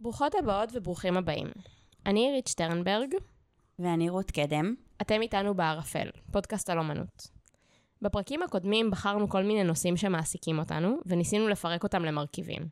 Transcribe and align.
ברוכות 0.00 0.34
הבאות 0.34 0.68
וברוכים 0.74 1.16
הבאים. 1.16 1.46
אני 2.06 2.26
עירית 2.26 2.46
שטרנברג, 2.46 3.14
ואני 3.78 4.08
רות 4.08 4.30
קדם. 4.30 4.74
אתם 5.02 5.22
איתנו 5.22 5.54
בערפל, 5.54 6.10
פודקאסט 6.32 6.70
על 6.70 6.78
אומנות. 6.78 7.28
בפרקים 8.02 8.42
הקודמים 8.42 8.90
בחרנו 8.90 9.28
כל 9.28 9.42
מיני 9.42 9.64
נושאים 9.64 9.96
שמעסיקים 9.96 10.58
אותנו, 10.58 10.96
וניסינו 11.06 11.48
לפרק 11.48 11.82
אותם 11.82 12.04
למרכיבים. 12.04 12.68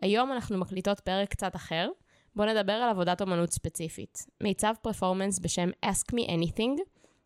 היום 0.00 0.32
אנחנו 0.32 0.58
מקליטות 0.58 1.00
פרק 1.00 1.30
קצת 1.30 1.56
אחר, 1.56 1.88
בואו 2.36 2.48
נדבר 2.48 2.72
על 2.72 2.90
עבודת 2.90 3.20
אומנות 3.20 3.52
ספציפית, 3.52 4.26
מיצב 4.40 4.74
פרפורמנס 4.82 5.38
בשם 5.38 5.70
Ask 5.84 6.14
Me 6.14 6.28
Anything, 6.28 6.80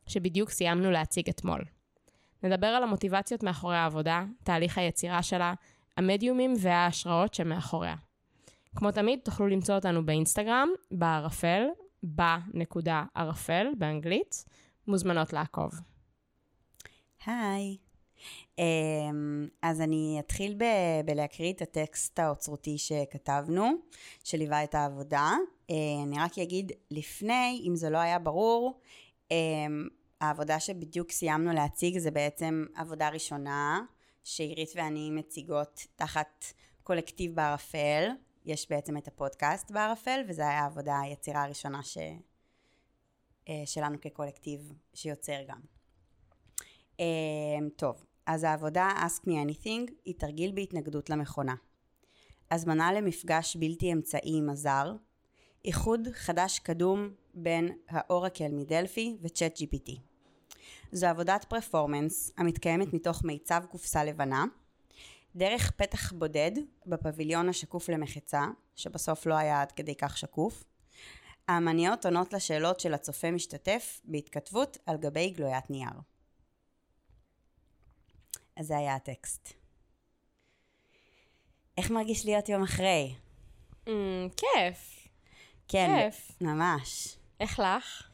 שבדיוק 0.07 0.51
סיימנו 0.51 0.91
להציג 0.91 1.29
אתמול. 1.29 1.65
נדבר 2.43 2.67
על 2.67 2.83
המוטיבציות 2.83 3.43
מאחורי 3.43 3.77
העבודה, 3.77 4.25
תהליך 4.45 4.79
היצירה 4.79 5.23
שלה, 5.23 5.55
המדיומים 5.97 6.55
וההשראות 6.61 7.35
שמאחוריה. 7.35 7.95
כמו 8.77 8.91
תמיד, 8.91 9.21
תוכלו 9.25 9.47
למצוא 9.47 9.75
אותנו 9.75 10.07
באינסטגרם, 10.07 10.69
בערפל, 10.91 11.63
בנקודה 12.03 13.05
ערפל 13.15 13.67
באנגלית. 13.79 14.45
מוזמנות 14.87 15.33
לעקוב. 15.33 15.73
היי. 17.27 17.77
אמ, 18.59 19.49
אז 19.63 19.81
אני 19.81 20.17
אתחיל 20.21 20.55
ב- 20.55 21.07
בלהקריא 21.07 21.53
את 21.53 21.63
הטקסט 21.63 22.19
האוצרותי 22.19 22.79
שכתבנו, 22.79 23.73
שליווה 24.25 24.65
את 24.65 24.75
העבודה. 24.75 25.31
אה, 25.71 25.77
אני 26.07 26.19
רק 26.19 26.39
אגיד 26.39 26.73
לפני, 26.91 27.63
אם 27.69 27.77
זה 27.77 27.91
לא 27.91 27.99
היה 27.99 28.19
ברור, 28.19 28.81
אמ, 29.31 29.89
העבודה 30.21 30.61
שבדיוק 30.61 31.11
סיימנו 31.11 31.53
להציג 31.53 31.99
זה 31.99 32.11
בעצם 32.11 32.65
עבודה 32.75 33.09
ראשונה, 33.09 33.81
שעירית 34.25 34.71
ואני 34.77 35.11
מציגות 35.11 35.87
תחת 35.97 36.45
קולקטיב 36.83 37.35
בערפל. 37.35 38.09
יש 38.45 38.71
בעצם 38.71 38.97
את 38.97 39.09
הפודקאסט 39.09 39.71
בערפל, 39.71 40.21
וזו 40.29 40.43
הייתה 40.43 40.59
העבודה, 40.59 41.01
היצירה 41.01 41.45
הראשונה 41.45 41.83
ש... 41.83 41.99
אה, 43.49 43.63
שלנו 43.67 44.01
כקולקטיב 44.01 44.73
שיוצר 44.95 45.43
גם. 45.49 45.61
אה, 47.01 47.69
טוב, 47.77 48.05
אז 48.27 48.45
העבודה 48.45 48.89
Ask 49.07 49.29
Me 49.29 49.31
Anything 49.31 49.93
היא 50.05 50.15
תרגיל 50.19 50.53
בהתנגדות 50.53 51.11
למכונה. 51.11 51.55
הזמנה 52.51 52.93
למפגש 52.93 53.57
בלתי 53.57 53.93
אמצעי 53.93 54.39
עם 54.39 54.51
הזר, 54.51 54.93
איחוד 55.65 56.09
חדש 56.13 56.59
קדום 56.59 57.11
בין 57.35 57.79
האורקל 57.89 58.49
מדלפי 58.53 59.17
וצ'אט 59.23 59.59
GPT. 59.59 59.93
זו 60.93 61.07
עבודת 61.07 61.45
פרפורמנס 61.45 62.33
המתקיימת 62.37 62.95
מתוך 62.95 63.25
מיצב 63.25 63.63
קופסה 63.71 64.05
לבנה, 64.05 64.45
דרך 65.37 65.71
פתח 65.71 66.13
בודד 66.13 66.51
בפביליון 66.87 67.49
השקוף 67.49 67.89
למחצה, 67.89 68.47
שבסוף 68.77 69.27
לא 69.27 69.35
היה 69.35 69.63
עד 69.63 69.73
כדי 69.73 69.95
כך 69.95 70.19
שקוף. 70.19 70.65
האמניות 71.49 72.07
עונות 72.07 72.33
לשאלות 72.33 72.81
של 72.81 72.95
הצופה 72.95 73.31
משתתף 73.31 74.01
בהתכתבות 74.05 74.79
על 74.87 74.97
גבי 74.97 75.31
גלוית 75.31 75.71
נייר. 75.71 76.01
אז 78.57 78.67
זה 78.67 78.77
היה 78.77 78.95
הטקסט. 78.95 79.53
איך 81.79 81.91
מרגיש 81.91 82.27
להיות 82.27 82.49
יום 82.49 82.63
אחרי? 82.63 83.15
Mm, 83.87 83.91
כיף. 84.37 85.09
כן, 85.69 85.89
כיף. 85.97 86.33
ממש. 86.41 87.17
איך 87.41 87.59
לך? 87.61 88.12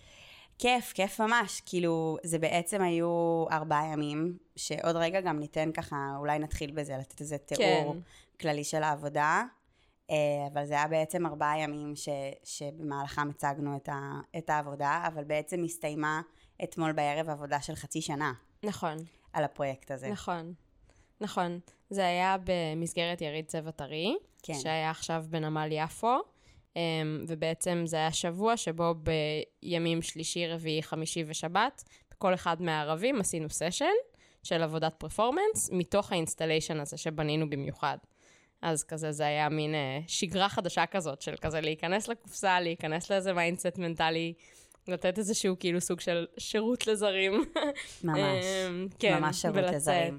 כיף, 0.59 0.93
כיף 0.93 1.21
ממש. 1.21 1.63
כאילו, 1.67 2.17
זה 2.23 2.39
בעצם 2.39 2.83
היו 2.83 3.45
ארבעה 3.51 3.93
ימים, 3.93 4.39
שעוד 4.57 4.97
רגע 4.97 5.21
גם 5.21 5.39
ניתן 5.39 5.73
ככה, 5.73 5.97
אולי 6.19 6.39
נתחיל 6.39 6.71
בזה, 6.71 6.97
לתת 6.97 7.21
איזה 7.21 7.39
תיאור 7.39 7.93
כן. 7.93 7.99
כללי 8.41 8.65
של 8.65 8.83
העבודה. 8.83 9.45
אה, 10.11 10.17
אבל 10.53 10.67
זה 10.67 10.75
היה 10.75 10.89
בעצם 10.89 11.27
ארבעה 11.27 11.59
ימים 11.59 11.97
ש, 11.97 12.09
שבמהלכם 12.45 13.31
הצגנו 13.31 13.77
את, 13.77 13.89
ה, 13.89 14.21
את 14.39 14.51
העבודה, 14.51 15.05
אבל 15.07 15.25
בעצם 15.25 15.65
הסתיימה 15.65 16.21
אתמול 16.65 16.93
בערב 16.93 17.29
עבודה 17.29 17.61
של 17.61 17.75
חצי 17.75 18.01
שנה 18.01 18.33
נכון, 18.63 18.97
על 19.33 19.45
הפרויקט 19.45 19.91
הזה. 19.91 20.09
נכון. 20.09 20.55
נכון. 21.21 21.61
זה 21.91 22.07
היה 22.07 22.37
במסגרת 22.45 23.21
יריד 23.21 23.47
צבע 23.47 23.71
טרי, 23.71 24.17
כן. 24.43 24.55
שהיה 24.55 24.91
עכשיו 24.91 25.25
בנמל 25.29 25.69
יפו, 25.71 26.17
ובעצם 27.29 27.83
זה 27.87 27.97
היה 27.97 28.13
שבוע 28.13 28.57
שבו 28.57 28.95
בימים 29.63 30.03
שלישי, 30.03 30.47
רביעי, 30.47 30.83
חמישי 30.83 31.25
ושבת, 31.27 31.85
בכל 32.11 32.35
אחד 32.35 32.63
מהערבים 32.63 33.21
עשינו 33.21 33.51
סשן 33.51 33.87
של 34.43 34.63
עבודת 34.63 34.95
פרפורמנס, 34.99 35.71
מתוך 35.73 36.13
ה 36.13 36.18
installation 36.18 36.81
הזה 36.81 36.97
שבנינו 36.97 37.51
במיוחד. 37.51 37.99
אז 38.63 38.85
כזה 38.85 39.13
זה 39.13 39.27
היה 39.27 39.49
מין 39.49 39.75
אה, 39.75 39.99
שגרה 40.07 40.49
חדשה 40.49 40.87
כזאת, 40.87 41.23
של 41.23 41.35
כזה 41.41 41.61
להיכנס 41.61 42.09
לקופסה, 42.09 42.61
להיכנס 42.61 43.11
לאיזה 43.11 43.33
mindset 43.33 43.79
מנטלי, 43.79 44.35
לתת 44.89 45.19
איזשהו 45.19 45.57
כאילו 45.59 45.81
סוג 45.81 46.01
של 46.01 46.27
שירות 46.39 46.87
לזרים. 46.87 47.45
ממש, 48.05 48.19
אמ, 48.69 48.89
כן, 48.99 49.19
ממש 49.19 49.41
שירות 49.41 49.57
ולצאת. 49.57 49.75
לזרים. 49.75 50.19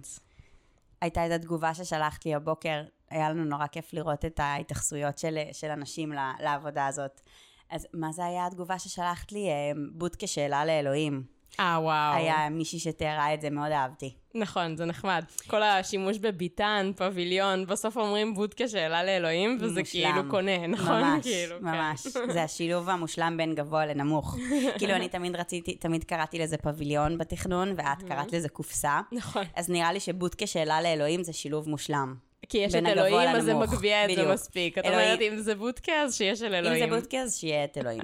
הייתה 1.02 1.26
את 1.26 1.32
התגובה 1.32 1.74
ששלחת 1.74 2.26
לי 2.26 2.34
הבוקר, 2.34 2.82
היה 3.12 3.30
לנו 3.30 3.44
נורא 3.44 3.68
כיף 3.68 3.94
לראות 3.94 4.26
את 4.26 4.40
ההתייחסויות 4.40 5.18
של, 5.18 5.38
של 5.52 5.68
אנשים 5.68 6.14
לעבודה 6.40 6.88
הזאת. 6.88 7.22
אז 7.70 7.88
מה 7.94 8.12
זה 8.12 8.26
היה 8.26 8.48
התגובה 8.48 8.80
ששלחת 8.80 9.32
לי? 9.32 9.48
אה, 9.48 9.72
בוטקה 9.92 10.28
שאלה 10.28 10.66
לאלוהים. 10.66 11.24
אה, 11.60 11.80
וואו. 11.82 12.16
היה 12.16 12.50
מישהי 12.50 12.80
שתיארה 12.80 13.34
את 13.34 13.42
זה, 13.42 13.50
מאוד 13.50 13.72
אהבתי. 13.72 14.14
נכון, 14.36 14.78
זה 14.78 14.86
נחמד. 14.86 15.24
כל 15.48 15.64
השימוש 15.64 16.18
בביטן, 16.18 16.92
פביליון, 16.96 17.66
בסוף 17.66 17.98
אומרים 17.98 18.34
בודקה 18.34 18.68
שאלה 18.68 19.04
לאלוהים, 19.04 19.58
וזה 19.62 19.80
מושלם. 19.80 20.12
כאילו 20.14 20.30
קונה, 20.30 20.68
נכון? 20.68 21.02
ממש, 21.02 21.24
כאילו, 21.24 21.56
כן. 21.60 21.66
ממש. 21.66 22.08
זה 22.34 22.44
השילוב 22.44 22.90
המושלם 22.90 23.38
בין 23.38 23.56
גבוה 23.56 23.86
לנמוך. 23.86 24.38
כאילו, 24.78 24.94
אני 24.94 25.10
תמיד 25.10 25.36
רציתי, 25.36 25.76
תמיד 25.76 26.04
קראתי 26.04 26.40
לזה 26.40 26.58
פביליון 26.58 27.18
בתכנון, 27.18 27.74
ואת 27.78 28.04
קראת 28.08 28.34
לזה 28.34 28.50
קופסה. 28.50 29.00
נכון. 29.12 29.44
אז 29.56 29.70
נראה 29.70 29.94
לי 29.94 30.00
שבוטקה 30.00 30.48
שאלה 30.48 30.82
לאלוהים 30.82 31.24
זה 31.24 31.34
שילוב 31.34 31.70
מושלם. 31.70 32.29
כי 32.50 32.58
יש 32.58 32.76
את 32.76 32.86
אלוהים, 32.86 33.30
אז 33.30 33.44
זה. 33.44 33.54
מגביה 33.54 34.06
את 34.06 34.16
זה. 34.16 34.34
מספיק. 34.34 34.78
את 34.78 34.86
אומרת, 34.86 35.22
אם 35.22 35.38
זה 35.38 35.56
בודקה, 35.56 35.92
אז 35.92 36.16
של 36.16 36.46
אם 36.46 36.54
אלוהים. 36.54 36.90
זה 36.90 36.96
בוטקה, 36.96 37.18
אז 37.18 37.38
שיהיה 37.38 37.64
את 37.64 37.78
אלוהים. 37.78 38.02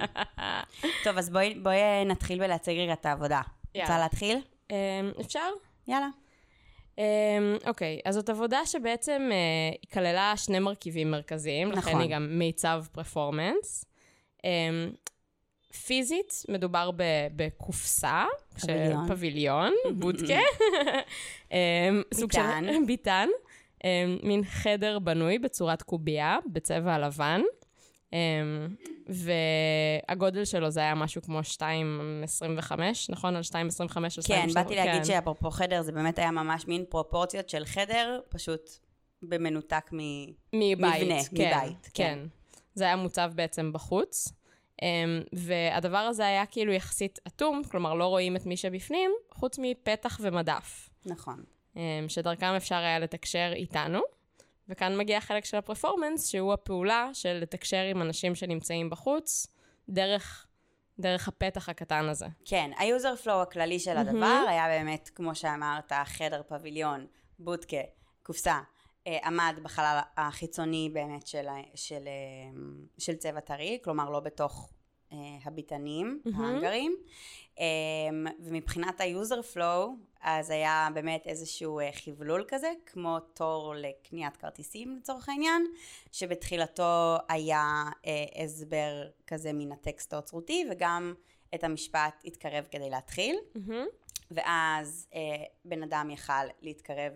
טוב, 1.04 1.18
אז 1.18 1.30
בואי 1.30 1.54
בואי 1.54 2.04
נתחיל 2.06 2.38
בלהציג 2.38 2.78
רגע 2.78 2.92
את 2.92 3.06
העבודה. 3.06 3.40
רוצה 3.76 3.98
להתחיל? 3.98 4.38
אמ, 4.70 4.76
אפשר? 5.20 5.48
יאללה. 5.88 6.08
אמ, 6.98 7.04
אוקיי, 7.66 8.00
אז 8.04 8.14
זאת 8.14 8.28
עבודה 8.28 8.66
שבעצם 8.66 9.28
אה, 9.32 9.36
היא 9.82 9.90
כללה 9.92 10.32
שני 10.36 10.58
מרכיבים 10.58 11.10
מרכזיים, 11.10 11.72
לכן 11.72 11.90
נכון. 11.90 12.00
היא 12.00 12.10
גם 12.10 12.28
מיצב 12.38 12.84
פרפורמנס. 12.92 13.84
אמ, 14.44 14.90
פיזית, 15.86 16.32
מדובר 16.48 16.90
ב- 16.96 17.02
בקופסה, 17.36 18.24
פביליון. 18.60 19.08
פביליון, 19.08 19.72
בודקה, 20.00 20.38
אמ, 21.52 21.56
סוג 22.14 22.32
של. 22.32 22.40
ביטן, 22.86 23.28
מין 24.22 24.44
חדר 24.44 24.98
בנוי 24.98 25.38
בצורת 25.38 25.82
קובייה, 25.82 26.38
בצבע 26.52 26.94
הלבן. 26.94 27.40
אמ, 28.12 28.18
והגודל 30.08 30.44
שלו 30.44 30.70
זה 30.70 30.80
היה 30.80 30.94
משהו 30.94 31.22
כמו 31.22 31.40
2.25, 31.40 31.62
נכון? 33.08 33.36
על 33.36 33.42
2.25 33.42 33.56
על 33.60 34.06
2.25. 34.06 34.26
כן, 34.26 34.46
באתי 34.54 34.74
להגיד 34.76 34.94
כן. 34.94 35.04
שאפרופו 35.04 35.50
חדר, 35.50 35.82
זה 35.82 35.92
באמת 35.92 36.18
היה 36.18 36.30
ממש 36.30 36.66
מין 36.66 36.84
פרופורציות 36.88 37.48
של 37.48 37.64
חדר, 37.64 38.20
פשוט 38.28 38.70
במנותק 39.22 39.90
מבנה, 40.52 40.92
כן, 41.00 41.06
מבית, 41.32 41.90
כן. 41.94 41.94
כן. 41.94 42.18
זה 42.74 42.84
היה 42.84 42.96
מוצב 42.96 43.32
בעצם 43.34 43.72
בחוץ, 43.72 44.32
אמ, 44.82 45.22
והדבר 45.32 45.98
הזה 45.98 46.26
היה 46.26 46.46
כאילו 46.46 46.72
יחסית 46.72 47.18
אטום, 47.26 47.62
כלומר 47.70 47.94
לא 47.94 48.06
רואים 48.06 48.36
את 48.36 48.46
מי 48.46 48.56
שבפנים, 48.56 49.10
חוץ 49.34 49.58
מפתח 49.62 50.20
ומדף, 50.22 50.90
נכון. 51.06 51.44
אמ, 51.76 52.08
שדרכם 52.08 52.46
אפשר 52.56 52.74
היה 52.76 52.98
לתקשר 52.98 53.50
איתנו. 53.54 54.00
וכאן 54.68 54.98
מגיע 54.98 55.18
החלק 55.18 55.44
של 55.44 55.56
הפרפורמנס, 55.56 56.28
שהוא 56.28 56.52
הפעולה 56.52 57.10
של 57.12 57.32
לתקשר 57.42 57.82
עם 57.90 58.02
אנשים 58.02 58.34
שנמצאים 58.34 58.90
בחוץ, 58.90 59.46
דרך, 59.88 60.46
דרך 60.98 61.28
הפתח 61.28 61.68
הקטן 61.68 62.08
הזה. 62.08 62.26
כן, 62.44 62.70
ה 62.78 62.86
user 62.86 63.16
flow 63.16 63.42
הכללי 63.42 63.78
של 63.78 63.96
הדבר 63.96 64.44
היה 64.48 64.68
באמת, 64.68 65.10
כמו 65.14 65.34
שאמרת, 65.34 65.92
חדר 66.04 66.42
פביליון, 66.48 67.06
בודקה, 67.38 67.76
קופסה, 68.22 68.60
אה, 69.06 69.18
עמד 69.24 69.54
בחלל 69.62 69.98
החיצוני 70.16 70.90
באמת 70.92 71.26
של, 71.26 71.48
ה- 71.48 71.62
של, 71.74 72.06
אה, 72.06 72.60
של 72.98 73.14
צבע 73.16 73.40
טרי, 73.40 73.78
כלומר 73.84 74.10
לא 74.10 74.20
בתוך 74.20 74.70
אה, 75.12 75.18
הביתנים, 75.44 76.20
ההאנגרים. 76.34 76.96
אה, 77.60 77.64
ומבחינת 78.40 79.00
ה 79.00 79.08
user 79.08 79.42
flow, 79.42 79.96
אז 80.20 80.50
היה 80.50 80.88
באמת 80.94 81.26
איזשהו 81.26 81.80
אה, 81.80 81.90
חבלול 81.92 82.44
כזה, 82.48 82.72
כמו 82.86 83.20
תור 83.20 83.74
לקניית 83.76 84.36
כרטיסים 84.36 84.96
לצורך 84.96 85.28
העניין, 85.28 85.66
שבתחילתו 86.12 87.16
היה 87.28 87.82
אה, 88.06 88.44
הסבר 88.44 89.08
כזה 89.26 89.52
מן 89.52 89.72
הטקסט 89.72 90.12
האוצרותי, 90.12 90.64
וגם 90.70 91.14
את 91.54 91.64
המשפט 91.64 92.22
התקרב 92.24 92.66
כדי 92.70 92.90
להתחיל. 92.90 93.36
ואז 94.30 95.08
אה, 95.14 95.20
בן 95.64 95.82
אדם 95.82 96.10
יכל 96.10 96.46
להתקרב 96.62 97.12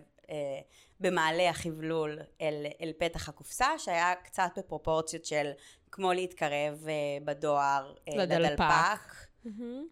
במעלה 0.99 1.49
החבלול 1.49 2.19
אל, 2.41 2.65
אל 2.81 2.91
פתח 2.97 3.29
הקופסה, 3.29 3.79
שהיה 3.79 4.15
קצת 4.15 4.51
בפרופורציות 4.57 5.25
של 5.25 5.51
כמו 5.91 6.13
להתקרב 6.13 6.87
אה, 6.87 6.93
בדואר 7.25 7.93
אה, 8.07 8.13
לדלפק. 8.17 8.51
לדלפק. 8.51 9.15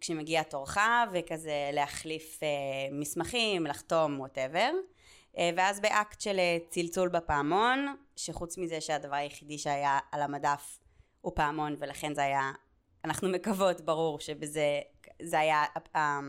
כשמגיע 0.01 0.43
תורך, 0.43 0.77
וכזה 1.13 1.69
להחליף 1.73 2.39
אה, 2.43 2.47
מסמכים, 2.91 3.67
לחתום, 3.67 4.19
ווטאבר. 4.19 4.71
אה, 5.37 5.49
ואז 5.57 5.79
באקט 5.79 6.21
של 6.21 6.39
אה, 6.39 6.57
צלצול 6.69 7.09
בפעמון, 7.09 7.95
שחוץ 8.15 8.57
מזה 8.57 8.81
שהדבר 8.81 9.15
היחידי 9.15 9.57
שהיה 9.57 9.99
על 10.11 10.21
המדף 10.21 10.79
הוא 11.21 11.31
פעמון, 11.35 11.75
ולכן 11.79 12.15
זה 12.15 12.23
היה, 12.23 12.51
אנחנו 13.05 13.29
מקוות, 13.35 13.81
ברור 13.81 14.19
שבזה, 14.19 14.79
זה 15.21 15.39
היה 15.39 15.63
אה, 15.95 16.19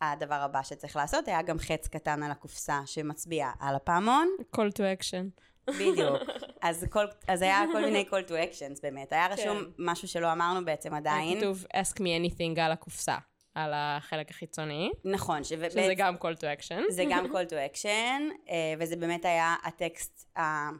הדבר 0.00 0.34
הבא 0.34 0.62
שצריך 0.62 0.96
לעשות, 0.96 1.28
היה 1.28 1.42
גם 1.42 1.58
חץ 1.58 1.88
קטן 1.88 2.22
על 2.22 2.30
הקופסה 2.30 2.80
שמצביע 2.86 3.50
על 3.60 3.74
הפעמון. 3.74 4.28
call 4.56 4.72
to 4.74 5.00
action. 5.00 5.42
בדיוק. 5.70 6.16
אז, 6.62 6.86
כל, 6.90 7.04
אז 7.28 7.42
היה 7.42 7.62
כל 7.72 7.84
מיני 7.84 8.04
call 8.10 8.28
to 8.28 8.32
actions 8.32 8.80
באמת. 8.82 9.12
היה 9.12 9.26
רשום 9.26 9.58
כן. 9.58 9.70
משהו 9.78 10.08
שלא 10.08 10.32
אמרנו 10.32 10.64
בעצם 10.64 10.94
עדיין. 10.94 11.38
כתוב 11.40 11.64
ask 11.74 11.94
me 11.96 12.00
anything 12.00 12.60
על 12.60 12.72
הקופסה, 12.72 13.16
על 13.54 13.70
החלק 13.74 14.30
החיצוני, 14.30 14.90
נכון. 15.04 15.44
שזה 15.44 15.92
גם 15.96 16.16
call 16.16 16.36
to 16.40 16.60
action. 16.60 16.80
זה 16.88 17.04
גם 17.10 17.26
call 17.32 17.48
to 17.50 17.74
action, 17.74 18.22
אה, 18.50 18.74
וזה 18.78 18.96
באמת 18.96 19.24
היה 19.24 19.54
הטקסט 19.64 20.38
ה- 20.38 20.70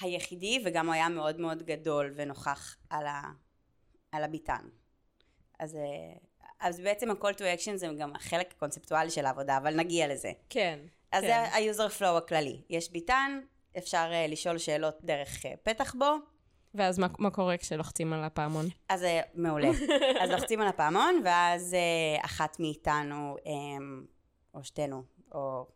היחידי, 0.00 0.62
וגם 0.64 0.86
הוא 0.86 0.94
היה 0.94 1.08
מאוד 1.08 1.40
מאוד 1.40 1.62
גדול 1.62 2.12
ונוכח 2.16 2.76
על, 2.90 3.06
ה, 3.06 3.22
על 4.12 4.24
הביטן. 4.24 4.68
אז, 5.58 5.76
אה, 5.76 5.80
אז 6.60 6.80
בעצם 6.80 7.10
ה-call 7.10 7.34
to 7.34 7.60
action 7.60 7.76
זה 7.76 7.88
גם 7.98 8.14
החלק 8.16 8.52
הקונספטואלי 8.56 9.10
של 9.10 9.26
העבודה, 9.26 9.56
אבל 9.56 9.74
נגיע 9.76 10.08
לזה. 10.08 10.30
כן. 10.50 10.78
אז 11.12 11.24
כן. 11.24 11.26
זה 11.26 11.36
ה-user 11.36 12.00
flow 12.00 12.18
הכללי. 12.18 12.60
יש 12.70 12.90
ביטן, 12.92 13.40
אפשר 13.78 14.08
אה, 14.12 14.26
לשאול 14.26 14.58
שאלות 14.58 14.98
דרך 15.04 15.46
אה, 15.46 15.54
פתח 15.62 15.94
בו, 15.98 16.16
ואז 16.74 16.98
מה, 16.98 17.06
מה 17.18 17.30
קורה 17.30 17.56
כשלוחצים 17.56 18.12
על 18.12 18.24
הפעמון? 18.24 18.66
אז 18.88 19.04
אה, 19.04 19.20
מעולה. 19.34 19.68
אז 20.20 20.30
לוחצים 20.30 20.60
על 20.60 20.68
הפעמון, 20.68 21.22
ואז 21.24 21.74
אה, 21.74 22.24
אחת 22.24 22.60
מאיתנו, 22.60 23.36
אה, 23.46 23.52
או 24.54 24.64
שתינו, 24.64 25.02
או... 25.32 25.66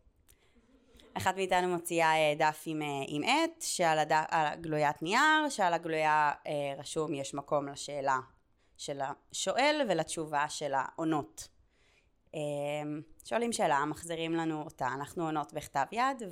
אחת 1.17 1.37
מאיתנו 1.37 1.69
מוציאה 1.69 2.15
אה, 2.15 2.35
דף 2.39 2.63
עם, 2.67 2.83
אה, 2.83 2.87
עם 3.09 3.23
עט, 3.23 3.63
שעל 3.63 3.99
הדף, 3.99 4.25
על 4.29 4.47
הגלוית 4.47 5.03
נייר, 5.03 5.49
שעל 5.49 5.75
הגלויה 5.75 6.33
אה, 6.47 6.75
רשום 6.79 7.15
יש 7.15 7.35
מקום 7.35 7.69
לשאלה 7.69 8.19
של 8.77 9.01
השואל 9.01 9.87
ולתשובה 9.89 10.49
של 10.49 10.73
העונות. 10.75 11.49
אה, 12.35 12.41
שואלים 13.25 13.53
שאלה, 13.53 13.85
מחזירים 13.85 14.33
לנו 14.33 14.63
אותה, 14.63 14.87
אנחנו 14.87 15.25
עונות 15.25 15.53
בכתב 15.53 15.85
יד, 15.93 16.23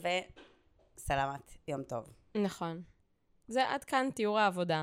וסלמת, 0.96 1.56
יום 1.68 1.82
טוב. 1.82 2.04
נכון. 2.34 2.82
זה 3.48 3.70
עד 3.70 3.84
כאן 3.84 4.08
תיאור 4.14 4.38
העבודה. 4.38 4.82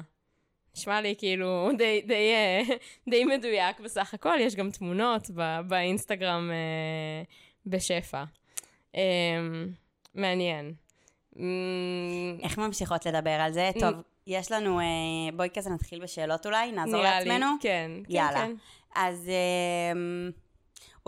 נשמע 0.76 1.02
לי 1.02 1.16
כאילו 1.18 1.70
די, 1.78 2.02
די, 2.08 2.34
אה, 2.34 2.76
די 3.12 3.26
מדויק 3.26 3.80
בסך 3.80 4.14
הכל, 4.14 4.38
יש 4.40 4.56
גם 4.56 4.72
תמונות 4.72 5.30
ב, 5.36 5.60
באינסטגרם 5.68 6.52
אה, 6.52 7.24
בשפע. 7.66 8.24
אה, 8.96 9.02
מעניין. 10.16 10.74
איך 12.44 12.58
ממשיכות 12.58 13.06
לדבר 13.06 13.30
על 13.30 13.54
זה? 13.54 13.70
טוב, 13.80 13.94
יש 14.28 14.52
לנו, 14.52 14.80
אה, 14.80 14.86
בואי 15.36 15.50
כזה 15.54 15.70
נתחיל 15.70 16.04
בשאלות 16.04 16.46
אולי, 16.46 16.72
נעזור 16.72 17.00
נראה 17.00 17.20
לי, 17.20 17.26
לעצמנו? 17.26 17.48
כן, 17.62 17.92
כן, 18.04 18.14
יאללה. 18.14 18.40
כן. 18.40 18.52
אז 18.96 19.30
אה, 19.30 20.00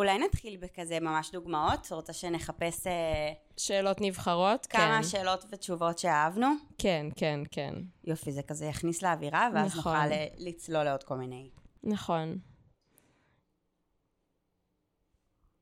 אולי 0.02 0.18
נתחיל 0.18 0.58
בכזה 0.58 1.00
ממש 1.00 1.32
דוגמאות, 1.32 1.88
רוצה 1.92 2.14
שנחפש 2.14 2.88
אה, 2.88 3.34
שאלות 3.58 4.02
נבחרות? 4.02 4.66
כמה 4.66 4.98
כן. 5.02 5.04
שאלות 5.04 5.46
ותשובות 5.50 5.98
שאהבנו? 5.98 6.48
כן, 6.78 7.06
כן, 7.16 7.40
כן. 7.52 7.74
יופי, 8.04 8.32
זה 8.32 8.44
כזה 8.44 8.66
יכניס 8.66 9.02
לאווירה, 9.02 9.50
ואז 9.54 9.78
נכון. 9.78 9.94
נוכל 9.94 10.12
אה, 10.14 10.28
לצלול 10.38 10.84
לעוד 10.84 11.04
כל 11.04 11.16
מיני. 11.16 11.50
נכון. 11.84 12.38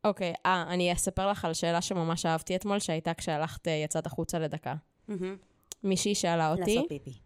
אוקיי, 0.03 0.33
אה, 0.45 0.65
אני 0.69 0.93
אספר 0.93 1.29
לך 1.29 1.45
על 1.45 1.53
שאלה 1.53 1.81
שממש 1.81 2.25
אהבתי 2.25 2.55
אתמול, 2.55 2.79
שהייתה 2.79 3.13
כשהלכת, 3.13 3.67
אה, 3.67 3.73
יצאת 3.73 4.05
החוצה 4.05 4.39
לדקה. 4.39 4.75
מהמם. 5.07 5.37
מישהי 5.83 6.15
שאלה 6.15 6.51
אותי... 6.51 6.75
לעשות 6.75 6.89
פיפי. 6.89 7.19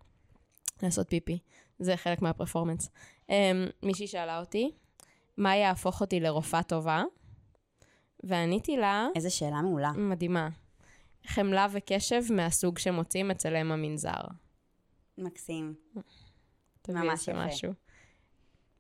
לעשות 0.84 1.10
פיפי. 1.10 1.40
זה 1.80 1.98
חלק 1.98 2.22
מהפרפורמנס. 2.22 2.90
Um, 3.28 3.32
מישהי 3.84 4.08
שאלה 4.08 4.40
אותי, 4.40 4.72
מה 5.38 5.56
יהפוך 5.56 6.02
אותי 6.02 6.20
לרופאה 6.20 6.64
טובה? 6.64 7.04
ועניתי 8.24 8.78
לה, 8.78 9.08
איזה 9.16 9.30
שאלה 9.30 9.62
מעולה. 9.62 9.92
מדהימה, 9.92 10.50
חמלה 11.28 11.68
וקשב 11.72 12.22
מהסוג 12.30 12.78
שמוצאים 12.78 13.32
אצל 13.32 13.56
אם 13.56 13.72
המנזר. 13.72 14.22
מקסים. 15.18 15.74
ממש 16.90 17.28
יפה. 17.28 17.46
משהו. 17.46 17.74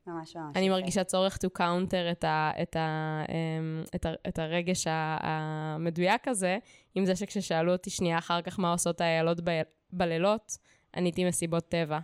ממש 0.08 0.36
ממש 0.36 0.56
אני 0.56 0.66
יפה. 0.66 0.76
מרגישה 0.76 1.04
צורך 1.04 1.36
to 1.36 1.60
counter 1.60 2.12
את, 2.12 2.24
ה, 2.24 2.52
את, 2.62 2.76
ה, 2.76 3.24
um, 3.28 3.96
את, 3.96 4.06
ה, 4.06 4.14
את 4.28 4.40
הרגש 4.40 4.86
המדויק 4.88 6.28
הזה, 6.28 6.58
עם 6.96 7.06
זה 7.06 7.16
שכששאלו 7.16 7.72
אותי 7.72 7.90
שנייה 7.90 8.18
אחר 8.18 8.42
כך 8.42 8.60
מה 8.60 8.72
עושות 8.72 9.02
האיילות 9.02 9.42
ב, 9.44 9.62
בלילות, 9.92 10.58
עניתי 10.96 11.26
מסיבות 11.26 11.70
טבע. 11.70 12.00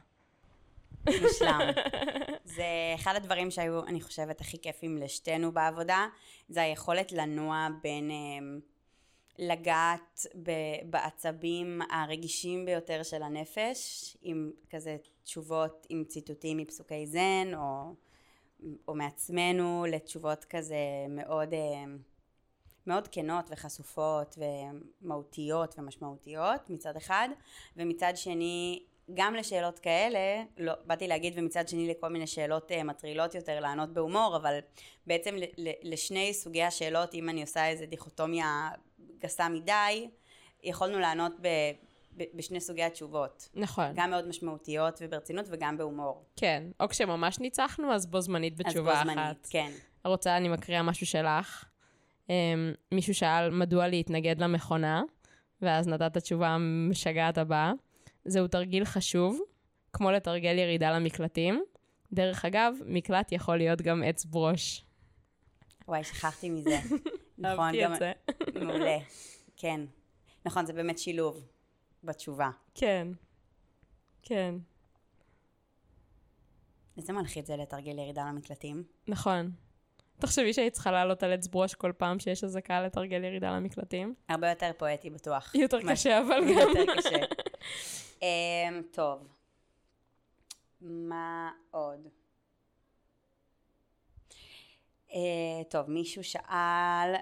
מושלם. 1.21 1.59
זה 2.55 2.65
אחד 2.95 3.15
הדברים 3.15 3.51
שהיו, 3.51 3.83
אני 3.83 4.01
חושבת, 4.01 4.41
הכי 4.41 4.61
כיפים 4.61 4.97
לשתינו 4.97 5.51
בעבודה, 5.51 6.07
זה 6.49 6.61
היכולת 6.61 7.11
לנוע 7.11 7.67
בין 7.83 8.11
אמ, 8.11 8.59
לגעת 9.39 10.25
בעצבים 10.85 11.81
הרגישים 11.91 12.65
ביותר 12.65 13.03
של 13.03 13.23
הנפש, 13.23 14.17
עם 14.21 14.51
כזה 14.69 14.97
תשובות 15.23 15.87
עם 15.89 16.03
ציטוטים 16.07 16.57
מפסוקי 16.57 17.07
זן, 17.07 17.51
או, 17.55 17.93
או 18.87 18.95
מעצמנו, 18.95 19.85
לתשובות 19.89 20.45
כזה 20.45 20.75
מאוד, 21.09 21.53
אמ, 21.53 21.97
מאוד 22.87 23.07
כנות 23.07 23.45
וחשופות 23.51 24.37
ומהותיות 25.01 25.75
ומשמעותיות 25.77 26.69
מצד 26.69 26.95
אחד, 26.95 27.29
ומצד 27.77 28.13
שני 28.15 28.83
גם 29.13 29.35
לשאלות 29.35 29.79
כאלה, 29.79 30.43
לא, 30.57 30.73
באתי 30.85 31.07
להגיד 31.07 31.33
ומצד 31.35 31.67
שני 31.67 31.87
לכל 31.87 32.09
מיני 32.09 32.27
שאלות 32.27 32.71
uh, 32.71 32.83
מטרילות 32.83 33.35
יותר 33.35 33.59
לענות 33.59 33.93
בהומור, 33.93 34.35
אבל 34.35 34.59
בעצם 35.07 35.35
לשני 35.83 36.33
סוגי 36.33 36.63
השאלות, 36.63 37.13
אם 37.13 37.29
אני 37.29 37.41
עושה 37.41 37.67
איזה 37.67 37.85
דיכוטומיה 37.85 38.69
גסה 39.19 39.49
מדי, 39.49 40.09
יכולנו 40.63 40.99
לענות 40.99 41.31
ב- 41.41 41.71
בשני 42.33 42.61
סוגי 42.61 42.83
התשובות. 42.83 43.49
נכון. 43.53 43.91
גם 43.95 44.09
מאוד 44.09 44.27
משמעותיות 44.27 44.99
וברצינות 45.01 45.45
וגם 45.49 45.77
בהומור. 45.77 46.25
כן, 46.35 46.63
או 46.79 46.89
כשממש 46.89 47.39
ניצחנו, 47.39 47.93
אז 47.93 48.05
בו 48.05 48.21
זמנית 48.21 48.57
בתשובה 48.57 48.91
אז 48.91 48.97
בו 48.97 49.03
זמנית, 49.03 49.25
אחת. 49.25 49.47
כן. 49.49 49.71
רוצה, 50.05 50.37
אני 50.37 50.49
מקריאה 50.49 50.83
משהו 50.83 51.05
שלך. 51.05 51.65
Um, 52.27 52.31
מישהו 52.91 53.15
שאל 53.15 53.49
מדוע 53.49 53.87
להתנגד 53.87 54.39
למכונה, 54.39 55.01
ואז 55.61 55.87
נתת 55.87 56.17
תשובה 56.17 56.47
המשגעת 56.47 57.37
הבאה. 57.37 57.71
זהו 58.25 58.47
תרגיל 58.47 58.85
חשוב, 58.85 59.39
כמו 59.93 60.11
לתרגל 60.11 60.57
ירידה 60.57 60.91
למקלטים. 60.91 61.63
דרך 62.13 62.45
אגב, 62.45 62.73
מקלט 62.85 63.31
יכול 63.31 63.57
להיות 63.57 63.81
גם 63.81 64.03
עץ 64.05 64.25
ברוש. 64.25 64.85
וואי, 65.87 66.03
שכחתי 66.03 66.49
מזה. 66.49 66.77
נכון, 67.37 67.59
אהבתי 67.65 67.81
גם... 67.83 67.93
את 67.93 67.99
זה. 67.99 68.11
מעולה. 68.59 68.97
כן. 69.57 69.81
נכון, 70.45 70.65
זה 70.65 70.73
באמת 70.73 70.99
שילוב 70.99 71.47
בתשובה. 72.03 72.49
כן. 72.75 73.07
כן, 74.23 74.55
איזה 76.97 77.13
מלחיץ 77.13 77.47
זה 77.47 77.55
לתרגל 77.55 77.99
ירידה 77.99 78.25
למקלטים? 78.25 78.83
נכון. 79.07 79.51
תחשבי 80.19 80.53
שהיית 80.53 80.73
צריכה 80.73 80.91
לעלות 80.91 81.23
על 81.23 81.33
עץ 81.33 81.47
ברוש 81.47 81.73
כל 81.75 81.91
פעם 81.97 82.19
שיש 82.19 82.43
אזעקה 82.43 82.81
לתרגל 82.81 83.23
ירידה 83.23 83.51
למקלטים. 83.55 84.13
הרבה 84.29 84.49
יותר 84.49 84.71
פואטי 84.77 85.09
בטוח. 85.09 85.55
יותר 85.55 85.79
מה- 85.83 85.91
קשה, 85.91 86.19
אבל 86.21 86.39
גם. 86.51 86.69
יותר 86.69 86.95
קשה. 86.97 87.17
אמ, 88.21 88.81
טוב. 88.91 89.27
מה 90.81 91.51
עוד? 91.71 92.07
אה, 95.13 95.63
טוב, 95.69 95.89
מישהו 95.89 96.23
שאל, 96.23 97.15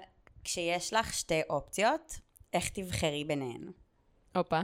כשיש 0.44 0.92
לך 0.92 1.14
שתי 1.14 1.42
אופציות, 1.50 2.20
איך 2.52 2.68
תבחרי 2.68 3.24
ביניהן? 3.24 3.72
הופה. 4.36 4.60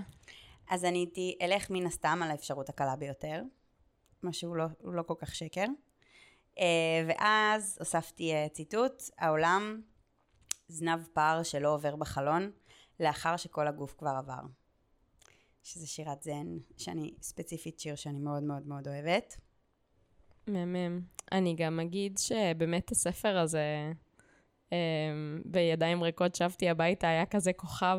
אז 0.71 0.85
אני 0.85 0.99
הייתי, 0.99 1.39
אלך 1.43 1.71
מן 1.71 1.87
הסתם 1.87 2.21
על 2.23 2.31
האפשרות 2.31 2.69
הקלה 2.69 2.97
ביותר, 2.97 3.43
מה 4.23 4.33
שהוא 4.33 4.57
לא, 4.57 4.65
לא 4.85 5.03
כל 5.03 5.15
כך 5.19 5.35
שקר. 5.35 5.67
אה, 6.59 7.05
ואז 7.09 7.77
הוספתי 7.81 8.33
אה, 8.33 8.49
ציטוט, 8.49 9.03
העולם 9.19 9.83
זנב 10.69 11.07
פער 11.13 11.43
שלא 11.43 11.75
עובר 11.75 11.97
בחלון, 11.97 12.51
לאחר 13.01 13.37
שכל 13.37 13.67
הגוף 13.67 13.95
כבר 13.99 14.15
עבר. 14.19 14.43
שזה 15.65 15.87
שירת 15.87 16.23
זן, 16.23 16.47
שאני, 16.77 17.15
ספציפית 17.23 17.81
שיר 17.81 17.95
שאני 17.95 18.19
מאוד 18.19 18.43
מאוד 18.43 18.67
מאוד 18.67 18.89
אוהבת. 18.89 19.37
מהמם. 20.47 21.01
אני 21.33 21.55
גם 21.55 21.81
אגיד 21.81 22.19
שבאמת 22.19 22.91
הספר 22.91 23.39
הזה, 23.39 23.93
אמ, 24.73 24.77
בידיים 25.45 26.03
ריקות 26.03 26.35
שבתי 26.35 26.69
הביתה, 26.69 27.09
היה 27.09 27.27
כזה 27.27 27.53
כוכב 27.53 27.99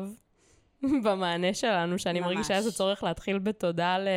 במענה 1.04 1.54
שלנו, 1.54 1.98
שאני 1.98 2.20
ממש. 2.20 2.28
מרגישה 2.28 2.56
איזה 2.56 2.72
צורך 2.72 3.02
להתחיל 3.02 3.38
בתודה 3.38 3.98
ל... 3.98 4.08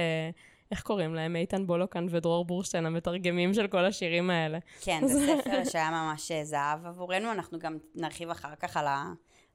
איך 0.71 0.81
קוראים 0.81 1.15
להם? 1.15 1.35
איתן 1.35 1.67
בולוקן 1.67 2.05
ודרור 2.09 2.45
בורשטיין, 2.45 2.85
המתרגמים 2.85 3.53
של 3.53 3.67
כל 3.67 3.85
השירים 3.85 4.29
האלה. 4.29 4.59
כן, 4.81 5.07
זה 5.07 5.19
ספר 5.27 5.63
שהיה 5.71 5.89
ממש 5.91 6.31
אה, 6.31 6.45
זהב 6.45 6.85
עבורנו, 6.85 7.31
אנחנו 7.31 7.59
גם 7.59 7.77
נרחיב 7.95 8.29
אחר 8.29 8.55
כך 8.55 8.77
על, 8.77 8.87
ה, 8.87 9.03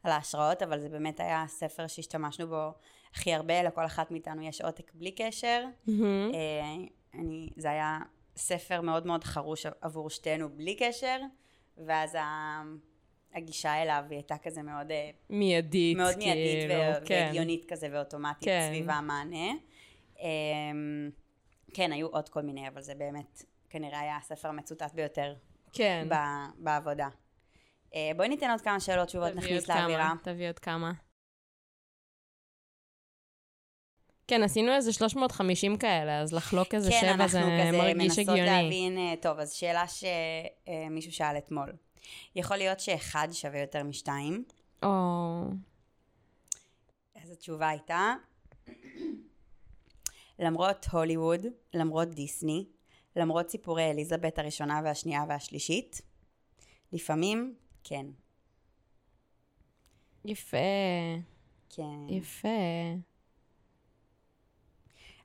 על 0.02 0.12
ההשראות, 0.12 0.62
אבל 0.62 0.80
זה 0.80 0.88
באמת 0.88 1.20
היה 1.20 1.44
ספר 1.48 1.86
שהשתמשנו 1.86 2.48
בו 2.48 2.72
הכי 3.14 3.34
הרבה, 3.34 3.62
לכל 3.62 3.86
אחת 3.86 4.10
מאיתנו 4.10 4.42
יש 4.42 4.60
עותק 4.60 4.92
בלי 4.94 5.12
קשר. 5.12 5.64
אה, 6.34 6.74
אני, 7.14 7.50
זה 7.56 7.70
היה 7.70 7.98
ספר 8.36 8.80
מאוד 8.80 9.06
מאוד 9.06 9.24
חרוש 9.24 9.66
עבור 9.80 10.10
שתינו 10.10 10.48
בלי 10.56 10.76
קשר, 10.76 11.18
ואז 11.86 12.14
ה, 12.14 12.62
הגישה 13.34 13.82
אליו 13.82 14.04
היא 14.10 14.16
הייתה 14.16 14.38
כזה 14.42 14.62
מאוד, 14.62 14.90
אה, 14.90 15.10
מיידית, 15.30 15.96
מאוד 15.96 16.16
מיידית 16.16 16.70
כאילו, 16.70 16.74
ו- 16.74 17.06
כן. 17.06 17.24
והגיונית 17.26 17.72
כזה 17.72 17.88
ואוטומטית 17.92 18.44
כן. 18.44 18.68
סביב 18.68 18.90
המענה. 18.90 19.52
אמ, 20.20 21.10
כן, 21.74 21.92
היו 21.92 22.06
עוד 22.06 22.28
כל 22.28 22.42
מיני, 22.42 22.68
אבל 22.68 22.82
זה 22.82 22.94
באמת 22.94 23.42
כנראה 23.70 24.00
היה 24.00 24.16
הספר 24.16 24.48
המצוטט 24.48 24.94
ביותר 24.94 25.34
כן. 25.72 26.06
ב- 26.10 26.64
בעבודה. 26.64 27.08
אה, 27.94 28.10
בואי 28.16 28.28
ניתן 28.28 28.50
עוד 28.50 28.60
כמה 28.60 28.80
שאלות 28.80 29.08
תשובות, 29.08 29.34
נכניס 29.34 29.68
לאווירה. 29.68 30.12
תביא 30.22 30.46
עוד 30.48 30.58
כמה. 30.58 30.92
כן, 34.26 34.42
עשינו 34.42 34.72
איזה 34.72 34.92
350 34.92 35.76
כאלה, 35.76 36.20
אז 36.20 36.32
לחלוק 36.32 36.74
איזה 36.74 36.90
כן, 36.90 36.98
שבע 37.00 37.10
אנחנו 37.10 37.28
זה 37.28 37.38
כזה 37.38 37.78
מרגיש 37.78 37.94
מנסות 37.94 38.18
הגיוני. 38.18 38.46
להבין, 38.46 38.98
אה, 38.98 39.14
טוב, 39.22 39.38
אז 39.38 39.52
שאלה 39.52 39.84
שמישהו 39.88 41.12
שאל 41.12 41.38
אתמול. 41.38 41.72
יכול 42.36 42.56
להיות 42.56 42.80
שאחד 42.80 43.28
שווה 43.32 43.60
יותר 43.60 43.82
משתיים? 43.82 44.44
או... 44.82 44.88
אז 47.22 47.30
התשובה 47.30 47.68
הייתה, 47.68 48.14
למרות 50.38 50.86
הוליווד, 50.92 51.46
למרות 51.74 52.08
דיסני, 52.08 52.66
למרות 53.16 53.50
סיפורי 53.50 53.90
אליזבת 53.90 54.38
הראשונה 54.38 54.80
והשנייה 54.84 55.24
והשלישית, 55.28 56.00
לפעמים 56.92 57.54
כן. 57.84 58.06
יפה, 60.24 60.56
כן. 61.70 62.08
יפה. 62.08 62.48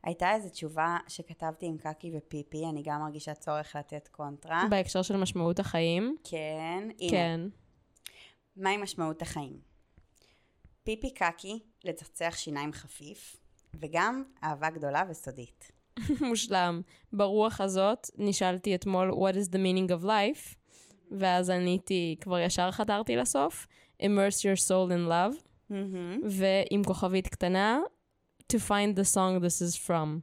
הייתה 0.04 0.34
איזו 0.34 0.50
תשובה 0.50 0.98
שכתבתי 1.08 1.66
עם 1.66 1.78
קקי 1.78 2.12
ופיפי, 2.18 2.66
אני 2.70 2.84
גם 2.84 3.02
מרגישה 3.02 3.34
צורך 3.34 3.76
לתת 3.76 4.08
קונטרה. 4.12 4.64
בהקשר 4.70 5.02
של 5.02 5.18
משמעות 5.18 5.60
החיים? 5.60 6.16
כן, 6.24 6.90
הנה. 7.00 7.12
כן. 7.12 7.42
מהי 8.56 8.78
משמעות 8.78 9.22
החיים? 9.22 9.60
פיפי 10.84 11.14
קקי, 11.14 11.60
לצחצח 11.84 12.34
שיניים 12.38 12.74
חפיף, 12.74 13.36
וגם 13.80 14.24
אהבה 14.44 14.70
גדולה 14.70 15.04
וסודית. 15.10 15.72
מושלם. 16.30 16.82
ברוח 17.14 17.62
הזאת 17.62 18.10
נשאלתי 18.18 18.76
אתמול, 18.76 19.12
what 19.12 19.36
is 19.36 19.50
the 19.52 19.58
meaning 19.58 20.02
of 20.02 20.06
life? 20.06 20.56
ואז 21.12 21.50
עניתי, 21.50 22.16
כבר 22.22 22.40
ישר 22.40 22.72
חתרתי 22.72 23.16
לסוף, 23.16 23.68
immerse 24.02 24.42
your 24.42 24.60
soul 24.68 24.92
in 24.92 25.10
love, 25.10 25.44
מהמם. 25.70 26.22
ועם 26.30 26.84
כוכבית 26.84 27.28
קטנה, 27.28 27.80
to 28.54 28.58
find 28.58 29.00
the 29.00 29.16
song 29.16 29.44
this 29.44 29.62
is 29.62 29.88
from, 29.88 30.20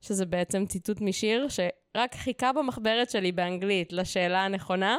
שזה 0.00 0.26
בעצם 0.26 0.66
ציטוט 0.66 1.00
משיר 1.00 1.46
שרק 1.48 2.14
חיכה 2.14 2.52
במחברת 2.52 3.10
שלי 3.10 3.32
באנגלית 3.32 3.92
לשאלה 3.92 4.44
הנכונה, 4.44 4.98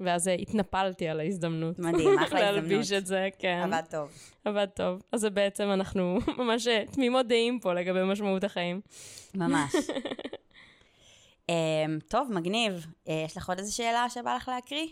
ואז 0.00 0.28
התנפלתי 0.28 1.08
על 1.08 1.20
ההזדמנות. 1.20 1.78
מדהים, 1.78 2.18
אחלה 2.18 2.40
להלביש 2.52 2.78
הזדמנות. 2.78 3.02
את 3.02 3.06
זה, 3.06 3.28
כן. 3.38 3.60
עבד 3.64 3.82
טוב. 3.90 4.10
עבד 4.44 4.66
טוב. 4.74 5.02
אז 5.12 5.20
זה 5.20 5.30
בעצם 5.30 5.70
אנחנו 5.72 6.18
ממש 6.38 6.66
אה, 6.66 6.84
תמימות 6.92 7.26
דעים 7.28 7.60
פה 7.60 7.74
לגבי 7.74 8.04
משמעות 8.04 8.44
החיים. 8.44 8.80
ממש. 9.34 9.72
um, 11.50 11.50
טוב, 12.12 12.32
מגניב. 12.32 12.86
Uh, 13.06 13.10
יש 13.10 13.36
לך 13.36 13.48
עוד 13.48 13.58
איזו 13.58 13.76
שאלה 13.76 14.10
שבא 14.10 14.36
לך 14.36 14.48
להקריא? 14.48 14.86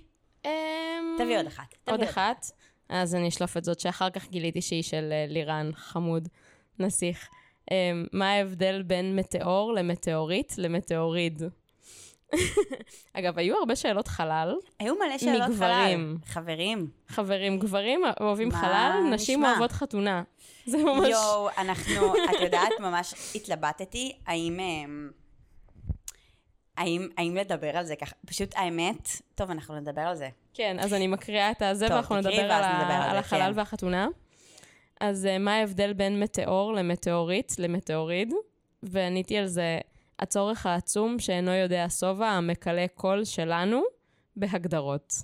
תביא 1.18 1.38
עוד 1.38 1.46
אחת. 1.46 1.74
תביא 1.84 1.94
עוד 1.94 2.02
אחת? 2.02 2.46
אז 2.88 3.14
אני 3.14 3.28
אשלוף 3.28 3.56
את 3.56 3.64
זאת 3.64 3.80
שאחר 3.80 4.10
כך 4.10 4.28
גיליתי 4.28 4.62
שהיא 4.62 4.82
של 4.82 5.08
אה, 5.12 5.26
לירן 5.28 5.70
חמוד, 5.74 6.28
נסיך. 6.78 7.28
אמ, 7.70 8.06
מה 8.12 8.30
ההבדל 8.30 8.82
בין 8.82 9.16
מטאור 9.16 9.72
למטאורית 9.72 10.54
למטאוריד? 10.58 11.42
אגב, 13.14 13.38
היו 13.38 13.56
הרבה 13.56 13.76
שאלות 13.76 14.08
חלל. 14.08 14.54
היו 14.78 14.94
מלא 14.94 15.18
שאלות 15.18 15.42
חלל. 15.42 15.50
מגברים. 15.50 16.18
חברים. 16.26 16.88
חברים, 17.08 17.58
גברים 17.58 18.02
אוהבים 18.20 18.48
מה 18.48 18.60
חלל, 18.60 19.00
נשים 19.10 19.40
נשמע? 19.40 19.50
אוהבות 19.50 19.72
חתונה. 19.72 20.22
זה 20.66 20.78
ממש... 20.78 21.08
יואו, 21.08 21.48
אנחנו, 21.58 22.14
את 22.14 22.40
יודעת, 22.40 22.72
ממש 22.80 23.14
התלבטתי, 23.34 24.16
האם... 24.26 24.60
אמ, 24.60 25.10
האם, 26.76 27.08
האם 27.18 27.36
לדבר 27.36 27.76
על 27.76 27.84
זה 27.84 27.96
ככה? 27.96 28.16
פשוט 28.26 28.54
האמת, 28.56 29.08
טוב, 29.34 29.50
אנחנו 29.50 29.80
נדבר 29.80 30.00
על 30.00 30.16
זה. 30.16 30.28
כן, 30.54 30.76
אז 30.80 30.94
אני 30.94 31.06
מקריאה 31.06 31.50
את 31.50 31.62
הזה, 31.62 31.86
טוב, 31.86 31.94
ואנחנו 31.96 32.16
נדבר 32.16 32.30
על, 32.30 32.76
נדבר 32.76 32.92
על 32.94 33.02
על 33.02 33.10
זה, 33.10 33.18
החלל 33.18 33.52
כן. 33.52 33.58
והחתונה. 33.58 34.08
אז 35.00 35.26
אה, 35.26 35.38
מה 35.38 35.54
ההבדל 35.54 35.92
בין 35.92 36.20
מטאור 36.20 36.72
למטאורית 36.72 37.54
למטאוריד? 37.58 38.32
ועניתי 38.82 39.38
על 39.38 39.46
זה, 39.46 39.78
הצורך 40.18 40.66
העצום 40.66 41.18
שאינו 41.18 41.50
יודע 41.50 41.86
שובע, 41.88 42.26
המקלה 42.26 42.86
קול 42.94 43.24
שלנו 43.24 43.82
בהגדרות. 44.36 45.14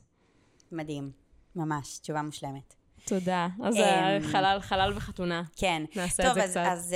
מדהים. 0.72 1.10
ממש, 1.56 1.98
תשובה 1.98 2.22
מושלמת. 2.22 2.74
תודה. 3.04 3.48
אז 3.62 3.76
אמ, 3.76 3.82
אה, 3.82 4.18
חלל, 4.22 4.58
חלל 4.60 4.92
וחתונה. 4.96 5.42
כן. 5.56 5.82
נעשה 5.96 6.22
טוב, 6.22 6.30
את 6.30 6.34
זה 6.34 6.42
אז, 6.44 6.50
קצת. 6.50 6.60
אז 6.72 6.94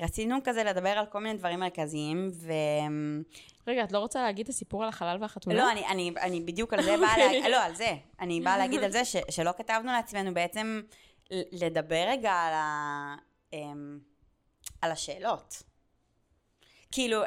uh, 0.00 0.04
רצינו 0.04 0.36
כזה 0.44 0.64
לדבר 0.64 0.88
על 0.88 1.06
כל 1.06 1.20
מיני 1.20 1.38
דברים 1.38 1.60
מרכזיים, 1.60 2.30
ו... 2.32 2.52
רגע, 3.66 3.84
את 3.84 3.92
לא 3.92 3.98
רוצה 3.98 4.22
להגיד 4.22 4.44
את 4.44 4.50
הסיפור 4.50 4.82
על 4.82 4.88
החלל 4.88 5.18
והחתונה? 5.20 5.56
לא, 5.56 5.72
אני, 5.72 5.86
אני, 5.86 6.12
אני 6.20 6.40
בדיוק 6.40 6.72
על 6.72 6.82
זה 6.82 6.96
באה 7.00 7.18
להגיד, 7.18 7.44
לא, 7.50 7.62
על 7.62 7.74
זה. 7.74 7.96
אני 8.20 8.40
באה 8.40 8.58
להגיד 8.58 8.82
על 8.82 8.90
זה 8.90 9.04
ש, 9.04 9.16
שלא 9.30 9.50
כתבנו 9.58 9.92
לעצמנו 9.92 10.34
בעצם 10.34 10.80
לדבר 11.30 12.04
רגע 12.08 12.32
על, 12.32 12.52
ה, 12.54 13.14
אמ, 13.52 13.98
על 14.82 14.92
השאלות. 14.92 15.62
כאילו, 16.92 17.20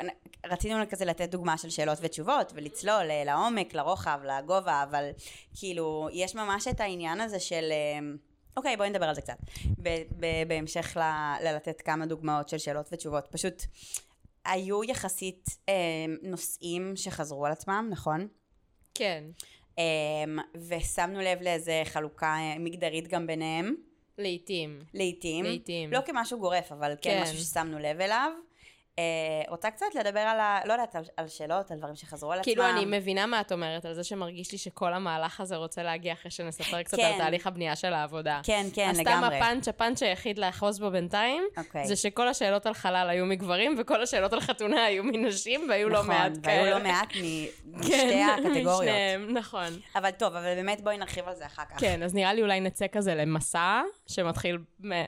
רצינו 0.45 0.83
כזה 0.89 1.05
לתת 1.05 1.29
דוגמה 1.29 1.57
של 1.57 1.69
שאלות 1.69 1.97
ותשובות, 2.01 2.51
ולצלול 2.55 3.11
אה, 3.11 3.23
לעומק, 3.23 3.73
לרוחב, 3.73 4.19
לגובה, 4.23 4.83
אבל 4.83 5.09
כאילו, 5.55 6.09
יש 6.13 6.35
ממש 6.35 6.67
את 6.67 6.79
העניין 6.79 7.21
הזה 7.21 7.39
של... 7.39 7.71
אמ, 7.71 8.17
אוקיי, 8.57 8.77
בואי 8.77 8.89
נדבר 8.89 9.05
על 9.05 9.15
זה 9.15 9.21
קצת. 9.21 9.37
ב- 9.81 10.03
ב- 10.19 10.47
בהמשך 10.47 10.97
ל- 10.97 11.43
ללתת 11.43 11.81
כמה 11.81 12.05
דוגמאות 12.05 12.49
של 12.49 12.57
שאלות 12.57 12.89
ותשובות. 12.91 13.27
פשוט 13.31 13.63
היו 14.45 14.83
יחסית 14.83 15.49
אה, 15.69 15.73
נושאים 16.21 16.95
שחזרו 16.95 17.45
על 17.45 17.51
עצמם, 17.51 17.87
נכון? 17.91 18.27
כן. 18.93 19.23
אה, 19.79 19.83
ושמנו 20.67 21.19
לב 21.19 21.41
לאיזה 21.41 21.81
חלוקה 21.85 22.35
אה, 22.35 22.59
מגדרית 22.59 23.07
גם 23.07 23.27
ביניהם, 23.27 23.75
לעתים. 24.19 24.79
לעתים. 24.93 25.45
לעתים. 25.45 25.93
לא 25.93 25.99
כמשהו 26.05 26.39
גורף, 26.39 26.71
אבל 26.71 26.93
כן, 27.01 27.09
כן. 27.09 27.21
משהו 27.23 27.37
ששמנו 27.37 27.79
לב 27.79 28.01
אליו. 28.01 28.31
אה, 28.99 29.51
רוצה 29.51 29.71
קצת 29.71 29.85
לדבר 29.95 30.19
על 30.19 30.39
ה... 30.39 30.59
לא 30.65 30.73
יודעת, 30.73 30.95
על, 30.95 31.03
על 31.17 31.27
שאלות, 31.27 31.71
על 31.71 31.77
דברים 31.77 31.95
שחזרו 31.95 32.31
על 32.31 32.39
כאילו, 32.43 32.63
עצמם. 32.63 32.77
אני 32.77 32.97
מבינה 32.97 33.25
מה 33.25 33.41
את 33.41 33.51
אומרת, 33.51 33.85
על 33.85 33.93
זה 33.93 34.03
שמרגיש 34.03 34.51
לי 34.51 34.57
שכל 34.57 34.93
המהלך 34.93 35.41
הזה 35.41 35.55
רוצה 35.55 35.83
להגיע 35.83 36.13
אחרי 36.13 36.31
שנספר 36.31 36.83
קצת 36.83 36.97
כן. 36.97 37.03
על 37.03 37.17
תהליך 37.17 37.47
הבנייה 37.47 37.75
של 37.75 37.93
העבודה. 37.93 38.41
כן, 38.43 38.65
כן, 38.73 38.89
אז 38.89 38.99
לגמרי. 38.99 39.15
סתם 39.15 39.23
הפאנץ', 39.23 39.67
הפאנץ' 39.67 40.03
היחיד 40.03 40.37
לאחוז 40.37 40.79
בו 40.79 40.91
בינתיים, 40.91 41.43
אוקיי. 41.57 41.87
זה 41.87 41.95
שכל 41.95 42.27
השאלות 42.27 42.65
על 42.65 42.73
חלל 42.73 43.07
היו 43.09 43.25
מגברים, 43.25 43.75
וכל 43.77 44.03
השאלות 44.03 44.33
על 44.33 44.39
חתונה 44.39 44.85
היו 44.85 45.03
מנשים, 45.03 45.67
והיו 45.69 45.89
לא 45.89 46.03
מעט 46.03 46.31
נכון, 46.31 46.43
כאלה. 46.43 46.61
והיו 46.61 46.77
לא 46.77 46.83
מעט 46.83 47.07
משתי 47.15 47.51
כן, 47.87 48.27
הקטגוריות. 48.37 48.81
משניהם, 48.81 49.37
נכון. 49.37 49.67
אבל 49.95 50.11
טוב, 50.11 50.35
אבל 50.35 50.55
באמת 50.55 50.81
בואי 50.81 50.97
נרחיב 50.97 51.27
על 51.27 51.35
זה 51.35 51.45
אחר 51.45 51.63
כך. 51.65 51.79
כן, 51.79 52.03
אז 52.03 52.13
נראה 52.13 52.33
לי 52.33 52.41
אולי 52.41 52.59
נצא 52.59 52.85
כזה 52.91 53.15
למסע, 53.15 53.81
שמתחיל 54.07 54.57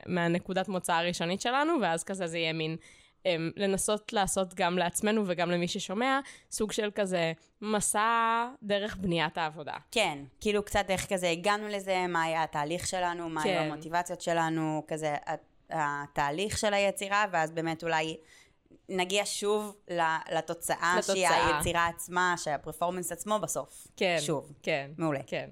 מהנקודת 0.06 0.68
מוצא 0.68 0.94
הראשונית 0.94 1.42
שלנו, 1.42 1.74
ואז 1.82 2.04
כזה 2.04 2.28
זה 2.28 2.38
יהיה 2.38 2.54
מין... 2.54 2.78
אמ, 3.26 3.52
לנסות 3.56 4.14
לעשות 4.14 4.54
גם 4.54 4.78
לעצמנו 4.78 5.24
וגם 5.28 5.52
למי 5.52 5.68
ששומע, 5.68 6.20
סוג 6.52 6.72
של 6.72 6.90
כזה 6.96 7.34
מסע 7.62 8.46
דרך 8.64 8.98
בניית 8.98 9.38
העבודה. 9.38 9.74
כן, 9.92 10.18
כאילו 10.42 10.64
קצת 10.66 10.86
איך 10.90 11.14
כזה 11.14 11.30
הגענו 11.30 11.68
לזה, 11.68 12.08
מה 12.08 12.24
היה 12.24 12.44
התהליך 12.44 12.88
שלנו, 12.88 13.30
מה 13.30 13.44
היו 13.44 13.60
כן. 13.60 13.72
המוטיבציות 13.72 14.22
שלנו, 14.22 14.84
כזה 14.88 15.16
התהליך 15.70 16.58
של 16.58 16.74
היצירה, 16.74 17.26
ואז 17.32 17.52
באמת 17.52 17.84
אולי 17.84 18.18
נגיע 18.90 19.24
שוב 19.26 19.76
ל- 19.92 20.38
לתוצאה, 20.38 20.98
שהיא 21.02 21.28
לתוצאה. 21.28 21.58
היצירה 21.58 21.88
עצמה, 21.88 22.36
שהפרפורמנס 22.38 23.12
עצמו 23.12 23.40
בסוף. 23.40 23.88
כן. 23.98 24.18
שוב. 24.22 24.54
כן. 24.64 24.92
מעולה. 24.98 25.20
כן. 25.28 25.50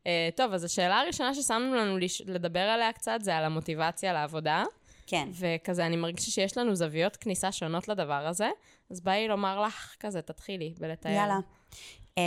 Uh, 0.00 0.06
טוב, 0.36 0.52
אז 0.52 0.64
השאלה 0.64 1.00
הראשונה 1.00 1.34
ששמנו 1.34 1.74
לנו 1.74 1.98
לדבר 2.26 2.60
עליה 2.60 2.92
קצת 2.92 3.18
זה 3.20 3.36
על 3.36 3.44
המוטיבציה 3.44 4.12
לעבודה, 4.12 4.64
כן. 5.10 5.28
וכזה 5.32 5.86
אני 5.86 5.96
מרגישה 5.96 6.30
שיש 6.30 6.58
לנו 6.58 6.74
זוויות 6.74 7.16
כניסה 7.16 7.52
שונות 7.52 7.88
לדבר 7.88 8.26
הזה, 8.26 8.50
אז 8.90 9.00
בא 9.00 9.12
לי 9.12 9.28
לומר 9.28 9.60
לך 9.60 9.96
כזה, 10.00 10.22
תתחילי 10.22 10.74
בלתאר. 10.78 11.10
יאללה. 11.10 11.38
Um, 12.10 12.20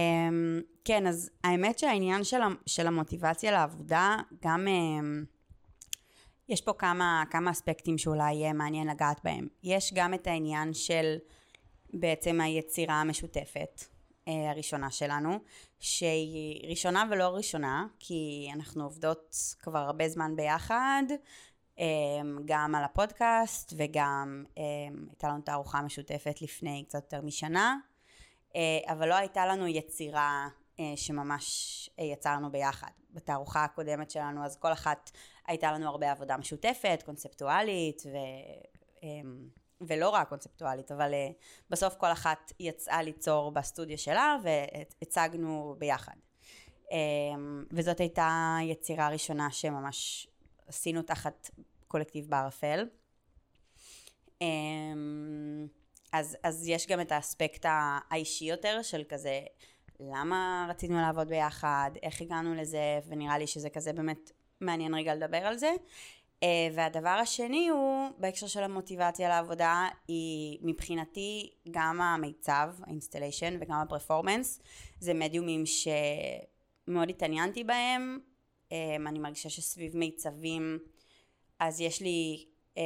כן, 0.85 1.07
אז 1.07 1.29
האמת 1.43 1.79
שהעניין 1.79 2.23
של, 2.23 2.37
של 2.65 2.87
המוטיבציה 2.87 3.51
לעבודה, 3.51 4.17
גם 4.43 4.67
um, 4.67 5.25
יש 6.49 6.61
פה 6.61 6.73
כמה, 6.73 7.23
כמה 7.29 7.51
אספקטים 7.51 7.97
שאולי 7.97 8.33
יהיה 8.33 8.53
מעניין 8.53 8.87
לגעת 8.87 9.19
בהם. 9.23 9.47
יש 9.63 9.93
גם 9.93 10.13
את 10.13 10.27
העניין 10.27 10.73
של 10.73 11.17
בעצם 11.93 12.41
היצירה 12.41 13.01
המשותפת 13.01 13.83
אה, 14.27 14.51
הראשונה 14.51 14.91
שלנו, 14.91 15.39
שהיא 15.79 16.69
ראשונה 16.69 17.03
ולא 17.11 17.27
ראשונה, 17.27 17.85
כי 17.99 18.49
אנחנו 18.53 18.83
עובדות 18.83 19.35
כבר 19.59 19.79
הרבה 19.79 20.09
זמן 20.09 20.35
ביחד, 20.35 21.03
אה, 21.09 21.15
גם 22.46 22.75
על 22.75 22.84
הפודקאסט 22.84 23.74
וגם 23.77 24.44
אה, 24.58 24.63
הייתה 25.10 25.27
לנו 25.27 25.42
תערוכה 25.42 25.82
משותפת 25.82 26.42
לפני 26.42 26.84
קצת 26.88 27.03
יותר 27.03 27.22
משנה, 27.22 27.77
אה, 28.56 28.94
אבל 28.94 29.10
לא 29.10 29.15
הייתה 29.15 29.46
לנו 29.46 29.68
יצירה 29.68 30.48
אה, 30.80 30.94
שממש 30.96 31.89
אה, 32.00 32.03
יצרנו 32.03 32.51
ביחד. 32.51 32.92
בתערוכה 33.13 33.63
הקודמת 33.63 34.12
שלנו, 34.12 34.46
אז 34.46 34.56
כל 34.56 34.72
אחת 34.72 35.12
הייתה 35.48 35.72
לנו 35.72 35.89
הרבה 35.89 36.12
עבודה 36.12 36.38
משותפת, 36.38 37.03
קונספטואלית, 37.06 38.03
ו, 38.06 38.18
אמ, 39.03 39.48
ולא 39.82 40.10
רק 40.10 40.30
קונספטואלית, 40.30 40.92
אבל 40.92 41.13
בסוף 41.70 41.96
כל 41.96 42.12
אחת 42.12 42.51
יצאה 42.60 43.01
ליצור 43.01 43.51
בסטודיו 43.51 43.98
שלה 43.98 44.38
והצגנו 44.44 45.75
ביחד. 45.77 46.13
אמ, 46.92 47.65
וזאת 47.72 48.00
הייתה 48.00 48.58
יצירה 48.63 49.10
ראשונה 49.10 49.51
שממש 49.51 50.27
עשינו 50.67 51.01
תחת 51.01 51.50
קולקטיב 51.88 52.29
בערפל. 52.29 52.88
אמ, 54.41 55.67
אז, 56.13 56.38
אז 56.43 56.67
יש 56.67 56.88
גם 56.88 57.01
את 57.01 57.12
האספקט 57.12 57.65
האישי 58.12 58.46
יותר 58.46 58.82
של 58.82 59.03
כזה 59.10 59.41
למה 60.00 60.67
רצינו 60.70 61.01
לעבוד 61.01 61.27
ביחד, 61.27 61.91
איך 62.03 62.22
הגענו 62.22 62.55
לזה, 62.55 63.00
ונראה 63.08 63.38
לי 63.38 63.48
שזה 63.48 63.70
כזה 63.70 63.93
באמת 63.93 64.32
מעניין 64.62 64.93
רגע 64.96 65.15
לדבר 65.15 65.38
על 65.38 65.58
זה. 65.58 65.72
Uh, 66.43 66.46
והדבר 66.74 67.10
השני 67.10 67.67
הוא, 67.70 68.10
בהקשר 68.17 68.48
של 68.48 68.63
המוטיבציה 68.63 69.29
לעבודה, 69.29 69.88
היא 70.08 70.60
מבחינתי 70.62 71.53
גם 71.72 72.01
המיצב, 72.01 72.74
ה 72.83 72.89
installation 72.89 73.57
וגם 73.62 73.75
הפרפורמנס, 73.75 74.62
זה 75.00 75.13
מדיומים 75.13 75.63
שמאוד 75.65 77.10
התעניינתי 77.10 77.63
בהם, 77.63 78.20
אני 79.08 79.20
מרגישה 79.20 79.50
שסביב 79.50 79.98
מיצבים, 79.98 80.80
אז 81.60 81.82
יש 81.82 82.01
לי, 82.01 82.46
um, 82.75 82.80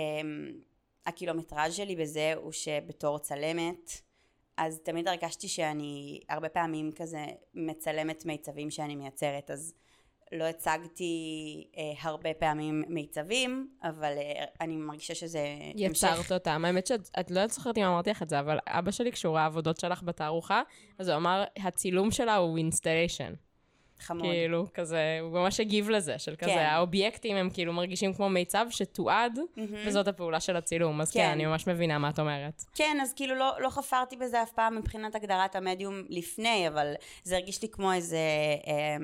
הקילומטראז' 1.05 1.75
שלי 1.75 1.95
בזה 1.95 2.33
הוא 2.35 2.51
שבתור 2.51 3.19
צלמת, 3.19 4.01
אז 4.57 4.79
תמיד 4.83 5.07
הרגשתי 5.07 5.47
שאני 5.47 6.19
הרבה 6.29 6.49
פעמים 6.49 6.91
כזה 6.91 7.25
מצלמת 7.53 8.25
מיצבים 8.25 8.71
שאני 8.71 8.95
מייצרת, 8.95 9.51
אז 9.51 9.73
לא 10.31 10.43
הצגתי 10.43 11.67
אה, 11.77 11.83
הרבה 12.01 12.33
פעמים 12.33 12.83
מיצבים, 12.87 13.69
אבל 13.83 14.13
אה, 14.17 14.45
אני 14.61 14.75
מרגישה 14.75 15.15
שזה 15.15 15.39
יצרת 15.75 16.11
המשך. 16.11 16.31
אותם. 16.31 16.65
האמת 16.65 16.87
שאת 16.87 17.31
לא 17.31 17.47
זוכרת 17.47 17.77
אם 17.77 17.83
אמרתי 17.83 18.09
לך 18.09 18.23
את 18.23 18.29
זה, 18.29 18.39
אבל 18.39 18.57
אבא 18.67 18.91
שלי, 18.91 19.11
כשהוא 19.11 19.35
ראה 19.35 19.45
עבודות 19.45 19.79
שלך 19.79 20.03
בתערוכה, 20.03 20.61
אז 20.99 21.07
הוא 21.07 21.17
אמר, 21.17 21.43
הצילום 21.57 22.11
שלה 22.11 22.35
הוא 22.35 22.57
installation. 22.57 23.33
חמוד. 23.99 24.23
כאילו, 24.23 24.65
כזה, 24.73 25.17
הוא 25.21 25.31
ממש 25.31 25.59
הגיב 25.59 25.89
לזה, 25.89 26.19
של 26.19 26.35
כזה, 26.35 26.51
כן. 26.51 26.57
האובייקטים 26.57 27.35
הם 27.35 27.49
כאילו 27.49 27.73
מרגישים 27.73 28.13
כמו 28.13 28.29
מיצב 28.29 28.65
שתועד, 28.69 29.37
mm-hmm. 29.37 29.61
וזאת 29.85 30.07
הפעולה 30.07 30.39
של 30.39 30.55
הצילום. 30.55 31.01
אז 31.01 31.11
כן. 31.11 31.19
כן, 31.19 31.29
אני 31.29 31.45
ממש 31.45 31.67
מבינה 31.67 31.97
מה 31.97 32.09
את 32.09 32.19
אומרת. 32.19 32.63
כן, 32.73 32.97
אז 33.01 33.13
כאילו 33.13 33.35
לא, 33.35 33.53
לא 33.59 33.69
חפרתי 33.69 34.17
בזה 34.17 34.43
אף 34.43 34.51
פעם 34.51 34.77
מבחינת 34.77 35.15
הגדרת 35.15 35.55
המדיום 35.55 36.03
לפני, 36.09 36.67
אבל 36.67 36.93
זה 37.23 37.35
הרגיש 37.35 37.61
לי 37.61 37.69
כמו 37.69 37.93
איזה 37.93 38.17
אה, 38.67 38.97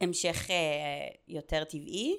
המשך 0.00 0.50
אה, 0.50 0.56
יותר 1.28 1.64
טבעי. 1.64 2.16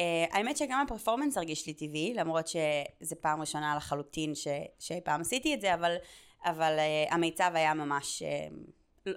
אה, 0.00 0.24
האמת 0.30 0.56
שגם 0.56 0.80
הפרפורמנס 0.80 1.36
הרגיש 1.36 1.66
לי 1.66 1.74
טבעי, 1.74 2.14
למרות 2.14 2.46
שזו 2.48 3.16
פעם 3.20 3.40
ראשונה 3.40 3.76
לחלוטין 3.76 4.34
ש, 4.34 4.48
שאי 4.78 5.00
פעם 5.04 5.20
עשיתי 5.20 5.54
את 5.54 5.60
זה, 5.60 5.74
אבל, 5.74 5.96
אבל 6.44 6.76
אה, 6.78 7.14
המיצב 7.14 7.50
היה 7.54 7.74
ממש... 7.74 8.22
אה, 8.22 8.48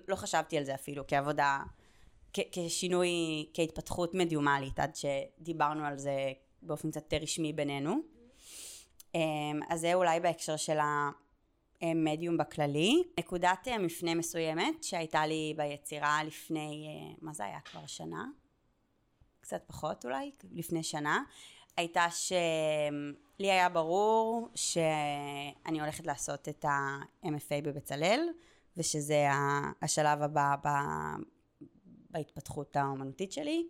לא 0.07 0.15
חשבתי 0.15 0.57
על 0.57 0.63
זה 0.63 0.75
אפילו 0.75 1.03
כעבודה 1.07 1.59
כשינוי, 2.51 3.09
כהתפתחות 3.53 4.15
מדיומלית, 4.15 4.79
עד 4.79 4.95
שדיברנו 4.95 5.85
על 5.85 5.97
זה 5.97 6.31
באופן 6.61 6.91
קצת 6.91 7.01
יותר 7.01 7.23
רשמי 7.23 7.53
בינינו. 7.53 7.95
אמ, 9.15 9.59
אז 9.69 9.79
זה 9.79 9.93
אולי 9.93 10.19
בהקשר 10.19 10.55
של 10.57 10.77
המדיום 11.81 12.37
בכללי. 12.37 13.03
נקודת 13.19 13.67
אה, 13.67 13.77
מפנה 13.77 14.15
מסוימת 14.15 14.83
שהייתה 14.83 15.25
לי 15.25 15.53
ביצירה 15.57 16.23
לפני, 16.23 16.87
אה, 16.87 17.15
מה 17.21 17.33
זה 17.33 17.45
היה 17.45 17.59
כבר 17.59 17.85
שנה? 17.85 18.25
קצת 19.39 19.63
פחות 19.67 20.05
אולי, 20.05 20.31
לפני 20.51 20.83
שנה, 20.83 21.23
הייתה 21.77 22.07
שלי 22.11 23.51
היה 23.51 23.69
ברור 23.69 24.49
שאני 24.55 25.81
הולכת 25.81 26.05
לעשות 26.07 26.49
את 26.49 26.65
ה-MFA 26.65 27.61
בבצלאל, 27.63 28.29
ושזה 28.77 29.27
השלב 29.81 30.21
הבא 30.21 30.55
בהתפתחות 32.09 32.75
האומנותית 32.75 33.31
שלי, 33.31 33.67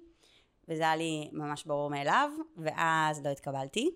וזה 0.67 0.83
היה 0.83 0.95
לי 0.95 1.29
ממש 1.31 1.65
ברור 1.65 1.89
מאליו, 1.89 2.29
ואז 2.57 3.25
לא 3.25 3.29
התקבלתי. 3.29 3.89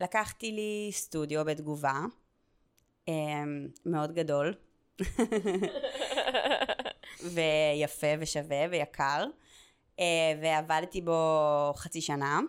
ולקחתי 0.00 0.52
לי 0.52 0.88
סטודיו 0.92 1.44
בתגובה, 1.44 2.00
אמ, 3.08 3.68
מאוד 3.86 4.12
גדול, 4.12 4.54
ויפה 7.34 8.06
ושווה 8.20 8.66
ויקר, 8.70 9.24
אה, 10.00 10.34
ועבדתי 10.42 11.00
בו 11.00 11.72
חצי 11.76 12.00
שנה. 12.00 12.40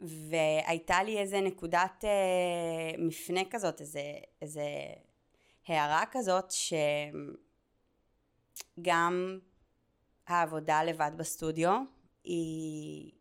והייתה 0.00 1.02
לי 1.02 1.18
איזה 1.18 1.40
נקודת 1.40 2.04
אה, 2.04 2.98
מפנה 2.98 3.40
כזאת, 3.50 3.80
איזה, 3.80 4.02
איזה 4.42 4.64
הערה 5.66 6.04
כזאת, 6.10 6.50
שגם 8.58 9.38
העבודה 10.26 10.84
לבד 10.84 11.10
בסטודיו 11.16 11.80
היא 12.24 13.12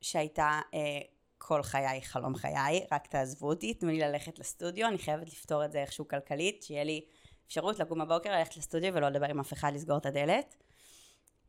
שהייתה 0.00 0.60
אה, 0.74 1.00
כל 1.38 1.62
חיי 1.62 2.02
חלום 2.02 2.34
חיי, 2.34 2.86
רק 2.92 3.06
תעזבו 3.06 3.48
אותי, 3.48 3.74
תנו 3.74 3.88
לי 3.88 3.98
ללכת 3.98 4.38
לסטודיו, 4.38 4.88
אני 4.88 4.98
חייבת 4.98 5.28
לפתור 5.28 5.64
את 5.64 5.72
זה 5.72 5.78
איכשהו 5.78 6.08
כלכלית, 6.08 6.62
שיהיה 6.62 6.84
לי 6.84 7.04
אפשרות 7.46 7.78
לקום 7.78 7.98
בבוקר, 7.98 8.32
ללכת 8.32 8.56
לסטודיו 8.56 8.94
ולא 8.94 9.08
לדבר 9.08 9.26
עם 9.26 9.40
אף 9.40 9.52
אחד, 9.52 9.72
לסגור 9.74 9.96
את 9.96 10.06
הדלת. 10.06 10.56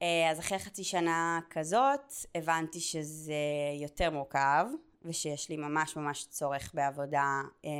אה, 0.01 0.31
אז 0.31 0.39
אחרי 0.39 0.59
חצי 0.59 0.83
שנה 0.83 1.39
כזאת, 1.49 2.13
הבנתי 2.35 2.79
שזה 2.79 3.33
יותר 3.81 4.11
מורכב, 4.11 4.65
ושיש 5.01 5.49
לי 5.49 5.57
ממש 5.57 5.95
ממש 5.95 6.25
צורך 6.29 6.71
בעבודה 6.73 7.41
אה, 7.65 7.71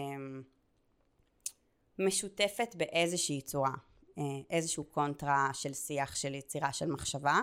משותפת 1.99 2.75
באיזושהי 2.75 3.41
צורה. 3.41 3.73
אה, 4.17 4.23
איזשהו 4.49 4.83
קונטרה 4.83 5.49
של 5.53 5.73
שיח, 5.73 6.15
של 6.15 6.35
יצירה, 6.35 6.73
של 6.73 6.91
מחשבה. 6.91 7.39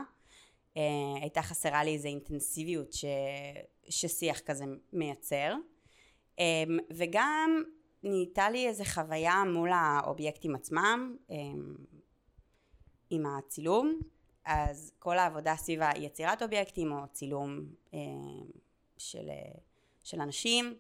אה, 0.76 0.82
הייתה 1.20 1.42
חסרה 1.42 1.84
לי 1.84 1.94
איזו 1.94 2.08
אינטנסיביות 2.08 2.92
ש... 2.92 3.04
ששיח 3.88 4.40
כזה 4.40 4.64
מייצר. 4.92 5.54
אה, 6.38 6.64
וגם 6.90 7.62
נהייתה 8.02 8.50
לי 8.50 8.68
איזו 8.68 8.84
חוויה 8.84 9.44
מול 9.44 9.70
האובייקטים 9.72 10.54
עצמם, 10.54 11.16
עם 13.10 13.26
הצילום, 13.26 14.00
אז 14.44 14.92
כל 14.98 15.18
העבודה 15.18 15.56
סביב 15.56 15.80
היצירת 15.82 16.42
אובייקטים 16.42 16.92
או 16.92 16.98
צילום 17.12 17.60
של, 18.98 19.30
של 20.02 20.20
אנשים, 20.20 20.74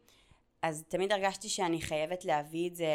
אז 0.62 0.84
תמיד 0.88 1.12
הרגשתי 1.12 1.48
שאני 1.48 1.80
חייבת 1.80 2.24
להביא 2.24 2.70
את 2.70 2.76
זה, 2.76 2.94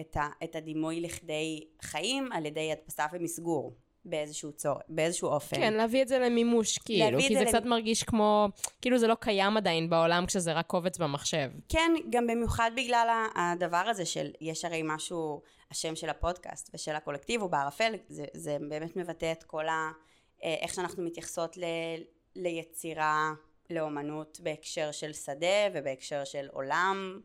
את, 0.00 0.16
ה, 0.16 0.28
את 0.44 0.56
הדימוי 0.56 1.00
לכדי 1.00 1.64
חיים 1.82 2.32
על 2.32 2.46
ידי 2.46 2.72
הדפסה 2.72 3.06
ומסגור. 3.12 3.76
באיזשהו 4.08 4.52
צור, 4.52 4.74
באיזשהו 4.88 5.28
אופן. 5.28 5.56
כן, 5.56 5.74
להביא 5.74 6.02
את 6.02 6.08
זה 6.08 6.18
למימוש, 6.18 6.78
כאילו, 6.78 7.18
כי 7.20 7.34
זה, 7.34 7.44
זה 7.44 7.46
קצת 7.46 7.62
למ... 7.62 7.70
מרגיש 7.70 8.02
כמו, 8.02 8.48
כאילו 8.82 8.98
זה 8.98 9.06
לא 9.06 9.14
קיים 9.14 9.56
עדיין 9.56 9.90
בעולם 9.90 10.26
כשזה 10.26 10.52
רק 10.52 10.66
קובץ 10.66 10.98
במחשב. 10.98 11.50
כן, 11.68 11.92
גם 12.10 12.26
במיוחד 12.26 12.70
בגלל 12.76 13.26
הדבר 13.34 13.84
הזה 13.90 14.06
של, 14.06 14.30
יש 14.40 14.64
הרי 14.64 14.82
משהו, 14.84 15.42
השם 15.70 15.96
של 15.96 16.08
הפודקאסט 16.08 16.70
ושל 16.74 16.96
הקולקטיב 16.96 17.40
הוא 17.40 17.50
בערפל, 17.50 17.94
זה, 18.08 18.24
זה 18.32 18.56
באמת 18.68 18.96
מבטא 18.96 19.32
את 19.32 19.42
כל 19.42 19.68
ה... 19.68 19.90
אה, 20.44 20.54
איך 20.60 20.74
שאנחנו 20.74 21.02
מתייחסות 21.02 21.56
ל, 21.56 21.64
ליצירה 22.36 23.32
לאומנות 23.70 24.40
בהקשר 24.42 24.92
של 24.92 25.12
שדה 25.12 25.68
ובהקשר 25.74 26.24
של 26.24 26.46
עולם 26.52 27.20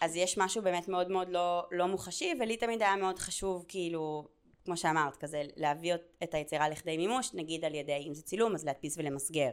אז 0.00 0.16
יש 0.16 0.38
משהו 0.38 0.62
באמת 0.62 0.88
מאוד 0.88 1.10
מאוד 1.10 1.28
לא, 1.28 1.66
לא 1.72 1.86
מוחשי 1.86 2.32
ולי 2.40 2.56
תמיד 2.56 2.82
היה 2.82 2.96
מאוד 2.96 3.18
חשוב 3.18 3.64
כאילו 3.68 4.28
כמו 4.64 4.76
שאמרת 4.76 5.16
כזה 5.16 5.42
להביא 5.56 5.94
את 6.22 6.34
היצירה 6.34 6.68
לכדי 6.68 6.96
מימוש 6.96 7.34
נגיד 7.34 7.64
על 7.64 7.74
ידי 7.74 8.04
אם 8.08 8.14
זה 8.14 8.22
צילום 8.22 8.54
אז 8.54 8.64
להדפיס 8.64 8.98
ולמסגר 8.98 9.50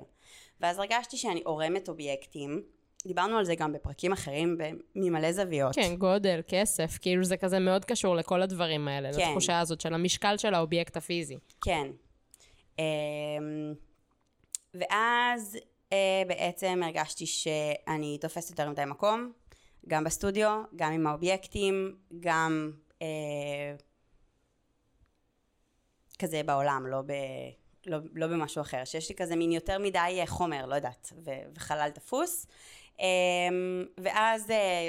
ואז 0.62 0.80
הרגשתי 0.80 1.18
שאני 1.18 1.42
עורמת 1.44 1.90
אובייקטים 1.90 2.62
דיברנו 3.08 3.38
על 3.38 3.46
זה 3.46 3.56
גם 3.56 3.74
בפרקים 3.74 4.12
אחרים 4.14 4.58
ממלא 4.96 5.32
זוויות. 5.32 5.76
כן, 5.76 5.96
גודל, 5.96 6.42
כסף, 6.48 6.98
כאילו 7.02 7.24
זה 7.24 7.38
כזה 7.38 7.60
מאוד 7.60 7.86
קשור 7.86 8.16
לכל 8.16 8.42
הדברים 8.42 8.88
האלה, 8.88 9.14
כן. 9.14 9.30
לתחושה 9.30 9.60
הזאת 9.60 9.82
של 9.82 9.94
המשקל 9.94 10.38
של 10.38 10.54
האובייקט 10.54 10.98
הפיזי. 10.98 11.38
כן. 11.62 11.88
אמ, 12.80 13.74
ואז 14.74 15.58
בעצם 16.28 16.82
הרגשתי 16.84 17.26
שאני 17.26 18.18
תופסת 18.22 18.50
יותר 18.50 18.70
מדי 18.70 18.86
מקום, 18.86 19.32
גם 19.88 20.04
בסטודיו, 20.04 20.64
גם 20.76 20.92
עם 20.92 21.08
האובייקטים, 21.08 21.96
גם 22.20 22.72
אה, 23.02 23.76
כזה 26.20 26.44
בעולם, 26.44 26.88
לא, 26.88 27.02
ב, 27.02 27.12
לא, 27.86 27.98
לא 28.14 28.28
במשהו 28.28 28.62
אחר, 28.62 28.86
שיש 28.86 29.10
לי 29.10 29.16
כזה 29.16 29.36
מין 29.36 29.52
יותר 29.52 29.80
מדי 29.80 30.18
אה, 30.20 30.26
חומר, 30.28 30.66
לא 30.66 30.76
יודעת, 30.76 31.14
ו, 31.26 31.32
וחלל 31.56 31.90
תפוס. 31.90 32.48
אה, 33.02 33.06
ואז 33.98 34.52
אה, 34.52 34.88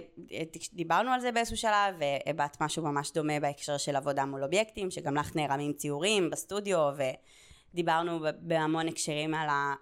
דיברנו 0.72 1.10
על 1.10 1.20
זה 1.20 1.32
באיזשהו 1.32 1.56
שלב, 1.56 1.94
והבעת 1.98 2.56
משהו 2.60 2.82
ממש 2.82 3.12
דומה 3.12 3.40
בהקשר 3.40 3.76
של 3.76 3.96
עבודה 3.96 4.24
מול 4.24 4.44
אובייקטים, 4.44 4.90
שגם 4.90 5.14
לך 5.14 5.36
נערמים 5.36 5.72
ציורים 5.72 6.30
בסטודיו, 6.30 6.92
ודיברנו 7.74 8.20
בהמון 8.38 8.88
הקשרים 8.88 9.34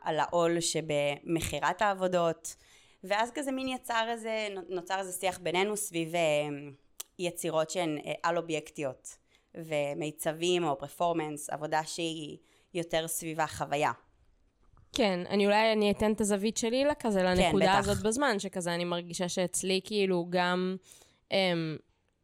על 0.03 0.21
העול 0.21 0.61
שבמכירת 0.61 1.83
העבודות. 1.83 2.57
ואז 3.05 3.31
כזה 3.35 3.53
מין 3.53 3.69
יצר 3.69 4.07
איזה, 4.09 4.49
נוצר 4.69 4.99
איזה 4.99 5.13
שיח 5.13 5.39
בינינו 5.39 5.77
סביב 5.77 6.15
אה, 6.15 6.21
יצירות 7.19 7.71
שהן 7.71 7.99
אה, 8.07 8.13
על 8.23 8.37
אובייקטיות 8.37 9.17
ומיצבים 9.55 10.65
או 10.65 10.79
פרפורמנס, 10.79 11.51
עבודה 11.51 11.85
שהיא 11.85 12.39
יותר 12.75 13.09
סביב 13.09 13.41
החוויה. 13.41 13.93
כן, 14.93 15.21
אני 15.29 15.47
אולי 15.47 15.73
אני 15.73 15.91
אתן 15.91 16.13
את 16.13 16.21
הזווית 16.21 16.57
שלי 16.57 16.85
לכזה, 16.85 17.21
כן, 17.21 17.27
לנקודה 17.27 17.67
כן, 17.67 17.79
הזאת 17.79 18.03
בזמן, 18.03 18.39
שכזה 18.39 18.75
אני 18.75 18.85
מרגישה 18.85 19.29
שאצלי 19.29 19.81
כאילו 19.85 20.27
גם 20.31 20.77
אמ, 21.33 21.77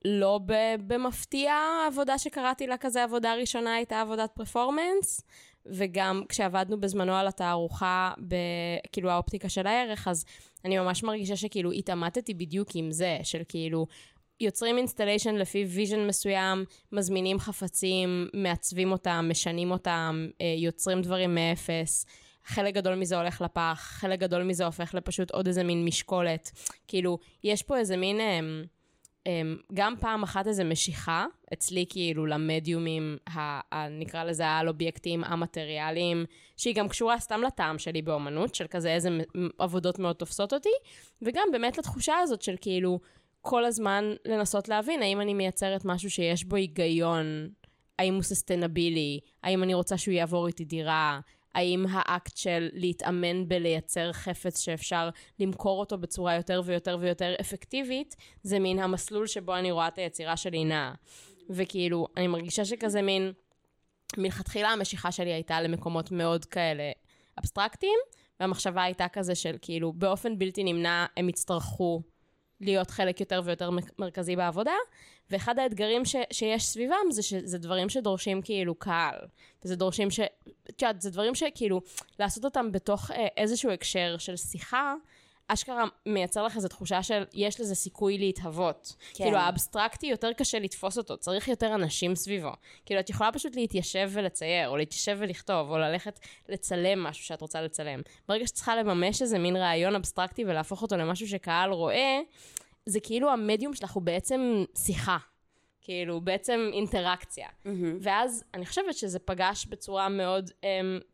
לא 0.05 0.41
במפתיע 0.87 1.53
העבודה 1.53 2.19
שקראתי 2.19 2.67
לה 2.67 2.77
כזה 2.77 3.03
עבודה 3.03 3.35
ראשונה 3.35 3.75
הייתה 3.75 4.01
עבודת 4.01 4.31
פרפורמנס, 4.35 5.21
וגם 5.67 6.23
כשעבדנו 6.29 6.81
בזמנו 6.81 7.15
על 7.15 7.27
התערוכה, 7.27 8.13
ב, 8.29 8.35
כאילו 8.93 9.11
האופטיקה 9.11 9.49
של 9.49 9.67
הערך, 9.67 10.09
אז 10.09 10.25
אני 10.65 10.79
ממש 10.79 11.03
מרגישה 11.03 11.37
שכאילו 11.37 11.73
התעמתתי 11.73 12.35
בדיוק 12.35 12.69
עם 12.75 12.93
זה, 12.93 13.19
של 13.23 13.43
כאילו 13.49 13.87
יוצרים 14.41 14.79
installation 14.79 15.35
לפי 15.35 15.65
vision 15.65 16.07
מסוים, 16.07 16.65
מזמינים 16.93 17.39
חפצים, 17.39 18.29
מעצבים 18.35 18.93
אותם, 18.93 19.27
משנים 19.31 19.71
אותם, 19.71 20.29
אה, 20.41 20.55
יוצרים 20.59 21.03
דברים 21.03 21.35
מאפס. 21.35 22.07
חלק 22.45 22.75
גדול 22.75 22.95
מזה 22.95 23.17
הולך 23.17 23.41
לפח, 23.41 23.81
חלק 23.83 24.19
גדול 24.19 24.43
מזה 24.43 24.67
הופך 24.67 24.95
לפשוט 24.95 25.31
עוד 25.31 25.47
איזה 25.47 25.65
מין 25.65 25.85
משקולת. 25.85 26.51
כאילו, 26.89 27.19
יש 27.45 27.63
פה 27.63 27.79
איזה 27.79 27.97
מין... 27.97 28.21
אמ, 29.27 29.57
גם 29.75 29.95
פעם 30.01 30.23
אחת 30.23 30.47
איזה 30.47 30.65
משיכה, 30.65 31.27
אצלי 31.53 31.85
כאילו 31.89 32.27
למדיומים, 32.27 33.17
ה, 33.29 33.89
נקרא 33.89 34.25
לזה 34.25 34.47
העל 34.47 34.69
אובייקטים 34.69 35.25
המטריאליים, 35.25 36.25
שהיא 36.57 36.75
גם 36.75 36.89
קשורה 36.89 37.19
סתם 37.19 37.41
לטעם 37.47 37.79
שלי 37.79 38.03
באומנות, 38.03 38.55
של 38.55 38.67
כזה 38.67 38.95
איזה 38.95 39.09
עבודות 39.59 39.99
מאוד 39.99 40.17
תופסות 40.17 40.53
אותי, 40.53 40.69
וגם 41.23 41.49
באמת 41.53 41.79
לתחושה 41.79 42.19
הזאת 42.19 42.43
של 42.43 42.55
כאילו 42.61 43.01
כל 43.41 43.65
הזמן 43.65 44.05
לנסות 44.25 44.69
להבין 44.69 45.03
האם 45.03 45.21
אני 45.21 45.35
מייצרת 45.35 45.85
משהו 45.85 46.11
שיש 46.11 46.45
בו 46.45 46.57
היגיון, 46.57 47.49
האם 47.99 48.15
הוא 48.15 48.23
ססטנבילי, 48.23 49.21
האם 49.43 49.63
אני 49.63 49.75
רוצה 49.75 49.99
שהוא 49.99 50.15
יעבור 50.15 50.47
איתי 50.47 50.65
דירה, 50.65 51.21
האם 51.55 51.87
האקט 51.91 52.37
של 52.37 52.69
להתאמן 52.73 53.49
בלייצר 53.49 54.13
חפץ 54.13 54.61
שאפשר 54.61 55.09
למכור 55.39 55.81
אותו 55.81 55.99
בצורה 55.99 56.35
יותר 56.35 56.63
ויותר 56.65 56.97
ויותר 57.01 57.35
אפקטיבית, 57.41 58.17
זה 58.43 58.59
מין 58.59 58.79
המסלול 58.79 59.27
שבו 59.27 59.57
אני 59.57 59.71
רואה 59.71 59.89
את 59.89 59.99
היצירה 59.99 60.37
שלי 60.37 60.65
נעה. 60.65 60.95
וכאילו, 61.51 62.07
אני 62.17 62.27
מרגישה 62.27 62.65
שכזה 62.65 63.03
מין, 63.03 63.33
מלכתחילה 64.17 64.69
המשיכה 64.69 65.13
שלי 65.13 65.33
הייתה 65.33 65.61
למקומות 65.61 66.13
מאוד 66.13 66.45
כאלה 66.45 66.93
אבסטרקטיים, 67.39 67.99
והמחשבה 68.41 68.83
הייתה 68.83 69.09
כזה 69.09 69.35
של 69.35 69.57
כאילו, 69.63 69.93
באופן 69.93 70.39
בלתי 70.39 70.65
נמנע 70.65 71.07
הם 71.17 71.29
יצטרכו 71.29 72.03
להיות 72.61 72.91
חלק 72.91 73.21
יותר 73.21 73.41
ויותר 73.45 73.71
מרכזי 73.99 74.37
בעבודה, 74.37 74.75
ואחד 75.31 75.59
האתגרים 75.59 76.05
ש, 76.05 76.17
שיש 76.33 76.67
סביבם 76.67 77.11
זה 77.11 77.23
שזה 77.23 77.59
דברים 77.59 77.89
שדורשים 77.89 78.43
כאילו 78.43 78.75
קהל. 78.75 79.15
וזה 79.65 79.77
דורשים 79.77 80.11
ש... 80.11 80.21
את 80.71 80.83
יודעת, 80.83 81.01
זה 81.01 81.11
דברים 81.11 81.35
שכאילו, 81.35 81.81
לעשות 82.19 82.45
אותם 82.45 82.73
בתוך 82.73 83.11
אה, 83.11 83.27
איזשהו 83.37 83.71
הקשר 83.71 84.17
של 84.19 84.37
שיחה, 84.37 84.95
אשכרה 85.53 85.85
מייצר 86.07 86.45
לך 86.45 86.57
איזו 86.57 86.69
תחושה 86.69 87.03
של 87.03 87.25
יש 87.35 87.61
לזה 87.61 87.75
סיכוי 87.75 88.19
להתהוות. 88.19 88.95
כן. 89.15 89.25
כאילו 89.25 89.37
האבסטרקטי 89.39 90.07
יותר 90.07 90.33
קשה 90.33 90.59
לתפוס 90.59 90.99
אותו, 90.99 91.17
צריך 91.17 91.49
יותר 91.49 91.75
אנשים 91.75 92.15
סביבו. 92.15 92.51
כאילו 92.87 93.01
את 93.01 93.11
יכולה 93.11 93.33
פשוט 93.33 93.57
להתיישב 93.57 94.11
ולצייר, 94.13 94.69
או 94.69 94.77
להתיישב 94.77 95.17
ולכתוב, 95.21 95.71
או 95.71 95.79
ללכת 95.79 96.21
לצלם 96.49 97.03
משהו 97.03 97.25
שאת 97.25 97.41
רוצה 97.41 97.63
לצלם. 97.63 98.01
ברגע 98.29 98.47
שאת 98.47 98.55
צריכה 98.55 98.77
לממש 98.77 99.23
איזה 99.23 99.39
מין 99.39 99.57
רעיון 99.57 99.95
אבסטרקטי 99.95 100.45
ולהפוך 100.45 100.83
אותו 100.83 100.97
למשהו 100.97 101.29
שקהל 101.29 101.73
רואה, 101.73 102.21
זה 102.87 103.01
כאילו 103.01 103.31
המדיום 103.31 103.75
שלך 103.75 103.91
הוא 103.91 104.03
בעצם 104.03 104.65
שיחה. 104.79 105.17
כאילו, 105.91 106.21
בעצם 106.21 106.71
אינטראקציה. 106.73 107.49
Mm-hmm. 107.49 107.69
ואז 108.01 108.45
אני 108.55 108.67
חושבת 108.67 108.95
שזה 108.95 109.19
פגש 109.19 109.67
בצורה 109.67 110.09
מאוד 110.09 110.51
um, 110.51 110.65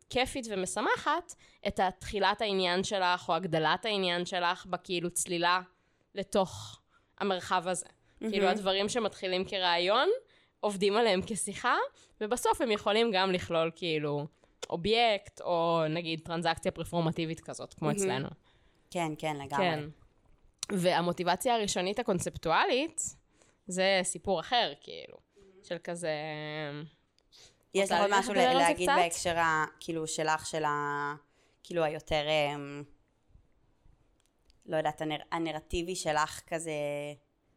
כיפית 0.09 0.47
ומשמחת 0.49 1.35
את 1.67 1.79
התחילת 1.79 2.41
העניין 2.41 2.83
שלך, 2.83 3.29
או 3.29 3.35
הגדלת 3.35 3.85
העניין 3.85 4.25
שלך, 4.25 4.65
בכאילו 4.65 5.09
צלילה 5.09 5.61
לתוך 6.15 6.81
המרחב 7.19 7.67
הזה. 7.67 7.85
Mm-hmm. 7.85 8.29
כאילו, 8.29 8.47
הדברים 8.47 8.89
שמתחילים 8.89 9.45
כרעיון, 9.45 10.09
עובדים 10.59 10.97
עליהם 10.97 11.21
כשיחה, 11.27 11.75
ובסוף 12.21 12.61
הם 12.61 12.71
יכולים 12.71 13.11
גם 13.13 13.31
לכלול 13.31 13.71
כאילו 13.75 14.27
אובייקט, 14.69 15.41
או 15.41 15.81
נגיד 15.89 16.21
טרנזקציה 16.25 16.71
פרפורמטיבית 16.71 17.39
כזאת, 17.39 17.73
כמו 17.73 17.89
mm-hmm. 17.89 17.95
אצלנו. 17.95 18.27
כן, 18.91 19.11
כן, 19.17 19.35
לגמרי. 19.35 19.65
כן. 19.65 19.83
והמוטיבציה 20.71 21.55
הראשונית 21.55 21.99
הקונספטואלית, 21.99 23.01
זה 23.67 23.99
סיפור 24.03 24.39
אחר, 24.39 24.73
כאילו, 24.81 25.17
של 25.63 25.77
כזה... 25.83 26.11
יש 27.73 27.91
לך 27.91 28.01
עוד 28.01 28.09
משהו 28.13 28.33
להגיד 28.33 28.89
בהקשר, 28.89 29.35
כאילו, 29.79 30.07
שלך, 30.07 30.45
של 30.45 30.63
ה... 30.63 31.13
כאילו, 31.63 31.83
היותר... 31.83 32.25
אמ, 32.29 32.83
לא 34.65 34.77
יודעת, 34.77 35.01
הנר... 35.01 35.17
הנרטיבי 35.31 35.95
שלך 35.95 36.41
כזה 36.47 36.71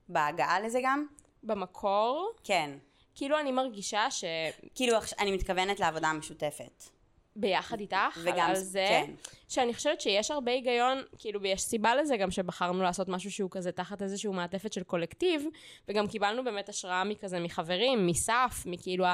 בהגעה 0.09 0.61
לזה 0.61 0.81
גם? 0.85 1.07
במקור? 1.43 2.33
כן. 2.45 2.71
כאילו, 3.15 3.41
אני 3.41 3.53
מרגישה 3.53 4.11
ש... 4.11 4.25
כאילו, 4.75 4.99
אני 5.19 5.33
מתכוונת 5.33 5.81
לעבודה 5.81 6.09
המשותפת. 6.09 6.85
ביחד 7.41 7.81
איתך, 7.81 8.19
וגם, 8.23 8.49
על 8.49 8.55
זה, 8.55 8.87
כן. 8.89 9.11
שאני 9.49 9.75
חושבת 9.75 10.01
שיש 10.01 10.31
הרבה 10.31 10.53
היגיון, 10.53 11.03
כאילו, 11.19 11.43
ויש 11.43 11.63
סיבה 11.63 11.97
לזה 11.97 12.17
גם 12.17 12.31
שבחרנו 12.31 12.83
לעשות 12.83 13.09
משהו 13.09 13.31
שהוא 13.31 13.51
כזה 13.51 13.73
תחת 13.73 14.03
איזשהו 14.03 14.33
מעטפת 14.33 14.73
של 14.73 14.83
קולקטיב, 14.83 15.45
וגם 15.89 16.07
קיבלנו 16.07 16.45
באמת 16.45 16.69
השראה 16.69 17.05
מכזה, 17.05 17.41
מחברים, 17.41 18.07
מסף, 18.07 18.63
מכאילו 18.67 19.05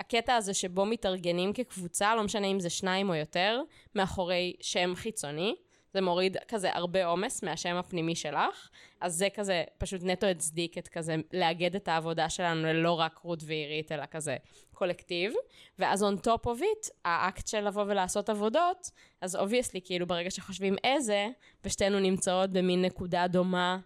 הקטע 0.00 0.34
הזה 0.34 0.54
שבו 0.54 0.86
מתארגנים 0.86 1.52
כקבוצה, 1.52 2.14
לא 2.14 2.22
משנה 2.22 2.46
אם 2.46 2.60
זה 2.60 2.70
שניים 2.70 3.08
או 3.08 3.14
יותר, 3.14 3.62
מאחורי 3.94 4.56
שם 4.60 4.92
חיצוני. 4.94 5.54
זה 5.96 6.02
מוריד 6.02 6.36
כזה 6.48 6.74
הרבה 6.74 7.06
עומס 7.06 7.42
מהשם 7.42 7.76
הפנימי 7.76 8.14
שלך, 8.14 8.68
אז 9.00 9.14
זה 9.14 9.28
כזה 9.34 9.64
פשוט 9.78 10.00
נטו 10.04 10.26
הצדיק 10.26 10.78
את 10.78 10.88
כזה 10.88 11.16
לאגד 11.32 11.76
את 11.76 11.88
העבודה 11.88 12.30
שלנו 12.30 12.66
ללא 12.66 12.92
רק 12.92 13.18
רות 13.22 13.42
ועירית, 13.46 13.92
אלא 13.92 14.06
כזה 14.10 14.36
קולקטיב. 14.74 15.32
ואז 15.78 16.02
on 16.02 16.26
top 16.26 16.46
of 16.46 16.60
it, 16.60 16.90
האקט 17.04 17.46
של 17.46 17.60
לבוא 17.60 17.84
ולעשות 17.86 18.28
עבודות, 18.28 18.90
אז 19.20 19.36
obviously, 19.36 19.80
כאילו 19.84 20.06
ברגע 20.06 20.30
שחושבים 20.30 20.76
איזה, 20.84 21.28
ושתינו 21.64 21.98
נמצאות 21.98 22.50
במין 22.50 22.82
נקודה 22.82 23.26
דומה 23.26 23.78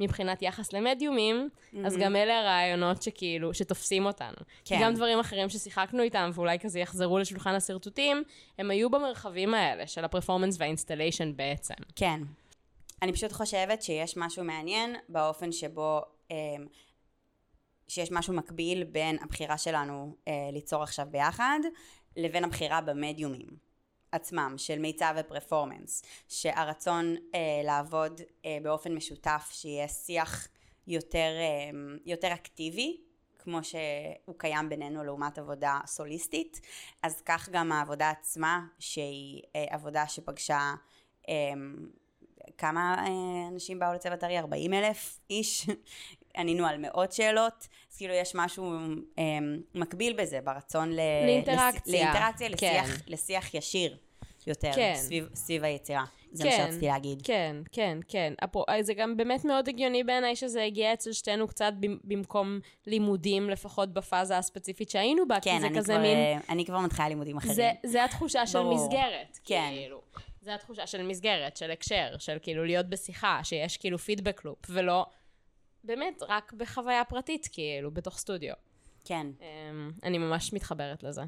מבחינת 0.00 0.42
יחס 0.42 0.72
למדיומים, 0.72 1.48
mm-hmm. 1.52 1.76
אז 1.86 1.96
גם 1.96 2.16
אלה 2.16 2.40
הרעיונות 2.40 3.02
שכאילו, 3.02 3.54
שתופסים 3.54 4.06
אותנו. 4.06 4.36
כן. 4.64 4.78
גם 4.82 4.94
דברים 4.94 5.18
אחרים 5.18 5.48
ששיחקנו 5.48 6.02
איתם, 6.02 6.30
ואולי 6.34 6.58
כזה 6.58 6.78
יחזרו 6.78 7.18
לשולחן 7.18 7.54
השרטוטים, 7.54 8.22
הם 8.58 8.70
היו 8.70 8.90
במרחבים 8.90 9.54
האלה 9.54 9.86
של 9.86 10.04
הפרפורמנס 10.04 10.56
וה 10.58 10.69
installation 10.69 11.36
בעצם. 11.36 11.74
כן. 11.96 12.20
אני 13.02 13.12
פשוט 13.12 13.32
חושבת 13.32 13.82
שיש 13.82 14.16
משהו 14.16 14.44
מעניין 14.44 14.96
באופן 15.08 15.52
שבו, 15.52 16.00
אה, 16.30 16.36
שיש 17.88 18.12
משהו 18.12 18.34
מקביל 18.34 18.84
בין 18.84 19.16
הבחירה 19.22 19.58
שלנו 19.58 20.16
אה, 20.28 20.32
ליצור 20.52 20.82
עכשיו 20.82 21.06
ביחד, 21.10 21.58
לבין 22.16 22.44
הבחירה 22.44 22.80
במדיומים. 22.80 23.65
עצמם, 24.12 24.54
של 24.56 24.78
מיצב 24.78 25.14
ופרפורמנס, 25.20 26.02
שהרצון 26.28 27.14
אה, 27.34 27.40
לעבוד 27.64 28.20
אה, 28.44 28.58
באופן 28.62 28.94
משותף, 28.94 29.48
שיהיה 29.52 29.88
שיח 29.88 30.48
יותר, 30.86 31.30
אה, 31.38 31.70
יותר 32.06 32.34
אקטיבי, 32.34 32.96
כמו 33.38 33.64
שהוא 33.64 34.34
קיים 34.38 34.68
בינינו 34.68 35.04
לעומת 35.04 35.38
עבודה 35.38 35.80
סוליסטית, 35.86 36.60
אז 37.02 37.20
כך 37.20 37.48
גם 37.48 37.72
העבודה 37.72 38.10
עצמה, 38.10 38.60
שהיא 38.78 39.42
אה, 39.56 39.64
עבודה 39.70 40.06
שפגשה 40.08 40.74
אה, 41.28 41.34
כמה 42.58 42.94
אה, 42.98 43.48
אנשים 43.48 43.78
באו 43.78 43.92
לצוות 43.92 44.24
ארי? 44.24 44.38
40 44.38 44.74
אלף 44.74 45.20
איש? 45.30 45.66
ענינו 46.36 46.66
על 46.66 46.78
מאות 46.78 47.12
שאלות, 47.12 47.68
אז 47.92 47.96
כאילו 47.96 48.14
יש 48.14 48.32
משהו 48.34 48.72
אה, 49.18 49.24
מקביל 49.74 50.12
בזה, 50.12 50.40
ברצון 50.44 50.92
ל... 50.92 51.00
לאינטראקציה. 51.26 51.92
לאינטראקציה, 51.92 52.48
כן. 52.48 52.54
לשיח, 52.84 53.02
לשיח 53.06 53.54
ישיר. 53.54 53.96
יותר, 54.46 54.72
כן. 54.74 54.94
סביב, 54.96 55.28
סביב 55.34 55.64
היצירה. 55.64 56.04
זה 56.32 56.44
כן, 56.44 56.50
מה 56.50 56.56
שרציתי 56.56 56.86
להגיד. 56.86 57.22
כן, 57.24 57.56
כן, 57.72 57.98
כן. 58.08 58.32
אפו, 58.44 58.64
זה 58.80 58.94
גם 58.94 59.16
באמת 59.16 59.44
מאוד 59.44 59.68
הגיוני 59.68 60.04
בעיניי 60.04 60.36
שזה 60.36 60.62
הגיע 60.64 60.92
אצל 60.92 61.12
שתינו 61.12 61.48
קצת 61.48 61.72
במ- 61.80 61.98
במקום 62.04 62.60
לימודים, 62.86 63.50
לפחות 63.50 63.92
בפאזה 63.92 64.38
הספציפית 64.38 64.90
שהיינו 64.90 65.28
בה, 65.28 65.40
כן, 65.40 65.54
כי 65.54 65.60
זה 65.60 65.68
כזה 65.76 65.92
כבר, 65.92 66.02
מין... 66.02 66.16
אה, 66.16 66.38
אני 66.48 66.64
כבר 66.64 66.78
מתחילה 66.78 67.08
לימודים 67.08 67.36
אחרים. 67.36 67.54
זה, 67.54 67.70
זה 67.86 68.04
התחושה 68.04 68.46
של. 68.46 68.62
מסגרת, 68.62 69.38
כן. 69.44 69.68
כאילו. 69.74 70.00
זה 70.40 70.54
התחושה 70.54 70.86
של 70.86 71.02
מסגרת, 71.02 71.56
של 71.56 71.70
הקשר, 71.70 72.14
של 72.18 72.38
כאילו 72.42 72.64
להיות 72.64 72.86
בשיחה, 72.88 73.40
שיש 73.42 73.76
כאילו 73.76 73.98
פידבק 73.98 74.44
לופ, 74.44 74.58
ולא 74.68 75.06
באמת 75.86 76.22
רק 76.28 76.52
בחוויה 76.52 77.04
פרטית, 77.04 77.48
כאילו, 77.52 77.90
בתוך 77.90 78.18
סטודיו. 78.18 78.54
כן, 79.04 79.26
אמ, 79.40 79.90
אני 80.02 80.18
ממש 80.18 80.52
מתחברת 80.52 81.02
לזה. 81.02 81.22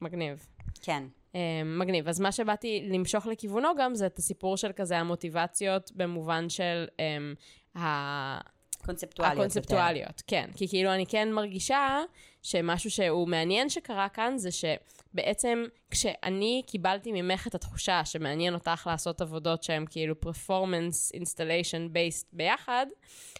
מגניב. 0.00 0.46
כן. 0.82 1.04
אמ, 1.34 1.40
מגניב. 1.78 2.08
אז 2.08 2.20
מה 2.20 2.32
שבאתי 2.32 2.88
למשוך 2.92 3.26
לכיוונו 3.26 3.68
גם, 3.78 3.94
זה 3.94 4.06
את 4.06 4.18
הסיפור 4.18 4.56
של 4.56 4.72
כזה 4.72 4.98
המוטיבציות 4.98 5.92
במובן 5.94 6.48
של 6.48 6.86
אמ, 6.98 7.34
ה... 7.82 8.52
קונספטואליות. 8.86 9.38
הקונספטואליות, 9.38 10.22
כן. 10.26 10.50
כי 10.56 10.68
כאילו 10.68 10.94
אני 10.94 11.06
כן 11.06 11.32
מרגישה 11.32 12.00
שמשהו 12.42 12.90
שהוא 12.90 13.28
מעניין 13.28 13.68
שקרה 13.68 14.08
כאן, 14.08 14.38
זה 14.38 14.48
שבעצם 14.50 15.64
כשאני 15.90 16.62
קיבלתי 16.66 17.12
ממך 17.12 17.46
את 17.46 17.54
התחושה 17.54 18.04
שמעניין 18.04 18.54
אותך 18.54 18.86
לעשות 18.86 19.20
עבודות 19.20 19.62
שהן 19.62 19.84
כאילו 19.90 20.14
performance 20.24 21.16
installation 21.16 21.94
based 21.94 22.26
ביחד, 22.32 22.86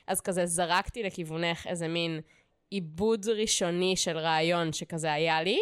אז 0.06 0.20
כזה 0.20 0.46
זרקתי 0.46 1.02
לכיוונך 1.02 1.66
איזה 1.66 1.88
מין 1.88 2.20
עיבוד 2.70 3.26
ראשוני 3.28 3.96
של 3.96 4.18
רעיון 4.18 4.72
שכזה 4.72 5.12
היה 5.12 5.42
לי, 5.42 5.60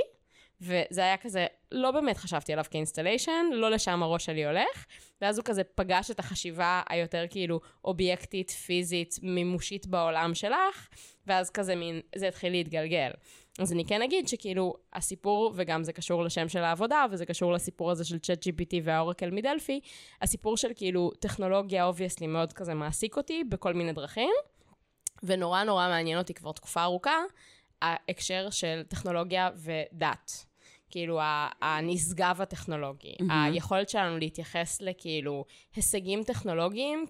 וזה 0.61 1.01
היה 1.01 1.17
כזה, 1.17 1.47
לא 1.73 1.91
באמת 1.91 2.17
חשבתי 2.17 2.53
עליו 2.53 2.65
כאינסטליישן, 2.71 3.47
לא 3.53 3.71
לשם 3.71 4.03
הראש 4.03 4.25
שלי 4.25 4.47
הולך, 4.47 4.87
ואז 5.21 5.39
הוא 5.39 5.45
כזה 5.45 5.65
פגש 5.65 6.11
את 6.11 6.19
החשיבה 6.19 6.83
היותר 6.89 7.25
כאילו 7.31 7.61
אובייקטית, 7.85 8.51
פיזית, 8.51 9.19
מימושית 9.23 9.87
בעולם 9.87 10.35
שלך, 10.35 10.89
ואז 11.27 11.51
כזה 11.51 11.75
מין, 11.75 12.01
זה 12.15 12.29
התחיל 12.29 12.53
להתגלגל. 12.53 13.11
אז 13.59 13.73
אני 13.73 13.85
כן 13.85 14.03
אגיד 14.03 14.29
שכאילו 14.29 14.75
הסיפור, 14.93 15.53
וגם 15.55 15.85
זה 15.85 15.93
קשור 15.93 16.25
לשם 16.25 16.49
של 16.49 16.59
העבודה, 16.59 17.07
וזה 17.11 17.27
קשור 17.27 17.53
לסיפור 17.53 17.91
הזה 17.91 18.05
של 18.05 18.19
צ'אט 18.19 18.47
GPT 18.47 18.77
והאורקל 18.83 19.31
מדלפי, 19.31 19.81
הסיפור 20.23 20.57
של 20.57 20.71
כאילו 20.75 21.11
טכנולוגיה 21.11 21.85
obviously 21.85 22.27
מאוד 22.27 22.53
כזה 22.53 22.75
מעסיק 22.75 23.17
אותי 23.17 23.45
בכל 23.45 23.75
מיני 23.75 23.93
דרכים, 23.93 24.33
ונורא 25.23 25.63
נורא 25.63 25.89
מעניין 25.89 26.19
אותי 26.19 26.35
כבר 26.35 26.53
תקופה 26.53 26.83
ארוכה, 26.83 27.17
ההקשר 27.83 28.51
של 28.51 28.83
טכנולוגיה 28.89 29.51
ודת. 29.57 30.50
כאילו, 30.91 31.21
הנשגב 31.63 32.41
הטכנולוגי. 32.41 33.15
Mm-hmm. 33.21 33.33
היכולת 33.33 33.89
שלנו 33.89 34.19
להתייחס 34.19 34.81
לכאילו 34.81 35.45
הישגים 35.77 36.23
טכנולוגיים 36.23 37.07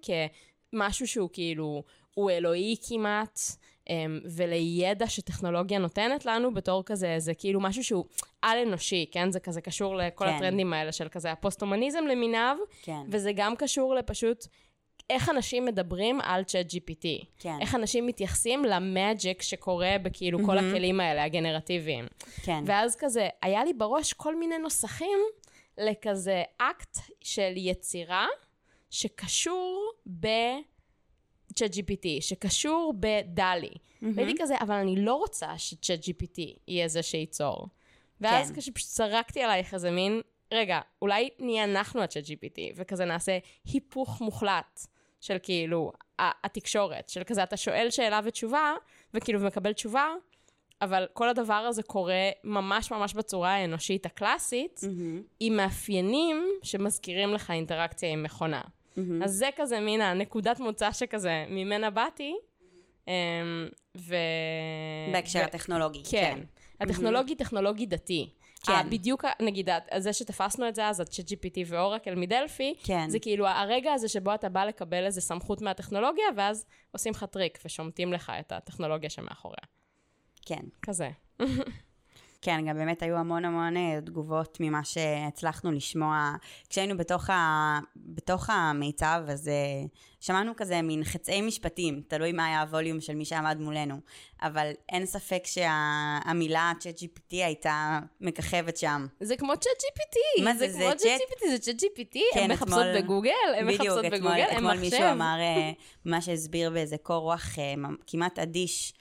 כמשהו 0.72 1.06
שהוא 1.06 1.30
כאילו, 1.32 1.82
הוא 2.14 2.30
אלוהי 2.30 2.76
כמעט, 2.88 3.40
אמ, 3.90 4.20
ולידע 4.36 5.06
שטכנולוגיה 5.06 5.78
נותנת 5.78 6.26
לנו 6.26 6.54
בתור 6.54 6.84
כזה, 6.84 7.14
זה 7.18 7.34
כאילו 7.34 7.60
משהו 7.60 7.84
שהוא 7.84 8.04
על-אנושי, 8.42 9.06
כן? 9.12 9.30
זה 9.30 9.40
כזה 9.40 9.60
קשור 9.60 9.96
לכל 9.96 10.24
כן. 10.24 10.34
הטרנדים 10.34 10.72
האלה 10.72 10.92
של 10.92 11.08
כזה 11.08 11.32
הפוסט-הומניזם 11.32 12.04
למיניו, 12.10 12.56
כן. 12.82 13.02
וזה 13.08 13.32
גם 13.34 13.56
קשור 13.56 13.94
לפשוט 13.94 14.46
איך 15.10 15.28
אנשים 15.28 15.64
מדברים 15.64 16.20
על 16.20 16.44
Chat 16.44 16.66
GPT. 16.66 17.24
כן. 17.38 17.56
איך 17.60 17.74
אנשים 17.74 18.06
מתייחסים 18.06 18.64
ל 18.64 18.77
magic 18.77 19.42
שקורה 19.42 19.96
בכאילו 20.02 20.38
כל 20.46 20.58
הכלים 20.58 21.00
האלה, 21.00 21.24
הגנרטיביים. 21.24 22.06
כן. 22.42 22.64
ואז 22.66 22.96
כזה, 22.96 23.28
היה 23.42 23.64
לי 23.64 23.72
בראש 23.72 24.12
כל 24.12 24.36
מיני 24.36 24.58
נוסחים 24.58 25.18
לכזה 25.78 26.42
אקט 26.58 26.98
של 27.20 27.52
יצירה 27.56 28.26
שקשור 28.90 29.92
ב-chat 30.20 31.72
GPT, 31.74 32.06
שקשור 32.20 32.94
ב 33.00 33.10
DALL-E. 33.10 33.74
והייתי 34.02 34.42
כזה, 34.42 34.54
אבל 34.60 34.74
אני 34.74 34.96
לא 35.04 35.14
רוצה 35.14 35.58
ש-chat 35.58 36.08
GPT 36.08 36.40
יהיה 36.68 36.88
זה 36.88 37.02
שייצור. 37.02 37.68
ואז 38.20 38.50
כן. 38.50 38.60
כשפשוט 38.60 38.88
זרקתי 38.88 39.42
עלייך 39.42 39.74
איזה 39.74 39.90
מין, 39.90 40.20
רגע, 40.52 40.80
אולי 41.02 41.28
נהיה 41.38 41.64
אנחנו 41.64 42.02
ה-chat 42.02 42.26
GPT, 42.26 42.58
וכזה 42.76 43.04
נעשה 43.04 43.38
היפוך 43.64 44.20
מוחלט 44.20 44.80
של 45.20 45.36
כאילו 45.42 45.92
התקשורת, 46.18 47.08
של 47.08 47.24
כזה 47.24 47.42
אתה 47.42 47.56
שואל 47.56 47.86
שאלה 47.90 48.20
ותשובה, 48.24 48.74
וכאילו 49.14 49.40
ומקבל 49.40 49.72
תשובה, 49.72 50.06
אבל 50.82 51.06
כל 51.12 51.28
הדבר 51.28 51.54
הזה 51.54 51.82
קורה 51.82 52.30
ממש 52.44 52.90
ממש 52.90 53.14
בצורה 53.14 53.50
האנושית 53.54 54.06
הקלאסית, 54.06 54.80
מהמם. 54.82 55.22
עם 55.40 55.56
מאפיינים 55.56 56.46
שמזכירים 56.62 57.34
לך 57.34 57.50
אינטראקציה 57.50 58.08
עם 58.08 58.22
מכונה. 58.22 58.60
מהמם. 58.96 59.22
אז 59.22 59.32
זה 59.32 59.48
כזה 59.56 59.80
מין 59.80 60.00
הנקודת 60.00 60.60
מוצא 60.60 60.92
שכזה, 60.92 61.44
ממנה 61.48 61.90
באתי, 61.90 62.34
אמ, 63.08 63.12
ו... 63.96 64.14
בהקשר 65.12 65.38
ו- 65.38 65.42
הטכנולוגי. 65.42 66.02
כן. 66.10 66.40
הטכנולוגי, 66.80 67.34
טכנולוגי 67.34 67.86
דתי. 67.86 68.30
כן. 68.66 68.90
בדיוק, 68.90 69.24
נגיד, 69.42 69.68
זה 69.98 70.12
שתפסנו 70.12 70.68
את 70.68 70.74
זה 70.74 70.88
אז, 70.88 71.00
ה-chat 71.00 71.26
GPT 71.30 71.58
ואורקל 71.66 72.14
מדלפי, 72.14 72.74
כן. 72.82 73.10
זה 73.10 73.18
כאילו 73.18 73.46
הרגע 73.46 73.92
הזה 73.92 74.08
שבו 74.08 74.34
אתה 74.34 74.48
בא 74.48 74.64
לקבל 74.64 75.04
איזה 75.04 75.20
סמכות 75.20 75.62
מהטכנולוגיה, 75.62 76.24
ואז 76.36 76.66
עושים 76.92 77.12
לך 77.12 77.24
טריק 77.24 77.58
ושומטים 77.64 78.12
לך 78.12 78.32
את 78.40 78.52
הטכנולוגיה 78.52 79.10
שמאחוריה. 79.10 79.62
כן. 80.46 80.62
כזה. 80.82 81.10
כן, 82.42 82.64
גם 82.68 82.76
באמת 82.76 83.02
היו 83.02 83.16
המון 83.16 83.44
המון 83.44 83.76
אה, 83.76 84.00
תגובות 84.06 84.56
ממה 84.60 84.80
שהצלחנו 84.84 85.72
לשמוע. 85.72 86.32
כשהיינו 86.68 86.96
בתוך, 86.96 87.30
ה... 87.30 87.78
בתוך 87.96 88.50
המיצב, 88.50 89.22
אז 89.28 89.50
שמענו 90.20 90.52
כזה 90.56 90.82
מין 90.82 91.04
חצאי 91.04 91.42
משפטים, 91.42 92.02
תלוי 92.08 92.32
מה 92.32 92.46
היה 92.46 92.60
הווליום 92.60 93.00
של 93.00 93.14
מי 93.14 93.24
שעמד 93.24 93.56
מולנו. 93.60 94.00
אבל 94.42 94.70
אין 94.88 95.06
ספק 95.06 95.42
שהמילה 95.46 96.72
שה... 96.80 96.90
ChatGPT 96.90 97.30
הייתה 97.32 97.98
מככבת 98.20 98.76
שם. 98.76 99.06
זה 99.20 99.36
כמו 99.36 99.52
צ'אט 99.56 99.82
GPT. 99.84 100.44
מה 100.44 100.54
זה, 100.54 100.58
זה 100.68 100.72
זה 100.72 100.78
כמו 100.78 100.90
צ'אט- 100.90 100.98
צ'אט 100.98 101.38
GPT, 101.46 101.50
זה 101.50 101.58
צ'אט 101.58 101.82
GPT, 101.82 102.18
כן, 102.34 102.40
הן 102.40 102.50
מחפשות 102.52 102.78
אתמול- 102.78 103.02
בגוגל, 103.02 103.30
הן 103.58 103.66
בדיוק, 103.66 103.80
מחפשות 103.82 104.04
אתמול, 104.04 104.18
בגוגל, 104.18 104.40
הן 104.50 104.56
אתמול 104.56 104.70
מחשב. 104.72 104.80
מישהו 104.80 105.10
אמר, 105.12 105.36
אה, 105.40 105.72
ממש 106.06 106.28
הסביר 106.28 106.70
באיזה 106.70 106.96
קור 106.98 107.16
רוח 107.22 107.58
אה, 107.58 107.74
כמעט 108.06 108.38
אדיש 108.38 108.94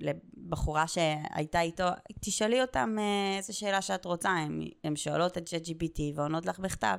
לבחורה 0.00 0.86
שהייתה 0.88 1.60
איתו, 1.60 1.84
תשאלי 2.20 2.60
אותם 2.60 2.96
אה, 2.98 3.36
איזה 3.36 3.52
שאלה 3.52 3.82
שאת 3.82 4.04
רוצה, 4.04 4.30
הם 4.84 4.96
שואלות 4.96 5.38
את 5.38 5.48
ChatGPT 5.48 6.00
ועונות 6.14 6.46
לך 6.46 6.58
בכתב. 6.58 6.98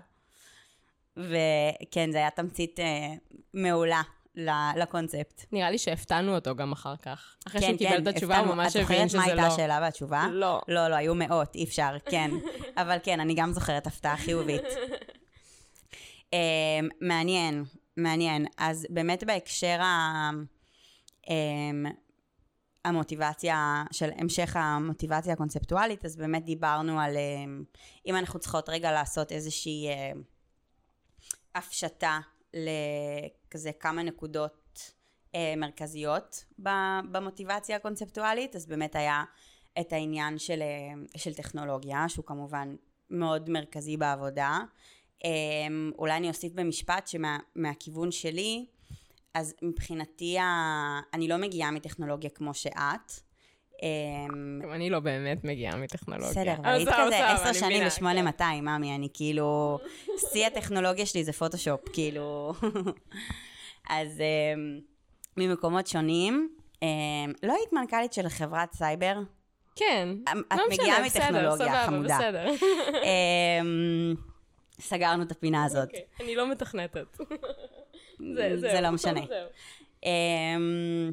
וכן, 1.17 2.11
זה 2.11 2.17
היה 2.17 2.29
תמצית 2.29 2.79
אה, 2.79 3.13
מעולה 3.53 4.01
לקונספט. 4.75 5.45
נראה 5.51 5.71
לי 5.71 5.77
שהפתענו 5.77 6.35
אותו 6.35 6.55
גם 6.55 6.71
אחר 6.71 6.95
כך. 6.95 7.35
אחרי 7.47 7.61
כן, 7.61 7.67
שהוא 7.67 7.77
קיבל 7.77 7.91
כן, 7.91 8.03
את 8.03 8.07
התשובה, 8.07 8.37
הוא. 8.37 8.47
ממש 8.47 8.75
את 8.75 8.81
הבין 8.81 8.87
זוכרת 8.87 9.09
שזה 9.09 9.17
מה 9.17 9.23
הייתה 9.23 9.41
לא. 9.41 9.47
השאלה 9.47 9.79
והתשובה? 9.81 10.27
לא. 10.31 10.61
לא, 10.67 10.87
לא, 10.87 10.95
היו 10.95 11.15
מאות, 11.15 11.55
אי 11.55 11.63
אפשר, 11.63 11.95
כן. 12.09 12.31
אבל 12.81 12.97
כן, 13.03 13.19
אני 13.19 13.33
גם 13.33 13.51
זוכרת 13.51 13.87
הפתעה 13.87 14.17
חיובית. 14.17 14.63
um, 16.31 16.35
מעניין, 17.01 17.63
מעניין. 17.97 18.45
אז 18.57 18.87
באמת 18.89 19.23
בהקשר 19.23 19.81
ה... 19.81 20.29
um, 21.25 21.29
המוטיבציה, 22.85 23.83
של 23.91 24.09
המשך 24.17 24.55
המוטיבציה 24.55 25.33
הקונספטואלית, 25.33 26.05
אז 26.05 26.15
באמת 26.15 26.45
דיברנו 26.45 26.99
על 26.99 27.15
um, 27.15 27.77
אם 28.05 28.15
אנחנו 28.15 28.39
צריכות 28.39 28.69
רגע 28.69 28.91
לעשות 28.91 29.31
איזושהי 29.31 29.87
uh, 29.89 30.17
הפשטה 31.55 32.19
לכזה 32.53 33.71
כמה 33.79 34.03
נקודות 34.03 34.93
uh, 35.31 35.35
מרכזיות 35.57 36.45
במוטיבציה 37.11 37.75
הקונספטואלית, 37.75 38.55
אז 38.55 38.65
באמת 38.65 38.95
היה 38.95 39.23
את 39.79 39.93
העניין 39.93 40.37
של, 40.37 40.59
uh, 40.59 41.19
של 41.19 41.33
טכנולוגיה, 41.33 42.05
שהוא 42.07 42.25
כמובן 42.25 42.75
מאוד 43.09 43.49
מרכזי 43.49 43.97
בעבודה. 43.97 44.59
Um, 45.19 45.25
אולי 45.97 46.17
אני 46.17 46.27
אוסיף 46.27 46.53
במשפט 46.53 47.07
שמהכיוון 47.07 48.11
שלי, 48.11 48.65
אז 49.33 49.53
מבחינתי, 49.61 50.37
אני 51.13 51.27
לא 51.27 51.37
מגיעה 51.37 51.71
מטכנולוגיה 51.71 52.29
כמו 52.29 52.53
שאת. 52.53 53.11
Um, 53.71 54.63
גם 54.63 54.71
אני 54.71 54.89
לא 54.89 54.99
באמת 54.99 55.43
מגיעה 55.43 55.75
מטכנולוגיה. 55.75 56.29
בסדר, 56.29 56.53
אבל 56.53 56.69
אז 56.69 56.77
היית 56.77 56.89
כזה 56.89 57.29
עשר 57.29 57.53
שנים 57.53 57.83
מבינה, 57.85 58.31
ב-8200, 58.31 58.61
ממי, 58.61 58.95
אני 58.95 59.09
כאילו... 59.13 59.79
שיא 60.31 60.47
הטכנולוגיה 60.47 61.05
שלי 61.05 61.23
זה 61.23 61.33
פוטושופ, 61.33 61.81
כאילו... 61.93 62.53
אז 63.89 64.21
אמ, 64.21 64.79
ממקומות 65.37 65.87
שונים, 65.87 66.49
אמ, 66.81 66.87
לא 67.43 67.53
היית 67.53 67.73
מנכ"לית 67.73 68.13
של 68.13 68.29
חברת 68.29 68.73
סייבר? 68.73 69.19
כן. 69.75 70.09
את 70.23 70.57
לא 70.57 70.63
מגיעה 70.71 71.05
משנה, 71.05 71.05
בסדר, 71.05 71.53
מטכנולוגיה, 71.53 71.85
חמודה. 71.85 72.17
בסדר. 72.17 72.49
אמ, 73.03 74.15
סגרנו 74.79 75.23
את 75.23 75.31
הפינה 75.31 75.65
הזאת. 75.65 75.87
אוקיי, 75.87 76.03
אני 76.19 76.35
לא 76.35 76.51
מתכנתת. 76.51 77.17
זה 78.55 78.81
לא 78.81 78.91
משנה. 78.91 79.21
זהו. 79.27 79.47
אמ, 80.03 81.11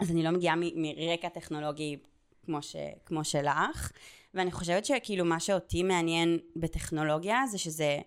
אז 0.00 0.10
אני 0.10 0.22
לא 0.22 0.30
מגיעה 0.30 0.54
מרקע 0.56 1.28
טכנולוגי 1.28 1.96
כמו, 2.44 2.62
ש, 2.62 2.76
כמו 3.06 3.24
שלך, 3.24 3.92
ואני 4.34 4.52
חושבת 4.52 4.84
שכאילו 4.84 5.24
מה 5.24 5.40
שאותי 5.40 5.82
מעניין 5.82 6.38
בטכנולוגיה 6.56 7.46
זה 7.46 7.58
שזה 7.58 7.98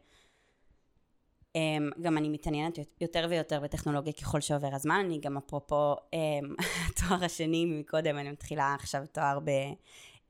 Um, 1.58 2.02
גם 2.02 2.18
אני 2.18 2.30
מתעניינת 2.30 2.80
יותר 3.02 3.28
ויותר 3.30 3.60
בטכנולוגיה 3.60 4.14
ככל 4.14 4.42
שעובר 4.42 4.76
הזמן, 4.76 5.04
אני 5.06 5.20
גם 5.20 5.38
אפרופו 5.38 5.96
um, 5.96 6.64
התואר 6.90 7.24
השני 7.24 7.66
מקודם, 7.66 8.18
אני 8.18 8.32
מתחילה 8.32 8.76
עכשיו 8.80 9.04
תואר 9.12 9.40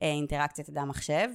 באינטראקציית 0.00 0.68
אדם 0.68 0.88
מחשב, 0.88 1.28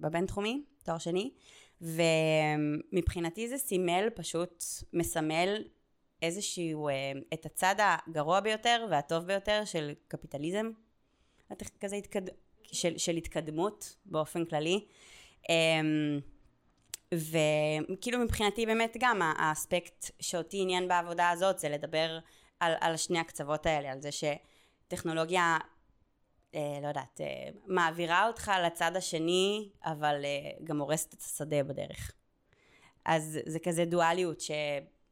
בבינתחומי, 0.00 0.62
תואר 0.84 0.98
שני, 0.98 1.30
ומבחינתי 1.80 3.48
זה 3.48 3.58
סימל, 3.58 4.08
פשוט 4.14 4.64
מסמל 4.92 5.64
איזשהו, 6.22 6.88
um, 6.88 6.92
את 7.34 7.46
הצד 7.46 7.74
הגרוע 7.78 8.40
ביותר 8.40 8.86
והטוב 8.90 9.24
ביותר 9.24 9.64
של 9.64 9.92
קפיטליזם, 10.08 10.70
כזה 11.80 11.96
התקד... 11.96 12.22
של, 12.72 12.98
של 12.98 13.16
התקדמות 13.16 13.96
באופן 14.04 14.44
כללי. 14.44 14.84
Um, 15.42 15.48
וכאילו 17.14 18.18
מבחינתי 18.18 18.66
באמת 18.66 18.96
גם 19.00 19.22
האספקט 19.22 20.10
שאותי 20.20 20.62
עניין 20.62 20.88
בעבודה 20.88 21.30
הזאת 21.30 21.58
זה 21.58 21.68
לדבר 21.68 22.18
על, 22.60 22.72
על 22.80 22.96
שני 22.96 23.18
הקצוות 23.18 23.66
האלה, 23.66 23.92
על 23.92 24.00
זה 24.00 24.08
שטכנולוגיה, 24.12 25.58
אה, 26.54 26.78
לא 26.82 26.88
יודעת, 26.88 27.20
אה, 27.20 27.48
מעבירה 27.66 28.26
אותך 28.26 28.52
לצד 28.66 28.96
השני, 28.96 29.68
אבל 29.84 30.24
אה, 30.24 30.50
גם 30.64 30.80
הורסת 30.80 31.14
את 31.14 31.20
השדה 31.20 31.62
בדרך. 31.62 32.12
אז 33.04 33.38
זה 33.46 33.58
כזה 33.58 33.84
דואליות 33.84 34.40
ש, 34.40 34.50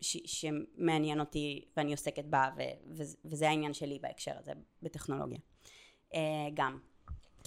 ש, 0.00 0.16
שמעניין 0.26 1.20
אותי 1.20 1.64
ואני 1.76 1.92
עוסקת 1.92 2.24
בה, 2.24 2.48
ו, 2.56 2.62
ו, 2.96 3.02
וזה 3.24 3.48
העניין 3.48 3.72
שלי 3.72 3.98
בהקשר 4.02 4.32
הזה 4.38 4.52
בטכנולוגיה. 4.82 5.38
אה, 6.14 6.20
גם. 6.54 6.78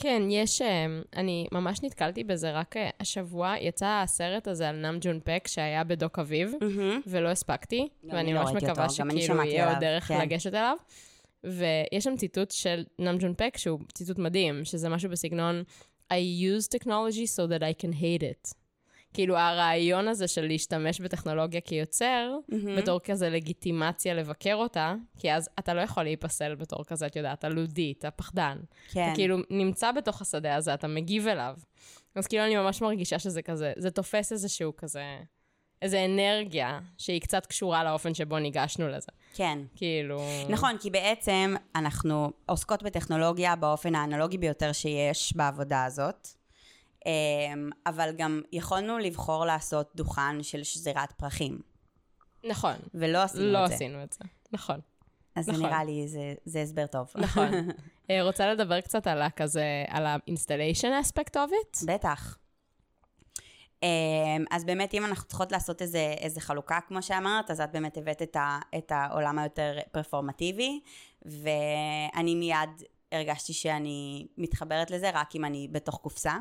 כן, 0.02 0.22
יש, 0.30 0.62
אה, 0.62 0.86
אני 1.16 1.48
ממש 1.52 1.84
נתקלתי 1.84 2.24
בזה 2.24 2.52
רק 2.52 2.78
אה, 2.78 2.90
השבוע, 3.00 3.56
יצא 3.60 4.02
הסרט 4.04 4.48
הזה 4.48 4.70
על 4.70 4.76
נאם 4.76 4.98
ג'ון 5.02 5.20
פק 5.24 5.48
שהיה 5.48 5.84
בדוק 5.84 6.20
אביב, 6.20 6.52
mm-hmm. 6.54 7.02
ולא 7.08 7.30
הספקתי, 7.30 7.88
ואני 8.04 8.34
לא 8.34 8.44
ממש 8.44 8.64
מקווה 8.64 8.90
שכאילו 8.90 9.44
יהיה 9.44 9.70
עוד 9.70 9.80
דרך 9.80 10.08
כן. 10.08 10.22
לגשת 10.22 10.54
אליו. 10.54 10.78
ויש 11.44 12.04
שם 12.04 12.16
ציטוט 12.18 12.52
של 12.52 12.84
נאם 13.00 13.18
ג'ון 13.18 13.34
פק, 13.38 13.58
שהוא 13.58 13.80
ציטוט 13.94 14.18
מדהים, 14.20 14.66
שזה 14.66 14.90
משהו 14.90 15.10
בסגנון 15.10 15.64
I 16.14 16.16
use 16.16 16.78
technology 16.78 17.28
so 17.36 17.50
that 17.50 17.62
I 17.62 17.84
can 17.84 17.94
hate 17.94 18.24
it. 18.24 18.54
כאילו 19.14 19.38
הרעיון 19.38 20.08
הזה 20.08 20.28
של 20.28 20.48
להשתמש 20.48 21.02
בטכנולוגיה 21.02 21.62
כיוצר, 21.62 22.38
mm-hmm. 22.52 22.78
בתור 22.78 23.00
כזה 23.00 23.30
לגיטימציה 23.30 24.14
לבקר 24.14 24.56
אותה, 24.56 24.96
כי 25.20 25.34
אז 25.34 25.50
אתה 25.60 25.74
לא 25.74 25.82
יכול 25.82 26.04
להיפסל 26.04 26.56
בתור 26.56 26.84
כזה, 26.86 27.06
את 27.06 27.16
יודעת, 27.16 27.44
הלודי, 27.44 27.94
אתה 28.00 28.12
פחדן. 28.12 28.58
כן. 28.88 29.06
אתה 29.06 29.16
כאילו 29.16 29.38
נמצא 29.50 29.92
בתוך 29.92 30.22
השדה 30.22 30.56
הזה, 30.56 30.74
אתה 30.74 30.88
מגיב 30.88 31.28
אליו. 31.28 31.58
אז 32.16 32.28
כאילו 32.28 32.46
אני 32.46 32.56
ממש 32.56 32.82
מרגישה 32.82 33.20
שזה 33.20 33.42
כזה, 33.42 33.74
זה 33.78 33.92
תופס 33.92 34.32
איזשהו 34.32 34.76
כזה, 34.78 35.04
איזה 35.82 36.06
אנרגיה 36.06 36.80
שהיא 36.98 37.22
קצת 37.22 37.46
קשורה 37.46 37.84
לאופן 37.84 38.14
שבו 38.14 38.40
ניגשנו 38.40 38.88
לזה. 38.88 39.12
כן. 39.34 39.60
כאילו... 39.76 40.22
נכון, 40.50 40.78
כי 40.78 40.90
בעצם 40.90 41.56
אנחנו 41.76 42.32
עוסקות 42.46 42.84
בטכנולוגיה 42.84 43.56
באופן 43.56 43.96
האנלוגי 43.96 44.38
ביותר 44.38 44.72
שיש 44.72 45.36
בעבודה 45.36 45.86
הזאת. 45.86 46.28
אמ, 47.06 47.70
אבל 47.86 48.14
גם 48.18 48.42
יכולנו 48.52 48.98
לבחור 48.98 49.46
לעשות 49.46 49.92
דוכן 49.96 50.44
של 50.44 50.64
שזירת 50.64 51.12
פרחים. 51.12 51.60
נכון. 52.44 52.76
ולא 52.94 53.18
עשינו 53.18 53.52
לא 53.52 53.66
את 53.66 53.68
זה. 53.68 53.74
לא 53.74 53.76
עשינו 53.76 54.04
את 54.04 54.14
זה, 54.14 54.26
נכון. 54.52 54.80
אז 55.36 55.50
נכון. 55.50 55.62
נראה 55.62 55.84
לי 55.84 56.08
זה, 56.08 56.34
זה 56.46 56.62
הסבר 56.62 56.88
טוב. 56.88 57.12
נכון. 57.16 57.48
אה, 58.10 58.24
רוצה 58.24 58.54
לדבר 58.54 58.82
קצת 58.82 59.08
על 59.08 59.22
הכזה, 59.22 59.86
על 59.88 60.06
ה-installation 60.06 61.06
aspect 61.06 61.34
of 61.34 61.52
it? 61.52 61.86
בטח. 61.88 62.38
אמ, 63.84 64.46
אז 64.52 64.66
באמת, 64.66 64.94
אם 64.94 65.06
אנחנו 65.06 65.28
צריכות 65.28 65.52
לעשות 65.52 65.82
איזה, 65.82 66.16
איזה 66.18 66.42
חלוקה, 66.42 66.80
כמו 66.88 67.02
שאמרת, 67.02 67.52
אז 67.52 67.62
את 67.62 67.72
באמת 67.72 67.98
הבאת 67.98 68.22
את, 68.22 68.36
ה, 68.36 68.60
את 68.78 68.92
העולם 68.96 69.40
היותר 69.40 69.78
פרפורמטיבי, 69.92 70.80
ואני 71.26 72.36
מיד 72.36 72.70
הרגשתי 73.12 73.54
שאני 73.54 74.28
מתחברת 74.38 74.92
לזה 74.92 75.10
רק 75.14 75.36
אם 75.36 75.46
אני 75.46 75.68
בתוך 75.72 75.96
קופסה. 75.96 76.38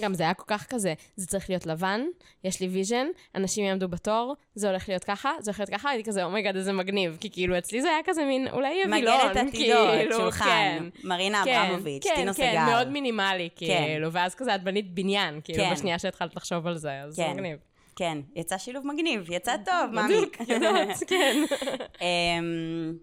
גם 0.00 0.14
זה 0.14 0.22
היה 0.22 0.34
כל 0.34 0.44
כך 0.46 0.66
כזה, 0.66 0.94
זה 1.16 1.26
צריך 1.26 1.50
להיות 1.50 1.66
לבן, 1.66 2.00
יש 2.44 2.60
לי 2.60 2.68
vision, 2.68 3.06
אנשים 3.34 3.64
יעמדו 3.64 3.88
בתור, 3.88 4.34
זה 4.54 4.68
הולך 4.68 4.88
להיות 4.88 5.04
ככה, 5.04 5.32
זה 5.40 5.50
הולך 5.50 5.60
להיות 5.60 5.70
ככה, 5.70 5.90
הייתי 5.90 6.10
כזה, 6.10 6.24
oh 6.24 6.32
my 6.32 6.40
god, 6.40 6.56
איזה 6.56 6.72
מגניב, 6.72 7.16
כי 7.20 7.30
כאילו 7.30 7.58
אצלי 7.58 7.82
זה 7.82 7.88
היה 7.88 8.00
כזה 8.04 8.24
מין, 8.24 8.48
אולי 8.48 8.68
יהיה 8.68 8.86
וילון, 8.86 9.14
מגדת 9.14 9.36
עתידות, 9.36 9.90
כאילו, 9.90 10.16
שולחן, 10.16 10.44
כן, 10.44 11.08
מרינה 11.08 11.42
כן, 11.44 11.60
אברמוביץ', 11.60 12.04
כן, 12.04 12.14
טינו 12.14 12.34
כן, 12.34 12.42
סגל. 12.50 12.52
כן, 12.52 12.66
מאוד 12.66 12.88
מינימלי, 12.88 13.48
כן. 13.56 13.66
כאילו, 13.66 14.10
כן. 14.10 14.16
ואז 14.16 14.34
כזה 14.34 14.54
את 14.54 14.64
בנית 14.64 14.94
בניין, 14.94 15.40
כאילו, 15.44 15.64
כן. 15.64 15.72
בשנייה 15.72 15.98
שהתחלת 15.98 16.36
לחשוב 16.36 16.66
על 16.66 16.76
זה, 16.76 17.02
אז 17.02 17.16
כן. 17.16 17.28
זה 17.28 17.34
מגניב. 17.34 17.58
כן, 17.96 18.18
יצא 18.36 18.58
שילוב 18.58 18.86
מגניב, 18.86 19.26
יצא 19.30 19.56
טוב, 19.64 19.90
מאמי. 19.92 20.14
בדיוק, 20.14 20.36
יודעת, 20.48 20.88
כן. 21.06 21.36
אמ, 22.00 22.94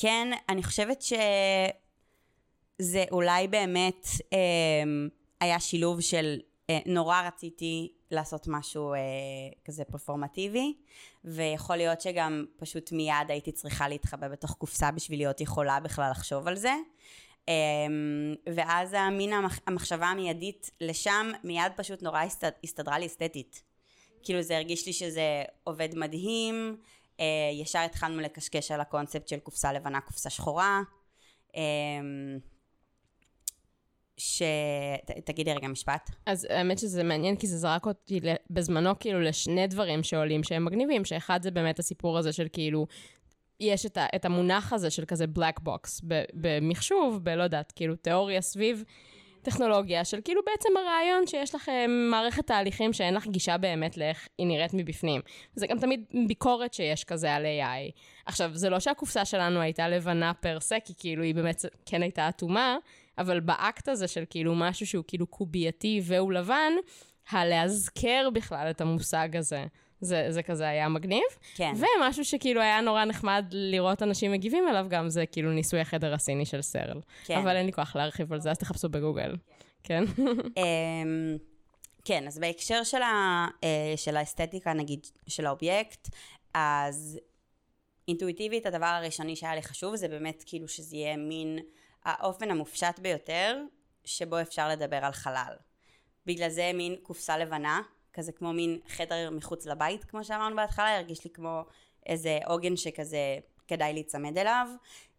כן, 0.00 0.28
אני 0.48 0.62
חושבת 0.62 1.02
שזה 1.02 3.04
אולי 3.10 3.48
באמת... 3.48 4.06
היה 5.44 5.60
שילוב 5.60 6.00
של 6.00 6.40
אה, 6.70 6.78
נורא 6.86 7.22
רציתי 7.26 7.92
לעשות 8.10 8.48
משהו 8.48 8.94
אה, 8.94 8.98
כזה 9.64 9.84
פרפורמטיבי, 9.84 10.74
ויכול 11.24 11.76
להיות 11.76 12.00
שגם 12.00 12.44
פשוט 12.56 12.92
מיד 12.92 13.16
הייתי 13.28 13.52
צריכה 13.52 13.88
להתחבא 13.88 14.28
בתוך 14.28 14.52
קופסה 14.52 14.90
בשביל 14.90 15.18
להיות 15.18 15.40
יכולה 15.40 15.80
בכלל 15.80 16.10
לחשוב 16.10 16.48
על 16.48 16.56
זה. 16.56 16.74
אה, 17.48 17.54
ואז 18.54 18.92
המין 18.92 19.32
המח, 19.32 19.58
המחשבה 19.66 20.06
המיידית 20.06 20.70
לשם 20.80 21.32
מיד 21.44 21.72
פשוט 21.76 22.02
נורא 22.02 22.20
הסתד, 22.20 22.50
הסתדרה 22.64 22.98
לי 22.98 23.06
אסתטית. 23.06 23.62
כאילו 24.22 24.42
זה 24.42 24.56
הרגיש 24.56 24.86
לי 24.86 24.92
שזה 24.92 25.42
עובד 25.64 25.88
מדהים, 25.94 26.76
אה, 27.20 27.24
ישר 27.52 27.78
התחלנו 27.78 28.20
לקשקש 28.20 28.70
על 28.70 28.80
הקונספט 28.80 29.28
של 29.28 29.38
קופסה 29.38 29.72
לבנה, 29.72 30.00
קופסה 30.00 30.30
שחורה. 30.30 30.80
אה, 31.56 31.60
ש... 34.16 34.42
ת, 35.06 35.10
תגידי 35.10 35.52
רגע 35.52 35.68
משפט. 35.68 36.10
אז 36.26 36.46
האמת 36.50 36.78
שזה 36.78 37.02
מעניין, 37.02 37.36
כי 37.36 37.46
זה 37.46 37.58
זרק 37.58 37.86
אותי 37.86 38.20
בזמנו 38.50 38.98
כאילו 39.00 39.20
לשני 39.20 39.66
דברים 39.66 40.02
שעולים 40.02 40.42
שהם 40.42 40.64
מגניבים, 40.64 41.04
שאחד 41.04 41.42
זה 41.42 41.50
באמת 41.50 41.78
הסיפור 41.78 42.18
הזה 42.18 42.32
של 42.32 42.46
כאילו, 42.52 42.86
יש 43.60 43.86
את, 43.86 43.96
ה, 43.96 44.06
את 44.16 44.24
המונח 44.24 44.72
הזה 44.72 44.90
של 44.90 45.04
כזה 45.04 45.24
black 45.38 45.60
box 45.66 46.04
במחשוב, 46.34 47.24
בלא 47.24 47.42
יודעת, 47.42 47.72
כאילו 47.72 47.96
תיאוריה 47.96 48.40
סביב 48.40 48.84
טכנולוגיה, 49.42 50.04
של 50.04 50.20
כאילו 50.24 50.40
בעצם 50.46 50.68
הרעיון 50.76 51.26
שיש 51.26 51.54
לכם 51.54 51.90
מערכת 52.10 52.46
תהליכים 52.46 52.92
שאין 52.92 53.14
לך 53.14 53.26
גישה 53.26 53.58
באמת 53.58 53.96
לאיך 53.96 54.28
היא 54.38 54.46
נראית 54.46 54.74
מבפנים. 54.74 55.20
זה 55.54 55.66
גם 55.66 55.78
תמיד 55.78 56.04
ביקורת 56.26 56.74
שיש 56.74 57.04
כזה 57.04 57.34
על 57.34 57.44
AI. 57.44 57.92
עכשיו, 58.26 58.50
זה 58.54 58.70
לא 58.70 58.80
שהקופסה 58.80 59.24
שלנו 59.24 59.60
הייתה 59.60 59.88
לבנה 59.88 60.34
פר 60.34 60.60
סה, 60.60 60.76
כי 60.84 60.92
כאילו 60.98 61.22
היא 61.22 61.34
באמת 61.34 61.64
כן 61.86 62.02
הייתה 62.02 62.28
אטומה, 62.28 62.76
אבל 63.18 63.40
באקט 63.40 63.88
הזה 63.88 64.08
של 64.08 64.24
כאילו 64.30 64.54
משהו 64.54 64.86
שהוא 64.86 65.04
כאילו 65.08 65.26
קובייתי 65.26 66.00
והוא 66.04 66.32
לבן, 66.32 66.72
הלאזכר 67.30 68.28
בכלל 68.34 68.70
את 68.70 68.80
המושג 68.80 69.36
הזה. 69.36 69.64
זה, 70.00 70.26
זה 70.30 70.42
כזה 70.42 70.68
היה 70.68 70.88
מגניב. 70.88 71.22
כן. 71.54 71.72
ומשהו 71.76 72.24
שכאילו 72.24 72.60
היה 72.60 72.80
נורא 72.80 73.04
נחמד 73.04 73.44
לראות 73.50 74.02
אנשים 74.02 74.32
מגיבים 74.32 74.68
אליו 74.68 74.86
גם, 74.88 75.08
זה 75.08 75.26
כאילו 75.26 75.52
ניסוי 75.52 75.80
החדר 75.80 76.14
הסיני 76.14 76.46
של 76.46 76.62
סרל. 76.62 77.00
כן. 77.24 77.38
אבל 77.38 77.56
אין 77.56 77.66
לי 77.66 77.72
כוח 77.72 77.96
להרחיב 77.96 78.32
על 78.32 78.40
זה, 78.40 78.50
אז 78.50 78.58
תחפשו 78.58 78.88
בגוגל. 78.88 79.36
כן. 79.82 80.04
אמ, 80.56 81.36
כן, 82.04 82.26
אז 82.26 82.38
בהקשר 82.38 82.84
של, 82.84 83.02
ה, 83.02 83.46
אה, 83.64 83.94
של 83.96 84.16
האסתטיקה, 84.16 84.72
נגיד, 84.72 85.06
של 85.28 85.46
האובייקט, 85.46 86.08
אז 86.54 87.20
אינטואיטיבית, 88.08 88.66
הדבר 88.66 88.86
הראשוני 88.86 89.36
שהיה 89.36 89.54
לי 89.54 89.62
חשוב 89.62 89.96
זה 89.96 90.08
באמת 90.08 90.44
כאילו 90.46 90.68
שזה 90.68 90.96
יהיה 90.96 91.16
מין... 91.16 91.58
האופן 92.04 92.50
המופשט 92.50 92.98
ביותר 92.98 93.62
שבו 94.04 94.40
אפשר 94.40 94.68
לדבר 94.68 95.04
על 95.04 95.12
חלל. 95.12 95.54
בגלל 96.26 96.48
זה 96.48 96.70
מין 96.74 96.96
קופסה 97.02 97.38
לבנה, 97.38 97.82
כזה 98.12 98.32
כמו 98.32 98.52
מין 98.52 98.78
חדר 98.88 99.30
מחוץ 99.30 99.66
לבית, 99.66 100.04
כמו 100.04 100.24
שאמרנו 100.24 100.56
בהתחלה, 100.56 100.96
הרגיש 100.96 101.24
לי 101.24 101.30
כמו 101.30 101.62
איזה 102.06 102.38
עוגן 102.46 102.76
שכזה 102.76 103.38
כדאי 103.68 103.92
להיצמד 103.92 104.38
אליו, 104.38 104.68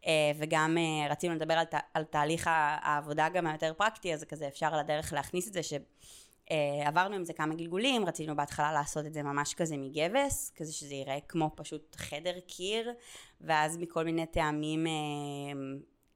אה, 0.05 0.32
וגם 0.36 0.78
אה, 0.78 1.12
רצינו 1.12 1.36
לדבר 1.36 1.53
על, 1.53 1.66
ת, 1.66 1.74
על 1.93 2.03
תהליך 2.03 2.49
העבודה 2.51 3.30
גם 3.30 3.47
היותר 3.47 3.74
פרקטי, 3.78 4.14
אז 4.14 4.24
כזה 4.24 4.47
אפשר 4.47 4.74
על 4.74 4.80
הדרך 4.80 5.14
להכניס 5.14 5.47
את 5.47 5.53
זה, 5.53 5.62
שעברנו 5.64 7.12
אה, 7.12 7.16
עם 7.16 7.24
זה 7.24 7.34
כמה 7.34 7.55
גלגולים, 7.55 8.05
רצינו 8.05 8.36
בהתחלה 8.36 8.74
לעשות 8.74 9.05
את 9.05 9.14
זה 9.14 9.24
ממש 9.24 9.53
כזה 9.53 9.78
מגבס, 9.78 10.51
כזה 10.55 10.74
שזה 10.74 10.93
ייראה 10.93 11.20
כמו 11.28 11.51
פשוט 11.55 11.95
חדר 11.95 12.39
קיר, 12.47 12.93
ואז 13.41 13.78
מכל 13.78 14.05
מיני 14.05 14.26
טעמים 14.26 14.88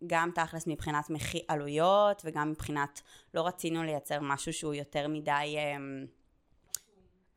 גם 0.08 0.32
תכלס 0.36 0.68
מבחינת 0.68 1.10
מחי 1.10 1.42
עלויות 1.48 2.22
וגם 2.26 2.52
מבחינת 2.52 3.02
לא 3.34 3.48
רצינו 3.48 3.84
לייצר 3.84 4.20
משהו 4.22 4.54
שהוא 4.54 4.74
יותר 4.74 5.08
מדי 5.08 5.56
אמ, 5.58 6.06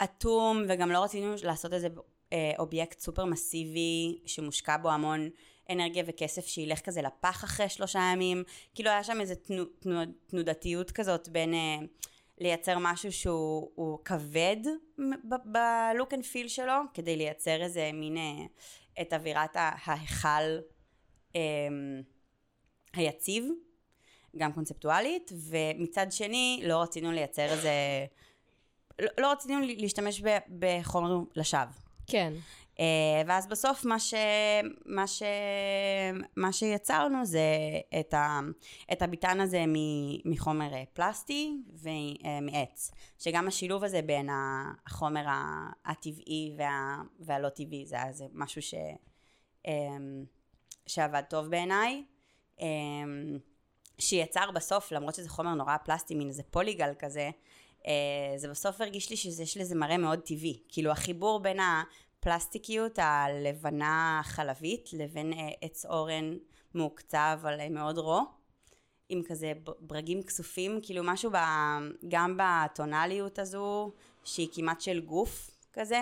אטום 0.04 0.62
וגם 0.68 0.90
לא 0.90 1.04
רצינו 1.04 1.34
לעשות 1.44 1.72
איזה 1.72 1.88
אה, 2.32 2.52
אובייקט 2.58 2.98
סופר 2.98 3.24
מסיבי 3.24 4.18
שמושקע 4.26 4.76
בו 4.76 4.90
המון 4.90 5.28
אנרגיה 5.70 6.04
וכסף 6.06 6.46
שילך 6.46 6.80
כזה 6.80 7.02
לפח 7.02 7.44
אחרי 7.44 7.68
שלושה 7.68 8.10
ימים. 8.12 8.44
כאילו 8.74 8.90
היה 8.90 9.04
שם 9.04 9.20
איזו 9.20 9.34
תנו, 9.34 9.64
תנו, 9.64 10.00
תנודתיות 10.26 10.90
כזאת 10.90 11.28
בין 11.28 11.54
אה, 11.54 11.76
לייצר 12.38 12.76
משהו 12.80 13.12
שהוא 13.12 13.98
כבד 14.04 14.56
ב 15.44 15.58
look 15.58 16.14
and 16.14 16.24
feel 16.24 16.48
שלו, 16.48 16.74
כדי 16.94 17.16
לייצר 17.16 17.62
איזה 17.62 17.90
מין, 17.94 18.16
אה, 18.16 18.44
את 19.02 19.12
אווירת 19.12 19.56
ההיכל 19.56 20.58
אה, 21.36 21.40
היציב, 22.92 23.44
גם 24.36 24.52
קונספטואלית, 24.52 25.32
ומצד 25.48 26.06
שני 26.10 26.62
לא 26.64 26.82
רצינו 26.82 27.12
לייצר 27.12 27.44
איזה... 27.44 27.72
לא, 29.00 29.08
לא 29.18 29.32
רצינו 29.32 29.60
להשתמש 29.78 30.22
בחומר 30.58 31.18
לשווא. 31.36 31.72
כן. 32.06 32.32
Uh, 32.76 32.80
ואז 33.26 33.46
בסוף 33.46 33.84
מה, 33.84 33.98
ש, 33.98 34.14
מה, 34.86 35.06
ש, 35.06 35.22
מה 36.36 36.52
שיצרנו 36.52 37.24
זה 37.24 37.40
את, 38.00 38.14
ה, 38.14 38.40
את 38.92 39.02
הביטן 39.02 39.40
הזה 39.40 39.64
מחומר 40.24 40.74
אה, 40.74 40.82
פלסטי 40.92 41.56
ומעץ, 41.72 42.90
שגם 43.18 43.48
השילוב 43.48 43.84
הזה 43.84 44.02
בין 44.02 44.28
החומר 44.86 45.24
הטבעי 45.84 46.54
וה, 46.58 46.96
והלא 47.20 47.48
טבעי 47.48 47.86
זה, 47.86 47.96
זה 48.10 48.24
משהו 48.32 48.62
ש, 48.62 48.74
um, 49.66 49.70
שעבד 50.86 51.22
טוב 51.28 51.46
בעיניי. 51.46 52.04
Um, 52.58 52.62
שיצר 53.98 54.50
בסוף, 54.50 54.92
למרות 54.92 55.14
שזה 55.14 55.28
חומר 55.28 55.54
נורא 55.54 55.76
פלסטי, 55.76 56.14
מין 56.14 56.28
איזה 56.28 56.42
פוליגל 56.42 56.92
כזה, 56.98 57.30
uh, 57.82 57.86
זה 58.36 58.48
בסוף 58.48 58.80
הרגיש 58.80 59.10
לי 59.10 59.16
שיש 59.16 59.56
לזה 59.56 59.74
מראה 59.74 59.98
מאוד 59.98 60.18
טבעי. 60.18 60.62
כאילו 60.68 60.90
החיבור 60.90 61.40
בין 61.40 61.58
הפלסטיקיות 61.60 62.98
הלבנה 62.98 64.20
החלבית 64.20 64.92
לבין 64.92 65.32
uh, 65.32 65.36
עץ 65.60 65.86
אורן 65.86 66.36
מהוקצע 66.74 67.38
אבל 67.42 67.60
uh, 67.60 67.70
מאוד 67.70 67.98
raw, 67.98 68.20
עם 69.08 69.22
כזה 69.22 69.52
ברגים 69.80 70.22
כסופים, 70.22 70.80
כאילו 70.82 71.02
משהו 71.04 71.30
ב, 71.30 71.36
גם 72.08 72.38
בטונליות 72.38 73.38
הזו, 73.38 73.92
שהיא 74.24 74.48
כמעט 74.52 74.80
של 74.80 75.00
גוף 75.00 75.50
כזה, 75.72 76.00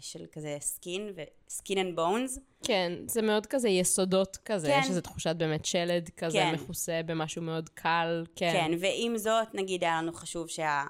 של 0.00 0.26
כזה 0.32 0.56
skin, 0.60 1.10
ו 1.16 1.28
skin 1.28 1.78
and 1.78 1.96
bones. 1.96 2.38
כן, 2.62 2.92
זה 3.06 3.22
מאוד 3.22 3.46
כזה 3.46 3.68
יסודות 3.68 4.36
כזה, 4.44 4.68
כן. 4.68 4.82
שזה 4.82 5.00
תחושת 5.02 5.36
באמת 5.36 5.64
שלד 5.64 6.10
כזה 6.16 6.38
כן. 6.38 6.54
מכוסה 6.54 7.00
במשהו 7.06 7.42
מאוד 7.42 7.68
קל, 7.68 8.24
כן. 8.36 8.52
כן, 8.52 8.70
ועם 8.80 9.16
זאת, 9.16 9.54
נגיד 9.54 9.84
היה 9.84 10.02
לנו 10.02 10.12
חשוב 10.12 10.48
שה... 10.48 10.84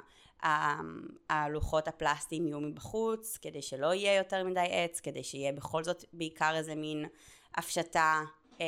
הלוחות 1.30 1.88
הפלסטיים 1.88 2.46
יהיו 2.46 2.60
מבחוץ, 2.60 3.38
כדי 3.42 3.62
שלא 3.62 3.94
יהיה 3.94 4.16
יותר 4.16 4.44
מדי 4.44 4.66
עץ, 4.70 5.00
כדי 5.00 5.24
שיהיה 5.24 5.52
בכל 5.52 5.84
זאת 5.84 6.04
בעיקר 6.12 6.52
איזה 6.56 6.74
מין 6.74 7.06
הפשטה 7.54 8.20
אה, 8.60 8.66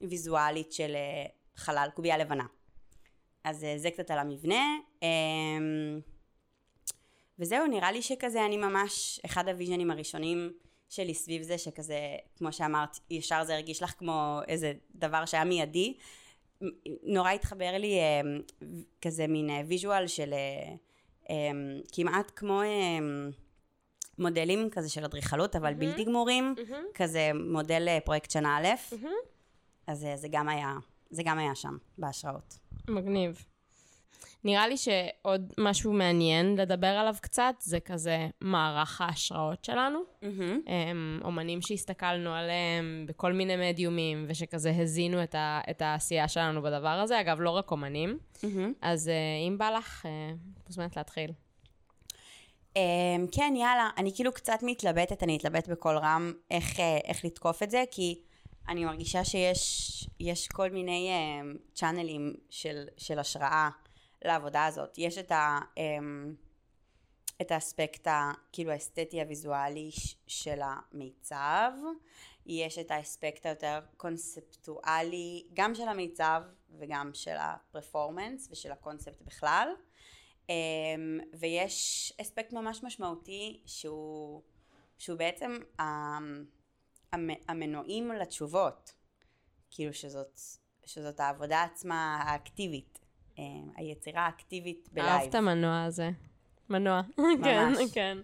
ויזואלית 0.00 0.72
של 0.72 0.92
אה, 0.94 1.26
חלל, 1.56 1.88
קובייה 1.94 2.18
לבנה. 2.18 2.46
אז 3.44 3.64
אה, 3.64 3.74
זה 3.78 3.90
קצת 3.90 4.10
על 4.10 4.18
המבנה. 4.18 4.76
אה, 5.02 5.08
וזהו, 7.40 7.66
נראה 7.66 7.92
לי 7.92 8.02
שכזה 8.02 8.44
אני 8.44 8.56
ממש, 8.56 9.20
אחד 9.24 9.48
הוויז'נים 9.48 9.90
הראשונים 9.90 10.52
שלי 10.88 11.14
סביב 11.14 11.42
זה, 11.42 11.58
שכזה, 11.58 11.98
כמו 12.36 12.52
שאמרת, 12.52 12.98
ישר 13.10 13.44
זה 13.44 13.54
הרגיש 13.54 13.82
לך 13.82 13.90
כמו 13.98 14.40
איזה 14.48 14.72
דבר 14.94 15.24
שהיה 15.26 15.44
מיידי. 15.44 15.96
נורא 17.02 17.30
התחבר 17.30 17.76
לי 17.78 17.98
אה, 17.98 18.20
כזה 19.02 19.26
מין 19.26 19.50
visual 19.68 20.06
של 20.06 20.32
אה, 20.32 20.74
אה, 21.30 21.50
כמעט 21.92 22.32
כמו 22.36 22.62
מודלים 24.18 24.70
כזה 24.70 24.88
של 24.88 25.04
אדריכלות, 25.04 25.56
אבל 25.56 25.72
mm-hmm. 25.72 25.76
בלתי 25.76 26.04
גמורים, 26.04 26.54
mm-hmm. 26.56 26.74
כזה 26.94 27.30
מודל 27.34 27.98
פרויקט 28.04 28.30
שנה 28.30 28.58
א', 28.58 28.94
mm-hmm. 28.94 29.06
אז 29.86 30.06
זה 30.14 30.28
גם 30.30 30.48
היה, 30.48 30.74
זה 31.10 31.22
גם 31.22 31.38
היה 31.38 31.54
שם, 31.54 31.76
בהשראות. 31.98 32.58
מגניב. 32.88 33.44
נראה 34.44 34.68
לי 34.68 34.76
שעוד 34.76 35.52
משהו 35.58 35.92
מעניין 35.92 36.56
לדבר 36.56 36.86
עליו 36.86 37.14
קצת, 37.20 37.54
זה 37.58 37.80
כזה 37.80 38.28
מערך 38.40 39.00
ההשראות 39.00 39.64
שלנו. 39.64 39.98
Mm-hmm. 40.22 40.70
אומנים 41.24 41.62
שהסתכלנו 41.62 42.30
עליהם 42.30 43.04
בכל 43.08 43.32
מיני 43.32 43.70
מדיומים, 43.70 44.24
ושכזה 44.28 44.72
הזינו 44.78 45.22
את, 45.22 45.34
ה, 45.34 45.60
את 45.70 45.82
העשייה 45.82 46.28
שלנו 46.28 46.62
בדבר 46.62 46.88
הזה. 46.88 47.20
אגב, 47.20 47.40
לא 47.40 47.50
רק 47.50 47.70
אומנים. 47.70 48.18
Mm-hmm. 48.34 48.46
אז 48.82 49.08
אה, 49.08 49.48
אם 49.48 49.58
בא 49.58 49.70
לך, 49.70 50.06
אה, 50.06 50.32
מוזמנת 50.66 50.96
להתחיל. 50.96 51.30
Um, 52.74 52.82
כן, 53.32 53.54
יאללה, 53.56 53.90
אני 53.96 54.12
כאילו 54.14 54.32
קצת 54.32 54.58
מתלבטת, 54.62 55.22
אני 55.22 55.36
אתלבט 55.36 55.68
בקול 55.68 55.98
רם 55.98 56.32
איך, 56.50 56.80
אה, 56.80 56.98
איך 57.04 57.24
לתקוף 57.24 57.62
את 57.62 57.70
זה, 57.70 57.84
כי 57.90 58.20
אני 58.68 58.84
מרגישה 58.84 59.24
שיש 59.24 60.48
כל 60.52 60.70
מיני 60.70 61.10
um, 61.10 61.58
צ'אנלים 61.74 62.34
של, 62.50 62.84
של 62.96 63.18
השראה. 63.18 63.68
לעבודה 64.24 64.66
הזאת. 64.66 64.98
יש 64.98 65.18
את, 65.18 65.32
ה, 65.32 65.58
אמ, 65.76 66.34
את 67.40 67.50
האספקט 67.50 68.08
כאילו 68.52 68.70
האסתטי 68.70 69.20
הוויזואלי 69.20 69.90
של 70.26 70.60
המיצב, 70.62 71.72
יש 72.46 72.78
את 72.78 72.90
האספקט 72.90 73.46
היותר 73.46 73.80
קונספטואלי 73.96 75.46
גם 75.54 75.74
של 75.74 75.88
המיצב 75.88 76.42
וגם 76.78 77.10
של 77.14 77.36
הפרפורמנס 77.38 78.48
ושל 78.50 78.72
הקונספט 78.72 79.22
בכלל. 79.22 79.68
אמ, 80.48 81.20
ויש 81.38 82.12
אספקט 82.20 82.52
ממש 82.52 82.82
משמעותי 82.82 83.62
שהוא, 83.66 84.42
שהוא 84.98 85.18
בעצם 85.18 85.58
המנועים 87.48 88.12
לתשובות, 88.12 88.92
כאילו 89.70 89.94
שזאת, 89.94 90.40
שזאת 90.84 91.20
העבודה 91.20 91.62
עצמה 91.62 92.22
האקטיבית. 92.22 92.99
אה, 93.40 93.44
היצירה 93.76 94.26
האקטיבית 94.26 94.88
בלייב. 94.92 95.08
אהבת 95.08 95.34
מנוע 95.34 95.84
הזה. 95.84 96.10
מנוע. 96.70 97.00
כן, 97.44 97.72
כן. 97.92 98.18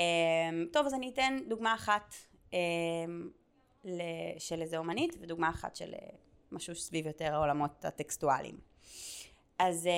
אה, 0.00 0.04
טוב, 0.72 0.86
אז 0.86 0.94
אני 0.94 1.08
אתן 1.08 1.36
דוגמה 1.48 1.74
אחת 1.74 2.14
אה, 2.54 2.58
של 4.38 4.62
איזה 4.62 4.78
אומנית, 4.78 5.16
ודוגמה 5.20 5.50
אחת 5.50 5.76
של 5.76 5.92
משהו 6.52 6.74
סביב 6.74 7.06
יותר 7.06 7.34
העולמות 7.34 7.84
הטקסטואליים. 7.84 8.58
אז, 9.58 9.88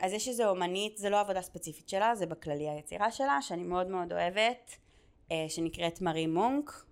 אז 0.00 0.12
יש 0.12 0.28
איזו 0.28 0.48
אומנית, 0.48 0.96
זה 0.96 1.10
לא 1.10 1.20
עבודה 1.20 1.42
ספציפית 1.42 1.88
שלה, 1.88 2.14
זה 2.14 2.26
בכללי 2.26 2.68
היצירה 2.68 3.10
שלה, 3.10 3.42
שאני 3.42 3.62
מאוד 3.62 3.86
מאוד 3.86 4.12
אוהבת, 4.12 4.76
שנקראת 5.48 6.00
מארי 6.00 6.26
מונק, 6.26 6.84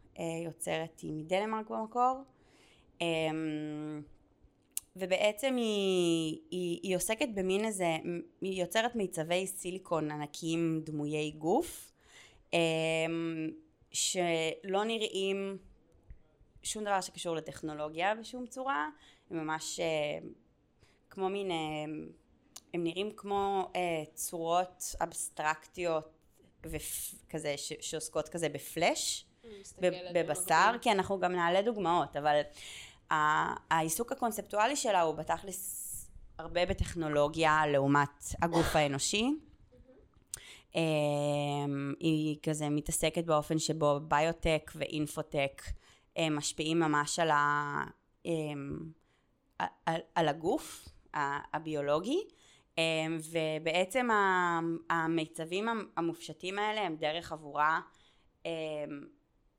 יוצרת 0.45 1.01
היא 1.01 1.13
מדנמרק 1.13 1.71
במקור. 1.71 2.23
ובעצם 4.97 5.57
היא, 5.57 6.39
היא, 6.51 6.81
היא 6.83 6.97
עוסקת 6.97 7.29
במין 7.35 7.65
איזה, 7.65 7.97
היא 8.41 8.61
יוצרת 8.61 8.97
מיצבי 8.97 9.47
סיליקון 9.47 10.11
ענקיים 10.11 10.81
דמויי 10.85 11.31
גוף, 11.31 11.93
אמ, 12.53 13.51
שלא 13.93 14.85
נראים 14.85 15.59
שום 16.63 16.85
דבר 16.85 17.01
שקשור 17.01 17.37
לטכנולוגיה 17.37 18.15
בשום 18.15 18.47
צורה, 18.47 18.89
הם 19.31 19.37
ממש 19.37 19.81
אה, 19.81 20.29
כמו 21.11 21.29
מין, 21.29 21.51
אה, 21.51 21.57
הם 22.75 22.85
נראים 22.85 23.11
כמו 23.17 23.71
אה, 23.77 24.03
צורות 24.15 24.95
אבסטרקטיות 25.03 26.17
וכזה 26.65 27.55
שעוסקות 27.81 28.29
כזה 28.29 28.49
בפלאש, 28.49 29.27
בבשר, 30.15 30.71
כי 30.83 30.91
אנחנו 30.91 31.21
גם 31.21 31.33
נעלה 31.33 31.63
דוגמאות, 31.63 32.17
אבל 32.17 32.41
העיסוק 33.11 34.13
הקונספטואלי 34.13 34.77
שלה 34.77 35.01
הוא 35.01 35.15
בתכלס 35.15 35.87
הרבה 36.39 36.67
בטכנולוגיה 36.67 37.67
לעומת 37.67 38.25
הגוף 38.43 38.77
האנושי. 38.77 39.31
אמ, 40.75 41.95
היא 42.01 42.37
כזה 42.43 42.69
מתעסקת 42.69 43.25
באופן 43.25 43.59
שבו 43.59 44.01
ביוטק 44.09 44.71
ואינפוטק 44.75 45.63
משפיעים 46.31 46.81
ממש 46.81 47.19
על, 47.19 47.31
ה, 47.31 47.85
אמ, 48.25 48.79
על, 49.59 50.01
על 50.15 50.29
הגוף 50.29 50.89
הביולוגי 51.55 52.21
אמ, 52.79 53.19
ובעצם 53.31 54.09
המיצבים 54.91 55.69
המופשטים 55.97 56.59
האלה 56.59 56.81
הם 56.81 56.97
דרך 56.97 57.33
עבורה 57.33 57.81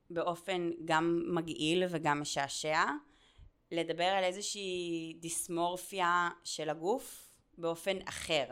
באופן 0.10 0.70
גם 0.86 1.24
מגעיל 1.28 1.84
וגם 1.90 2.22
משעשע 2.22 2.84
לדבר 3.72 4.04
על 4.04 4.24
איזושהי 4.24 5.14
דיסמורפיה 5.20 6.30
של 6.44 6.70
הגוף 6.70 7.34
באופן 7.58 7.98
אחר 8.06 8.46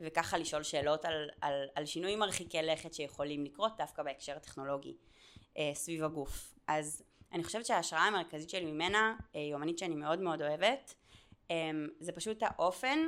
וככה 0.00 0.38
לשאול 0.38 0.62
שאלות 0.62 1.04
על, 1.04 1.28
על, 1.40 1.68
על 1.74 1.86
שינויים 1.86 2.18
מרחיקי 2.18 2.62
לכת 2.62 2.94
שיכולים 2.94 3.44
לקרות 3.44 3.72
דווקא 3.78 4.02
בהקשר 4.02 4.36
הטכנולוגי 4.36 4.96
אה, 5.58 5.70
סביב 5.74 6.04
הגוף. 6.04 6.54
אז 6.66 7.02
אני 7.32 7.44
חושבת 7.44 7.66
שההשראה 7.66 8.02
המרכזית 8.02 8.50
שלי 8.50 8.72
ממנה 8.72 9.16
אה, 9.36 9.40
אומנית 9.52 9.78
שאני 9.78 9.94
מאוד 9.94 10.20
מאוד 10.20 10.42
אוהבת 10.42 10.94
אה, 11.50 11.70
זה 12.00 12.12
פשוט 12.12 12.42
האופן 12.42 12.98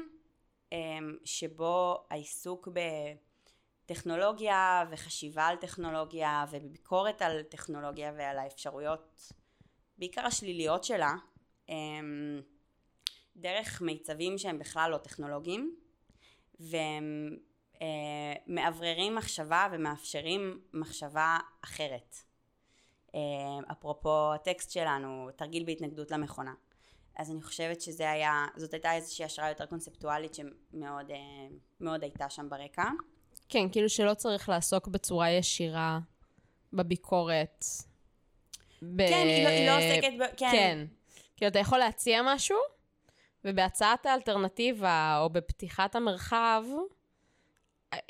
אה, 0.72 0.98
שבו 1.24 2.06
העיסוק 2.10 2.68
ב, 2.72 2.80
טכנולוגיה 3.88 4.84
וחשיבה 4.90 5.46
על 5.46 5.56
טכנולוגיה 5.56 6.44
וביקורת 6.50 7.22
על 7.22 7.42
טכנולוגיה 7.42 8.12
ועל 8.16 8.38
האפשרויות, 8.38 9.32
בעיקר 9.98 10.26
השליליות 10.26 10.84
שלה, 10.84 11.12
דרך 13.36 13.82
מיצבים 13.82 14.38
שהם 14.38 14.58
בכלל 14.58 14.90
לא 14.90 14.98
טכנולוגיים, 14.98 15.76
והם 16.60 17.36
אה, 17.82 17.86
מאווררים 18.46 19.14
מחשבה 19.14 19.68
ומאפשרים 19.72 20.60
מחשבה 20.72 21.38
אחרת. 21.64 22.16
אה, 23.14 23.20
אפרופו 23.72 24.34
הטקסט 24.34 24.70
שלנו, 24.70 25.28
תרגיל 25.36 25.64
בהתנגדות 25.64 26.10
למכונה. 26.10 26.54
אז 27.16 27.30
אני 27.30 27.42
חושבת 27.42 27.80
שזה 27.80 28.10
היה, 28.10 28.46
זאת 28.56 28.74
הייתה 28.74 28.94
איזושהי 28.94 29.24
השראה 29.24 29.48
יותר 29.48 29.66
קונספטואלית 29.66 30.34
שמאוד 30.34 31.10
אה, 31.10 31.96
הייתה 32.02 32.30
שם 32.30 32.48
ברקע. 32.48 32.84
כן, 33.48 33.68
כאילו 33.72 33.88
שלא 33.88 34.14
צריך 34.14 34.48
לעסוק 34.48 34.88
בצורה 34.88 35.30
ישירה 35.30 35.98
בביקורת. 36.72 37.64
ב... 38.82 39.08
כן, 39.08 39.26
היא 39.26 39.44
לא, 39.44 39.48
היא 39.48 39.66
לא 39.66 39.76
עוסקת 39.76 40.12
ב... 40.18 40.36
כן. 40.36 40.50
כן. 40.52 40.86
כאילו, 41.38 41.48
אתה 41.50 41.58
יכול 41.58 41.78
להציע 41.78 42.20
משהו, 42.24 42.58
ובהצעת 43.44 44.06
האלטרנטיבה 44.06 45.18
או 45.20 45.30
בפתיחת 45.30 45.96
המרחב, 45.96 46.64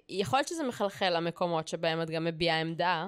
יכול 0.09 0.39
להיות 0.39 0.49
שזה 0.49 0.63
מחלחל 0.63 1.17
למקומות 1.17 1.69
שבהם 1.69 2.03
את 2.03 2.11
גם 2.11 2.25
מביעה 2.25 2.61
עמדה, 2.61 3.07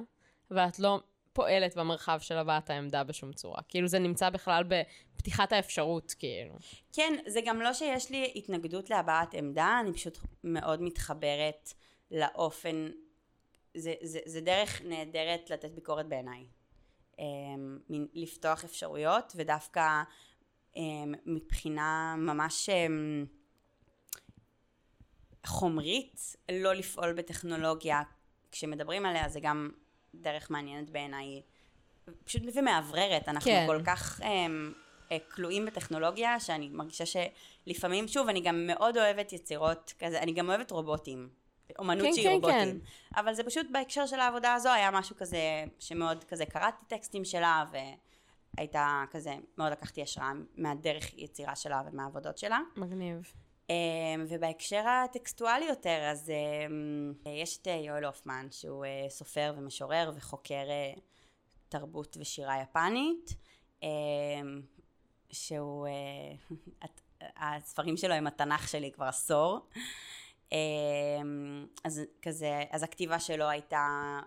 ואת 0.50 0.78
לא 0.78 1.00
פועלת 1.32 1.76
במרחב 1.76 2.18
של 2.20 2.36
הבעת 2.36 2.70
העמדה 2.70 3.04
בשום 3.04 3.32
צורה. 3.32 3.62
כאילו 3.68 3.88
זה 3.88 3.98
נמצא 3.98 4.30
בכלל 4.30 4.64
בפתיחת 4.68 5.52
האפשרות, 5.52 6.14
כאילו. 6.18 6.54
כן, 6.92 7.12
זה 7.26 7.40
גם 7.44 7.60
לא 7.60 7.72
שיש 7.72 8.10
לי 8.10 8.32
התנגדות 8.36 8.90
להבעת 8.90 9.34
עמדה, 9.34 9.78
אני 9.80 9.92
פשוט 9.92 10.18
מאוד 10.44 10.82
מתחברת 10.82 11.72
לאופן, 12.10 12.88
זה, 13.74 13.94
זה, 14.02 14.18
זה 14.26 14.40
דרך 14.40 14.82
נהדרת 14.84 15.50
לתת 15.50 15.70
ביקורת 15.70 16.06
בעיניי. 16.06 16.46
אמ, 17.20 17.78
לפתוח 18.14 18.64
אפשרויות, 18.64 19.32
ודווקא 19.36 20.02
אמ, 20.76 21.14
מבחינה 21.26 22.14
ממש 22.18 22.68
אמ, 22.68 23.26
חומרית, 25.46 26.36
לא 26.52 26.72
לפעול 26.72 27.12
בטכנולוגיה. 27.12 28.02
כשמדברים 28.52 29.06
עליה 29.06 29.28
זה 29.28 29.40
גם 29.40 29.70
דרך 30.14 30.50
מעניינת 30.50 30.90
בעיניי, 30.90 31.42
פשוט 32.24 32.42
ומאווררת, 32.54 33.28
אנחנו 33.28 33.50
כן. 33.50 33.64
כל 33.66 33.82
כך 33.86 34.20
um, 34.20 35.14
כלואים 35.34 35.66
בטכנולוגיה, 35.66 36.40
שאני 36.40 36.68
מרגישה 36.68 37.04
שלפעמים, 37.06 38.08
שוב, 38.08 38.28
אני 38.28 38.40
גם 38.40 38.66
מאוד 38.66 38.96
אוהבת 38.96 39.32
יצירות 39.32 39.92
כזה, 39.98 40.18
אני 40.18 40.32
גם 40.32 40.48
אוהבת 40.48 40.70
רובוטים. 40.70 41.28
אומנות 41.78 42.06
כן, 42.06 42.12
שהיא 42.12 42.24
כן, 42.24 42.32
רובוטים. 42.32 42.80
כן. 42.80 43.20
אבל 43.20 43.34
זה 43.34 43.44
פשוט 43.44 43.66
בהקשר 43.72 44.06
של 44.06 44.20
העבודה 44.20 44.54
הזו 44.54 44.68
היה 44.68 44.90
משהו 44.90 45.16
כזה, 45.16 45.64
שמאוד 45.78 46.24
כזה 46.24 46.46
קראתי 46.46 46.84
טקסטים 46.88 47.24
שלה, 47.24 47.64
והייתה 48.56 49.04
כזה, 49.10 49.34
מאוד 49.58 49.72
לקחתי 49.72 50.02
השראה 50.02 50.32
מהדרך 50.56 51.18
יצירה 51.18 51.56
שלה 51.56 51.82
ומהעבודות 51.86 52.38
שלה. 52.38 52.58
מגניב. 52.76 53.32
אמ, 53.70 54.24
ובהקשר 54.28 54.84
הטקסטואלי 54.88 55.64
יותר, 55.64 56.08
אז 56.10 56.30
אמ, 56.30 57.12
יש 57.26 57.58
את 57.62 57.68
אה, 57.68 57.72
יואל 57.74 58.04
הופמן, 58.04 58.46
שהוא 58.50 58.84
אה, 58.84 59.06
סופר 59.08 59.54
ומשורר 59.56 60.12
וחוקר 60.14 60.70
אה, 60.70 60.92
תרבות 61.68 62.16
ושירה 62.20 62.62
יפנית, 62.62 63.34
אמ, 63.82 63.88
שהוא, 65.32 65.86
הספרים 67.36 67.96
שלו 67.96 68.14
הם 68.14 68.26
התנ"ך 68.26 68.68
שלי 68.68 68.92
כבר 68.92 69.04
עשור. 69.04 69.60
אז 71.84 72.00
כזה, 72.22 72.62
אז 72.70 72.82
הכתיבה 72.82 73.20
שלו 73.20 73.48
הייתה 73.48 74.18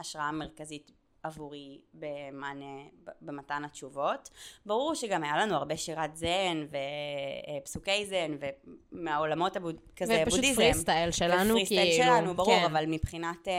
השראה 0.00 0.32
מרכזית 0.32 0.90
עבורי 1.22 1.80
במענה, 1.94 2.82
במתן 3.20 3.64
התשובות. 3.64 4.30
ברור 4.66 4.94
שגם 4.94 5.24
היה 5.24 5.36
לנו 5.36 5.54
הרבה 5.54 5.76
שירת 5.76 6.16
זן 6.16 6.66
ופסוקי 7.60 8.06
זן 8.06 8.36
ומהעולמות 8.92 9.56
הבוד... 9.56 9.76
כזה 9.96 10.24
בודהיזם. 10.30 10.52
ופשוט 10.52 10.54
פרי 10.54 10.74
סטייל 10.74 11.10
שלנו, 11.10 11.54
פרי 11.54 11.66
סטייל 11.66 11.90
כאילו. 11.90 12.04
שלנו, 12.04 12.34
ברור, 12.34 12.58
כן. 12.58 12.64
אבל 12.64 12.84
מבחינת, 12.86 13.48
אה, 13.48 13.54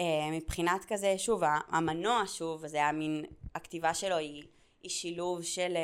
אה, 0.00 0.30
מבחינת 0.32 0.84
כזה, 0.84 1.18
שוב, 1.18 1.42
המנוע, 1.68 2.22
שוב, 2.26 2.66
זה 2.66 2.76
היה 2.76 2.92
מין, 2.92 3.24
הכתיבה 3.54 3.94
שלו 3.94 4.16
היא, 4.16 4.42
היא 4.82 4.90
שילוב 4.90 5.42
של... 5.42 5.76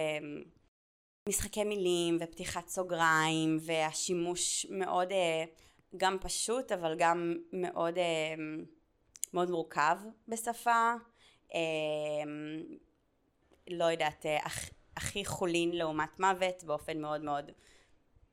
אה, 1.28 1.28
משחקי 1.28 1.64
מילים 1.64 2.18
ופתיחת 2.20 2.68
סוגריים 2.68 3.58
והשימוש 3.60 4.66
מאוד 4.70 5.08
גם 5.96 6.18
פשוט 6.20 6.72
אבל 6.72 6.94
גם 6.98 7.36
מאוד 7.52 7.98
מאוד 9.34 9.50
מורכב 9.50 9.96
בשפה, 10.28 10.94
אה, 11.54 11.60
לא 13.70 13.84
יודעת, 13.84 14.26
אה, 14.26 14.38
הכ, 14.46 14.70
הכי 14.96 15.24
חולין 15.24 15.72
לעומת 15.72 16.20
מוות 16.20 16.64
באופן 16.64 17.00
מאוד 17.00 17.20
מאוד 17.20 17.50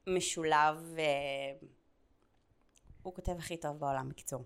משולב, 0.07 0.95
אה, 0.97 1.67
הוא 3.03 3.15
כותב 3.15 3.37
הכי 3.37 3.57
טוב 3.57 3.79
בעולם 3.79 4.09
בקיצור. 4.09 4.43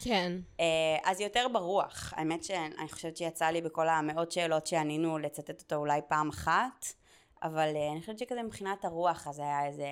כן. 0.00 0.32
אה, 0.60 0.98
אז 1.04 1.20
יותר 1.20 1.46
ברוח, 1.52 2.12
האמת 2.16 2.44
שאני 2.44 2.88
חושבת 2.88 3.16
שיצא 3.16 3.46
לי 3.46 3.60
בכל 3.60 3.88
המאות 3.88 4.32
שאלות 4.32 4.66
שענינו 4.66 5.18
לצטט 5.18 5.62
אותו 5.62 5.76
אולי 5.76 6.00
פעם 6.08 6.28
אחת, 6.28 6.86
אבל 7.46 7.72
אה, 7.76 7.92
אני 7.92 8.00
חושבת 8.00 8.18
שכזה 8.18 8.42
מבחינת 8.42 8.84
הרוח 8.84 9.26
אז 9.28 9.38
היה 9.38 9.66
איזה 9.66 9.86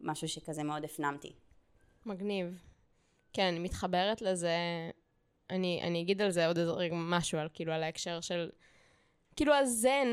משהו 0.00 0.28
שכזה 0.28 0.62
מאוד 0.62 0.84
הפנמתי. 0.84 1.32
מגניב. 2.06 2.58
כן, 3.32 3.42
אני 3.42 3.58
מתחברת 3.58 4.22
לזה 4.22 4.56
אני, 5.52 5.80
אני 5.82 6.00
אגיד 6.00 6.22
על 6.22 6.30
זה 6.30 6.46
עוד 6.46 6.58
איזה 6.58 6.70
רגע 6.70 6.94
משהו, 6.98 7.38
על 7.38 7.48
כאילו 7.54 7.72
על 7.72 7.82
ההקשר 7.82 8.20
של, 8.20 8.50
כאילו 9.36 9.54
הזן, 9.54 10.08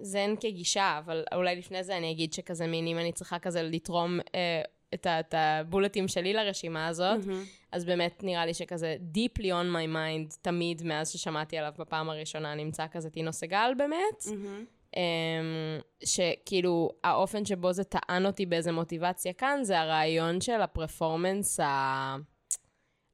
זן 0.00 0.34
כגישה, 0.40 0.98
אבל 1.04 1.24
אולי 1.34 1.56
לפני 1.56 1.84
זה 1.84 1.96
אני 1.96 2.10
אגיד 2.10 2.32
שכזה 2.32 2.66
מין, 2.66 2.86
אם 2.86 2.98
אני 2.98 3.12
צריכה 3.12 3.38
כזה 3.38 3.62
לתרום 3.62 4.20
אה, 4.34 4.62
את, 4.94 5.06
את 5.06 5.34
הבולטים 5.38 6.08
שלי 6.08 6.32
לרשימה 6.32 6.86
הזאת, 6.86 7.20
mm-hmm. 7.20 7.66
אז 7.72 7.84
באמת 7.84 8.22
נראה 8.22 8.46
לי 8.46 8.54
שכזה 8.54 8.96
deeply 9.14 9.44
on 9.44 9.74
my 9.74 9.94
mind, 9.94 10.36
תמיד 10.42 10.82
מאז 10.82 11.10
ששמעתי 11.10 11.58
עליו 11.58 11.72
בפעם 11.78 12.10
הראשונה, 12.10 12.54
נמצא 12.54 12.86
כזה 12.90 13.10
טינו 13.10 13.32
סגל 13.32 13.72
באמת. 13.78 14.22
Mm-hmm. 14.22 14.75
Um, 14.96 15.82
שכאילו 16.04 16.90
האופן 17.04 17.44
שבו 17.44 17.72
זה 17.72 17.84
טען 17.84 18.26
אותי 18.26 18.46
באיזה 18.46 18.72
מוטיבציה 18.72 19.32
כאן, 19.32 19.58
זה 19.62 19.80
הרעיון 19.80 20.40
של 20.40 20.60
הפרפורמנס 20.60 21.60
ה... 21.60 22.16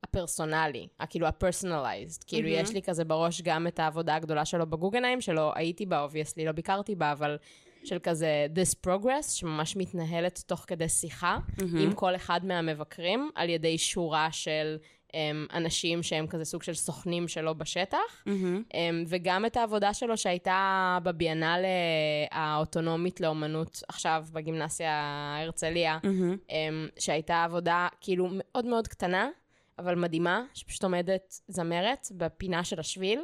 הפרסונלי, 0.04 0.86
כאילו 1.10 1.26
ה-personalized. 1.26 2.24
כאילו, 2.26 2.48
mm-hmm. 2.48 2.62
יש 2.62 2.70
לי 2.70 2.82
כזה 2.82 3.04
בראש 3.04 3.42
גם 3.42 3.66
את 3.66 3.78
העבודה 3.78 4.14
הגדולה 4.14 4.44
שלו 4.44 4.66
בגוגנהיים, 4.66 5.20
שלא 5.20 5.52
הייתי 5.54 5.86
בה, 5.86 6.02
obviously, 6.02 6.44
לא 6.44 6.52
ביקרתי 6.52 6.94
בה, 6.94 7.12
אבל 7.12 7.36
של 7.84 7.98
כזה 8.02 8.46
this 8.54 8.88
progress, 8.88 9.30
שממש 9.30 9.76
מתנהלת 9.76 10.42
תוך 10.46 10.64
כדי 10.66 10.88
שיחה 10.88 11.38
mm-hmm. 11.38 11.62
עם 11.80 11.92
כל 11.92 12.16
אחד 12.16 12.40
מהמבקרים, 12.44 13.30
על 13.34 13.48
ידי 13.48 13.78
שורה 13.78 14.32
של 14.32 14.76
אנשים 15.52 16.02
שהם 16.02 16.26
כזה 16.26 16.44
סוג 16.44 16.62
של 16.62 16.74
סוכנים 16.74 17.28
שלו 17.28 17.54
בשטח, 17.54 17.98
mm-hmm. 18.28 18.74
וגם 19.06 19.46
את 19.46 19.56
העבודה 19.56 19.94
שלו 19.94 20.16
שהייתה 20.16 20.98
בביאנלה 21.02 21.64
האוטונומית 22.30 23.20
לאומנות 23.20 23.82
עכשיו 23.88 24.24
בגימנסיה 24.32 24.92
הרצליה, 25.42 25.98
mm-hmm. 26.02 26.52
שהייתה 26.98 27.44
עבודה 27.44 27.88
כאילו 28.00 28.28
מאוד 28.30 28.66
מאוד 28.66 28.88
קטנה. 28.88 29.28
אבל 29.78 29.94
מדהימה, 29.94 30.42
שפשוט 30.54 30.84
עומדת 30.84 31.40
זמרת 31.48 32.08
בפינה 32.16 32.64
של 32.64 32.80
השביל, 32.80 33.20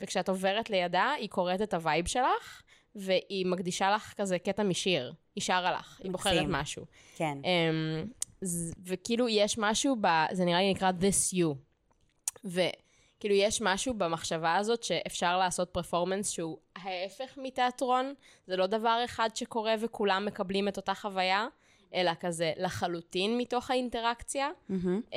וכשאת 0.00 0.28
עוברת 0.28 0.70
לידה, 0.70 1.12
היא 1.18 1.28
קוראת 1.28 1.62
את 1.62 1.74
ה 1.74 1.81
vibe 1.81 2.08
שלך, 2.08 2.62
והיא 2.94 3.46
מקדישה 3.46 3.90
לך 3.90 4.14
כזה 4.16 4.38
קטע 4.38 4.62
משיר. 4.62 5.12
היא 5.36 5.42
שרה 5.42 5.72
לך, 5.72 6.00
היא 6.04 6.12
בוחרת 6.12 6.46
משהו. 6.48 6.84
כן. 7.16 7.38
Um, 7.42 8.17
וכאילו 8.86 9.28
יש 9.28 9.58
משהו 9.58 9.96
ב... 10.00 10.06
זה 10.32 10.44
נראה 10.44 10.60
לי 10.60 10.70
נקרא 10.70 10.90
This 11.00 11.34
You. 11.34 11.54
וכאילו 12.44 13.34
יש 13.34 13.62
משהו 13.62 13.94
במחשבה 13.94 14.56
הזאת 14.56 14.82
שאפשר 14.82 15.38
לעשות 15.38 15.70
פרפורמנס 15.72 16.30
שהוא 16.30 16.58
ההפך 16.76 17.38
מתיאטרון, 17.42 18.14
זה 18.46 18.56
לא 18.56 18.66
דבר 18.66 19.02
אחד 19.04 19.28
שקורה 19.34 19.74
וכולם 19.80 20.24
מקבלים 20.24 20.68
את 20.68 20.76
אותה 20.76 20.94
חוויה. 20.94 21.46
אלא 21.94 22.10
כזה 22.20 22.52
לחלוטין 22.56 23.38
מתוך 23.38 23.70
האינטראקציה, 23.70 24.48
mm-hmm. 24.48 24.74
um, 25.10 25.14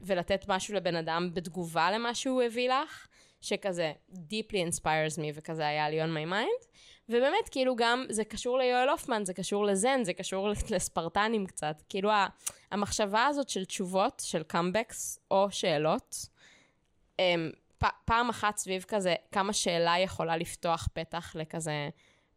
ולתת 0.00 0.44
משהו 0.48 0.74
לבן 0.74 0.96
אדם 0.96 1.30
בתגובה 1.34 1.90
למה 1.90 2.14
שהוא 2.14 2.42
הביא 2.42 2.70
לך, 2.70 3.08
שכזה 3.40 3.92
deeply 4.12 4.70
inspires 4.70 5.18
me, 5.18 5.32
וכזה 5.34 5.66
היה 5.66 5.90
לי 5.90 6.04
on 6.04 6.06
my 6.06 6.32
mind. 6.32 6.66
ובאמת, 7.08 7.48
כאילו 7.50 7.76
גם, 7.76 8.04
זה 8.08 8.24
קשור 8.24 8.58
ליואל 8.58 8.88
הופמן, 8.88 9.24
זה 9.24 9.34
קשור 9.34 9.64
לזן, 9.64 10.04
זה 10.04 10.12
קשור 10.12 10.48
לספרטנים 10.74 11.46
קצת. 11.46 11.82
כאילו, 11.88 12.10
המחשבה 12.70 13.26
הזאת 13.26 13.48
של 13.48 13.64
תשובות, 13.64 14.22
של 14.26 14.42
comebacks, 14.42 15.18
או 15.30 15.46
שאלות, 15.50 16.16
um, 17.16 17.20
פ- 17.78 17.96
פעם 18.04 18.28
אחת 18.28 18.56
סביב 18.56 18.84
כזה, 18.88 19.14
כמה 19.32 19.52
שאלה 19.52 19.98
יכולה 19.98 20.36
לפתוח 20.36 20.88
פתח 20.92 21.36
לכזה 21.38 21.88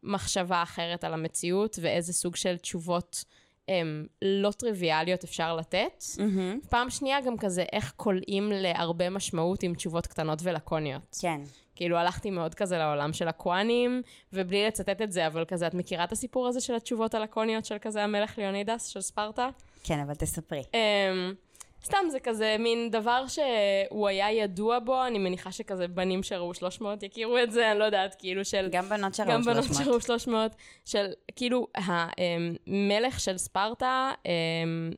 מחשבה 0.03 0.63
אחרת 0.63 1.03
על 1.03 1.13
המציאות, 1.13 1.79
ואיזה 1.81 2.13
סוג 2.13 2.35
של 2.35 2.57
תשובות 2.57 3.23
הם 3.67 4.07
לא 4.21 4.51
טריוויאליות 4.51 5.23
אפשר 5.23 5.55
לתת. 5.55 6.03
מהמם. 6.17 6.59
פעם 6.69 6.89
שנייה 6.89 7.21
גם 7.21 7.37
כזה 7.37 7.63
איך 7.73 7.93
קולעים 7.95 8.51
להרבה 8.51 9.09
משמעות 9.09 9.63
עם 9.63 9.73
תשובות 9.75 10.07
קטנות 10.07 10.39
ולקוניות. 10.43 11.17
כן. 11.21 11.41
כאילו 11.81 11.97
הלכתי 11.97 12.29
מאוד 12.29 12.55
כזה 12.55 12.77
לעולם 12.77 13.13
של 13.13 13.27
הקוואנים, 13.27 14.01
ובלי 14.33 14.67
לצטט 14.67 15.01
את 15.01 15.11
זה, 15.11 15.27
אבל 15.27 15.45
כזה, 15.45 15.67
את 15.67 15.73
מכירה 15.73 16.03
את 16.03 16.11
הסיפור 16.11 16.47
הזה 16.47 16.61
של 16.61 16.75
התשובות 16.75 17.13
הלקוניות 17.13 17.65
של 17.65 17.77
כזה 17.81 18.03
המלך 18.03 18.37
ליאונידס 18.37 18.87
של 18.87 19.01
ספרטה? 19.01 19.49
כן, 19.83 19.99
אבל 19.99 20.13
תספרי. 20.13 20.61
Um, 20.61 21.35
סתם, 21.83 21.97
זה 22.11 22.19
כזה 22.19 22.55
מין 22.59 22.91
דבר 22.91 23.25
שהוא 23.27 24.07
היה 24.07 24.31
ידוע 24.31 24.79
בו, 24.79 25.05
אני 25.07 25.19
מניחה 25.19 25.51
שכזה 25.51 25.87
בנים 25.87 26.23
שראו 26.23 26.53
300 26.53 27.03
יכירו 27.03 27.37
את 27.37 27.51
זה, 27.51 27.71
אני 27.71 27.79
לא 27.79 27.83
יודעת, 27.83 28.15
כאילו 28.19 28.45
של... 28.45 28.69
גם 28.71 28.89
בנות 28.89 29.15
שראו 29.15 29.27
גם 29.27 29.41
בנות 29.41 29.63
300. 29.63 29.85
שראו 29.85 30.01
300, 30.01 30.55
של 30.85 31.05
כאילו 31.35 31.67
המלך 31.75 33.19
של 33.19 33.37
ספרטה 33.37 34.11
um, 34.23 34.27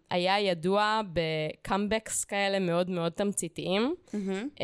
היה 0.10 0.40
ידוע 0.40 1.02
בקאמבקס 1.14 2.24
כאלה 2.24 2.60
מאוד 2.60 2.90
מאוד 2.90 3.12
תמציתיים. 3.12 3.96
Um, 4.08 4.60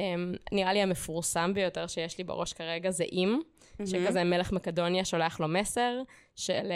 נראה 0.52 0.74
לי 0.74 0.82
המפורסם 0.82 1.54
ביותר 1.54 1.88
שיש 1.88 2.18
לי 2.18 2.24
בראש 2.24 2.54
כרגע 2.54 2.92
זה 2.92 3.04
אם, 3.12 3.40
שכזה 3.86 4.24
מלך 4.24 4.52
מקדוניה 4.52 5.06
שולח 5.06 5.40
לו 5.40 5.48
מסר 5.48 6.02
של 6.36 6.72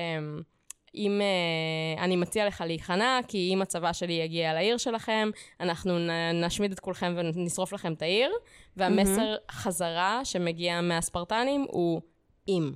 אם 0.95 1.21
uh, 1.21 2.01
אני 2.01 2.15
מציע 2.15 2.47
לך 2.47 2.63
להיכנע, 2.67 3.19
כי 3.27 3.49
אם 3.53 3.61
הצבא 3.61 3.93
שלי 3.93 4.13
יגיע 4.13 4.53
לעיר 4.53 4.77
שלכם, 4.77 5.29
אנחנו 5.59 5.99
נ- 5.99 6.43
נשמיד 6.43 6.71
את 6.71 6.79
כולכם 6.79 7.15
ונשרוף 7.17 7.73
לכם 7.73 7.93
את 7.93 8.01
העיר, 8.01 8.31
והמסר 8.77 9.35
חזרה 9.51 10.25
שמגיע 10.25 10.81
מהספרטנים 10.81 11.65
הוא 11.69 12.01
אם. 12.47 12.71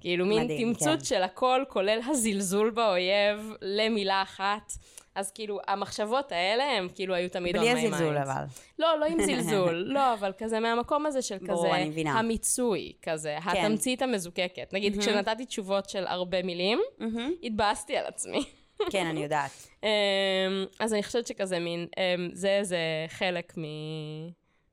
כאילו 0.00 0.26
מין 0.26 0.44
מדהים, 0.44 0.72
תמצות 0.72 0.98
כן. 0.98 1.04
של 1.04 1.22
הכל, 1.22 1.64
כולל 1.68 2.00
הזלזול 2.06 2.70
באויב, 2.70 3.52
למילה 3.62 4.22
אחת. 4.22 4.72
אז 5.14 5.30
כאילו, 5.30 5.58
המחשבות 5.68 6.32
האלה 6.32 6.64
הם 6.64 6.88
כאילו 6.94 7.14
היו 7.14 7.30
תמיד 7.30 7.56
בלי 7.56 7.72
on 7.72 7.76
my 7.76 7.78
הזלזול 7.78 8.18
mind. 8.18 8.22
אבל. 8.22 8.42
לא, 8.78 8.98
לא 9.00 9.04
עם 9.06 9.22
זלזול, 9.26 9.74
לא, 9.74 10.14
אבל 10.14 10.32
כזה 10.38 10.60
מהמקום 10.60 11.06
הזה 11.06 11.22
של 11.22 11.38
ברור, 11.38 11.66
כזה, 11.66 11.76
אני 11.76 11.88
מבינה. 11.88 12.18
המיצוי, 12.18 12.92
כזה, 13.02 13.36
כן. 13.44 13.48
התמצית 13.64 14.02
המזוקקת. 14.02 14.72
נגיד, 14.72 15.00
כשנתתי 15.00 15.46
תשובות 15.46 15.88
של 15.90 16.06
הרבה 16.06 16.42
מילים, 16.42 16.80
מהמם. 16.98 17.30
התבאסתי 17.42 17.96
על 17.96 18.06
עצמי. 18.06 18.44
כן, 18.90 19.06
אני 19.06 19.22
יודעת. 19.22 19.50
אמ, 19.82 19.88
אז 20.80 20.92
אני 20.94 21.02
חושבת 21.02 21.26
שכזה 21.26 21.58
מין, 21.58 21.86
אמ, 21.96 22.30
זה 22.32 22.48
איזה 22.58 22.78
חלק 23.08 23.52
מ- 23.58 24.30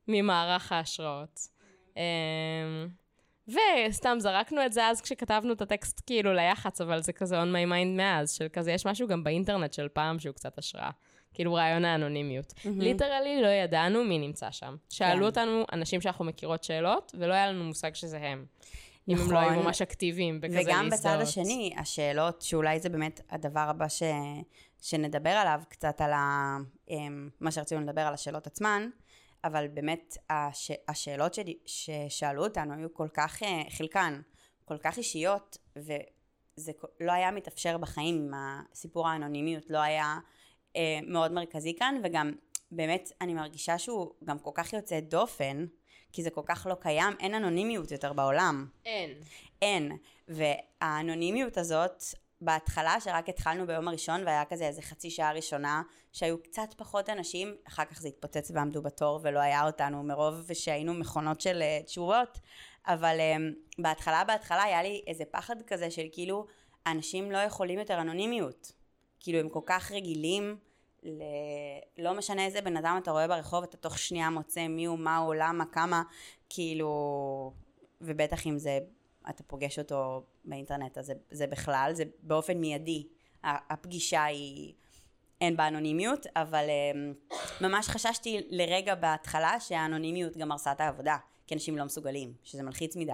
ממערך 0.08 0.72
ההשראות. 0.72 1.40
וסתם 3.48 4.16
זרקנו 4.20 4.66
את 4.66 4.72
זה 4.72 4.86
אז 4.86 5.00
כשכתבנו 5.00 5.52
את 5.52 5.62
הטקסט 5.62 6.00
כאילו 6.06 6.32
ליח"צ, 6.32 6.80
אבל 6.80 7.02
זה 7.02 7.12
כזה 7.12 7.42
on 7.42 7.46
my 7.46 7.70
mind 7.70 7.96
מאז, 7.96 8.32
של 8.32 8.46
כזה, 8.52 8.72
יש 8.72 8.86
משהו 8.86 9.08
גם 9.08 9.24
באינטרנט 9.24 9.72
של 9.72 9.88
פעם 9.88 10.18
שהוא 10.18 10.34
קצת 10.34 10.58
השראה. 10.58 10.90
כאילו 11.34 11.54
רעיון 11.54 11.84
האנונימיות. 11.84 12.54
ליטרלי 12.64 13.42
לא 13.42 13.48
ידענו 13.48 14.04
מי 14.04 14.18
נמצא 14.18 14.50
שם. 14.50 14.76
שאלו 14.88 15.18
כן. 15.18 15.22
אותנו 15.22 15.64
אנשים 15.72 16.00
שאנחנו 16.00 16.24
מכירות 16.24 16.64
שאלות, 16.64 17.12
ולא 17.18 17.34
היה 17.34 17.52
לנו 17.52 17.64
מושג 17.64 17.94
שזה 17.94 18.18
הם. 18.18 18.44
אם 19.08 19.16
הם 19.18 19.32
לא 19.32 19.38
היו 19.38 19.50
נכון. 19.50 19.64
ממש 19.64 19.82
אקטיביים 19.82 20.40
בכזה 20.40 20.60
וגם 20.60 20.88
להזדהות. 20.90 21.20
בצד 21.20 21.22
השני, 21.22 21.74
השאלות, 21.78 22.42
שאולי 22.42 22.80
זה 22.80 22.88
באמת 22.88 23.20
הדבר 23.30 23.60
הבא 23.60 23.88
ש... 23.88 24.02
שנדבר 24.80 25.30
עליו, 25.30 25.60
קצת 25.68 26.00
על 26.00 26.12
ה... 26.12 26.56
אמ, 26.90 27.28
מה 27.40 27.50
שרצינו 27.50 27.80
לדבר 27.80 28.00
על 28.00 28.14
השאלות 28.14 28.46
עצמן, 28.46 28.88
אבל 29.44 29.68
באמת 29.68 30.16
הש... 30.30 30.70
השאלות 30.88 31.34
שלי... 31.34 31.58
ששאלו 31.66 32.44
אותנו 32.44 32.74
היו 32.74 32.94
כל 32.94 33.08
כך, 33.14 33.42
אה, 33.42 33.62
חלקן, 33.70 34.20
כל 34.64 34.78
כך 34.78 34.98
אישיות, 34.98 35.58
וזה 35.76 36.72
לא 37.00 37.12
היה 37.12 37.30
מתאפשר 37.30 37.78
בחיים 37.78 38.14
עם 38.14 38.32
הסיפור 38.34 39.08
האנונימיות, 39.08 39.70
לא 39.70 39.78
היה 39.78 40.18
אה, 40.76 40.98
מאוד 41.06 41.32
מרכזי 41.32 41.76
כאן, 41.78 42.00
וגם 42.04 42.32
באמת 42.70 43.12
אני 43.20 43.34
מרגישה 43.34 43.78
שהוא 43.78 44.10
גם 44.24 44.38
כל 44.38 44.50
כך 44.54 44.72
יוצא 44.72 45.00
דופן, 45.00 45.66
כי 46.12 46.22
זה 46.22 46.30
כל 46.30 46.42
כך 46.44 46.66
לא 46.70 46.74
קיים, 46.74 47.14
אין 47.20 47.34
אנונימיות 47.34 47.90
יותר 47.90 48.12
בעולם. 48.12 48.66
אין. 48.84 49.10
אין. 49.62 49.96
והאנונימיות 50.28 51.58
הזאת, 51.58 52.04
בהתחלה, 52.40 53.00
שרק 53.00 53.28
התחלנו 53.28 53.66
ביום 53.66 53.88
הראשון, 53.88 54.22
והיה 54.26 54.44
כזה 54.44 54.66
איזה 54.66 54.82
חצי 54.82 55.10
שעה 55.10 55.32
ראשונה, 55.32 55.82
שהיו 56.12 56.42
קצת 56.42 56.74
פחות 56.76 57.10
אנשים, 57.10 57.56
אחר 57.68 57.84
כך 57.84 58.00
זה 58.00 58.08
התפוצץ 58.08 58.50
ועמדו 58.54 58.82
בתור 58.82 59.20
ולא 59.22 59.38
היה 59.38 59.66
אותנו, 59.66 60.02
מרוב 60.02 60.52
שהיינו 60.52 60.94
מכונות 60.94 61.40
של 61.40 61.62
אה, 61.62 61.80
תשובות, 61.84 62.38
אבל 62.86 63.16
um, 63.18 63.82
בהתחלה, 63.82 64.24
בהתחלה 64.24 64.62
היה 64.62 64.82
לי 64.82 65.02
איזה 65.06 65.24
פחד 65.30 65.62
כזה 65.62 65.90
של 65.90 66.06
כאילו, 66.12 66.46
אנשים 66.86 67.32
לא 67.32 67.38
יכולים 67.38 67.78
יותר 67.78 68.00
אנונימיות. 68.00 68.72
כאילו, 69.20 69.38
הם 69.38 69.48
כל 69.48 69.60
כך 69.66 69.92
רגילים. 69.92 70.56
ל... 71.02 71.22
לא 71.98 72.14
משנה 72.14 72.44
איזה 72.44 72.60
בן 72.60 72.76
אדם 72.76 72.98
אתה 73.02 73.10
רואה 73.10 73.28
ברחוב, 73.28 73.62
אתה 73.62 73.76
תוך 73.76 73.98
שנייה 73.98 74.30
מוצא 74.30 74.68
מי 74.68 74.84
הוא, 74.84 74.98
מה 74.98 75.16
הוא, 75.16 75.34
למה, 75.34 75.64
כמה, 75.72 76.02
כאילו, 76.48 77.52
ובטח 78.00 78.46
אם 78.46 78.58
זה, 78.58 78.78
אתה 79.30 79.42
פוגש 79.42 79.78
אותו 79.78 80.24
באינטרנט, 80.44 80.98
אז 80.98 81.06
זה, 81.06 81.12
זה 81.30 81.46
בכלל, 81.46 81.90
זה 81.94 82.04
באופן 82.22 82.58
מיידי, 82.58 83.06
הפגישה 83.44 84.24
היא, 84.24 84.74
אין 85.40 85.56
בה 85.56 85.68
אנונימיות, 85.68 86.26
אבל 86.36 86.64
אמ, 86.68 87.12
ממש 87.60 87.88
חששתי 87.88 88.40
לרגע 88.50 88.94
בהתחלה 88.94 89.60
שהאנונימיות 89.60 90.36
גם 90.36 90.52
הרסה 90.52 90.72
את 90.72 90.80
העבודה, 90.80 91.16
כי 91.46 91.54
אנשים 91.54 91.78
לא 91.78 91.84
מסוגלים, 91.84 92.32
שזה 92.44 92.62
מלחיץ 92.62 92.96
מדי. 92.96 93.12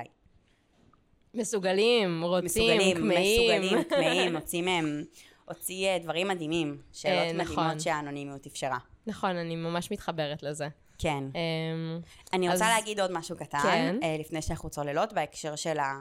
מסוגלים, 1.35 2.23
רוצים, 2.23 2.45
מסוגלים, 2.45 2.97
כמהים. 2.97 3.62
מסוגלים, 3.62 3.85
כמהים, 3.91 4.37
הוציא 4.37 4.62
מהם, 4.62 5.05
הוציא 5.45 5.87
אה, 5.87 5.99
דברים 5.99 6.29
מדהימים, 6.29 6.83
שאלות 6.93 7.19
אה, 7.19 7.33
נכון. 7.33 7.55
מדהימות 7.55 7.81
שהאנונימיות 7.81 8.47
אפשרה. 8.47 8.79
נכון, 9.07 9.37
אני 9.37 9.57
ממש 9.57 9.91
מתחברת 9.91 10.43
לזה. 10.43 10.69
כן. 10.99 11.25
אמ, 11.35 12.01
אני 12.33 12.49
רוצה 12.49 12.69
להגיד 12.69 13.01
עוד 13.01 13.13
משהו 13.13 13.37
קטן, 13.37 13.59
כן. 13.63 13.97
אה, 14.03 14.17
לפני 14.21 14.43
שאנחנו 14.43 14.71
צוללות, 14.71 15.13
בהקשר 15.13 15.57
של 15.57 15.79
ה... 15.79 15.95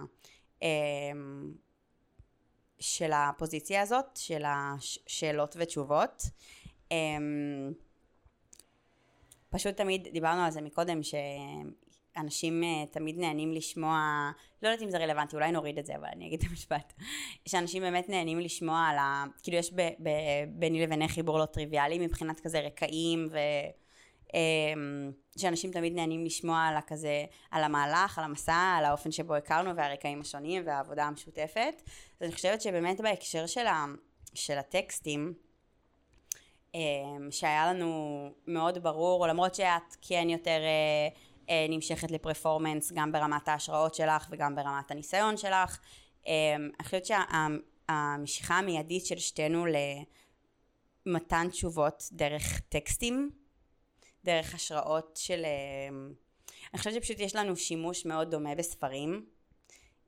אה, 0.64 0.68
של 2.80 3.12
הפוזיציה 3.14 3.82
הזאת, 3.82 4.06
של 4.16 4.44
השאלות 4.46 5.56
ותשובות. 5.60 6.24
אה, 6.92 6.98
פשוט 9.50 9.78
תמיד, 9.78 10.08
דיברנו 10.14 10.42
על 10.42 10.52
זה 10.52 10.62
מקודם, 10.62 11.00
שאנשים 11.04 12.64
אה, 12.64 12.86
תמיד 12.92 13.20
נהנים 13.20 13.52
לשמוע, 13.52 14.32
לא 14.62 14.68
יודעת 14.68 14.82
אם 14.82 14.90
זה 14.90 14.98
רלוונטי, 14.98 15.36
אולי 15.36 15.52
נוריד 15.52 15.78
את 15.78 15.86
זה, 15.86 15.96
אבל 15.96 16.08
אני 16.14 16.28
אגיד 16.28 16.40
את 16.44 16.50
המשפט. 16.50 16.94
שאנשים 17.46 17.82
באמת 17.82 18.10
נהנים 18.10 18.40
לשמוע 18.40 18.88
על 18.90 18.98
ה... 18.98 19.24
כאילו 19.44 19.58
יש 19.58 19.74
ב, 19.74 19.82
ב, 19.82 20.10
ביני 20.48 20.84
לבינך 20.84 21.12
חיבור 21.12 21.40
לא 21.40 21.46
טריוויאלי 21.46 22.00
מבחינת 22.00 22.40
כזה 22.40 22.60
רקעים 22.60 23.28
ו... 23.32 23.38
אמ, 24.36 25.12
שאנשים 25.38 25.72
תמיד 25.72 25.94
נהנים 25.94 26.26
לשמוע 26.26 26.64
על 26.64 26.78
הכזה, 26.78 27.26
על 27.52 27.64
המהלך, 27.64 28.18
על 28.18 28.24
המסע, 28.24 28.76
על 28.78 28.86
האופן 28.86 29.12
שבו 29.12 29.36
הכרנו 29.36 29.76
והרקעים 29.76 30.22
השונים 30.22 30.64
והעבודה 30.66 31.04
המשותפת. 31.04 31.82
אז 32.20 32.22
אני 32.22 32.32
חושבת 32.32 32.62
שבאמת 32.62 33.02
בהקשר 33.02 33.46
של, 33.46 33.68
ה, 33.68 33.86
של 34.34 34.58
הטקסטים, 34.58 35.34
אמ, 36.76 37.28
שהיה 37.32 37.74
לנו 37.74 38.30
מאוד 38.48 38.84
ברור, 38.84 39.28
למרות 39.28 39.56
שאת 39.56 39.96
כן 40.02 40.30
יותר 40.30 40.60
אה, 40.62 41.08
אה, 41.50 41.66
נמשכת 41.70 42.12
לפרפורמנס 42.12 42.92
גם 42.92 43.12
ברמת 43.12 43.48
ההשראות 43.48 43.96
שלך 43.96 44.28
וגם 44.32 44.56
ברמת 44.56 44.92
הניסיון 44.92 45.38
שלך, 45.38 45.80
אמ, 46.28 46.32
אני 46.80 46.86
חושבת 46.86 47.06
שהמשיכה 47.06 48.58
המיידית 48.58 49.06
של 49.06 49.18
שתינו 49.18 49.66
למתן 51.06 51.48
תשובות 51.50 52.04
דרך 52.12 52.60
טקסטים, 52.60 53.45
דרך 54.26 54.56
השראות 54.56 55.20
של... 55.22 55.46
אמ, 55.46 56.14
אני 56.74 56.78
חושבת 56.78 56.94
שפשוט 56.94 57.20
יש 57.20 57.36
לנו 57.36 57.56
שימוש 57.56 58.06
מאוד 58.06 58.32
דומה 58.32 58.56
בספרים, 58.56 59.26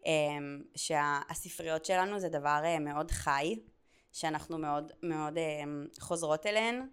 אמ, 0.05 0.61
שהספריות 0.75 1.85
שלנו 1.85 2.19
זה 2.19 2.29
דבר 2.29 2.61
אה, 2.63 2.79
מאוד 2.79 3.11
חי, 3.11 3.59
שאנחנו 4.11 4.57
מאוד 4.57 4.91
מאוד 5.03 5.37
אמ, 5.37 5.87
חוזרות 5.99 6.45
אליהן, 6.45 6.87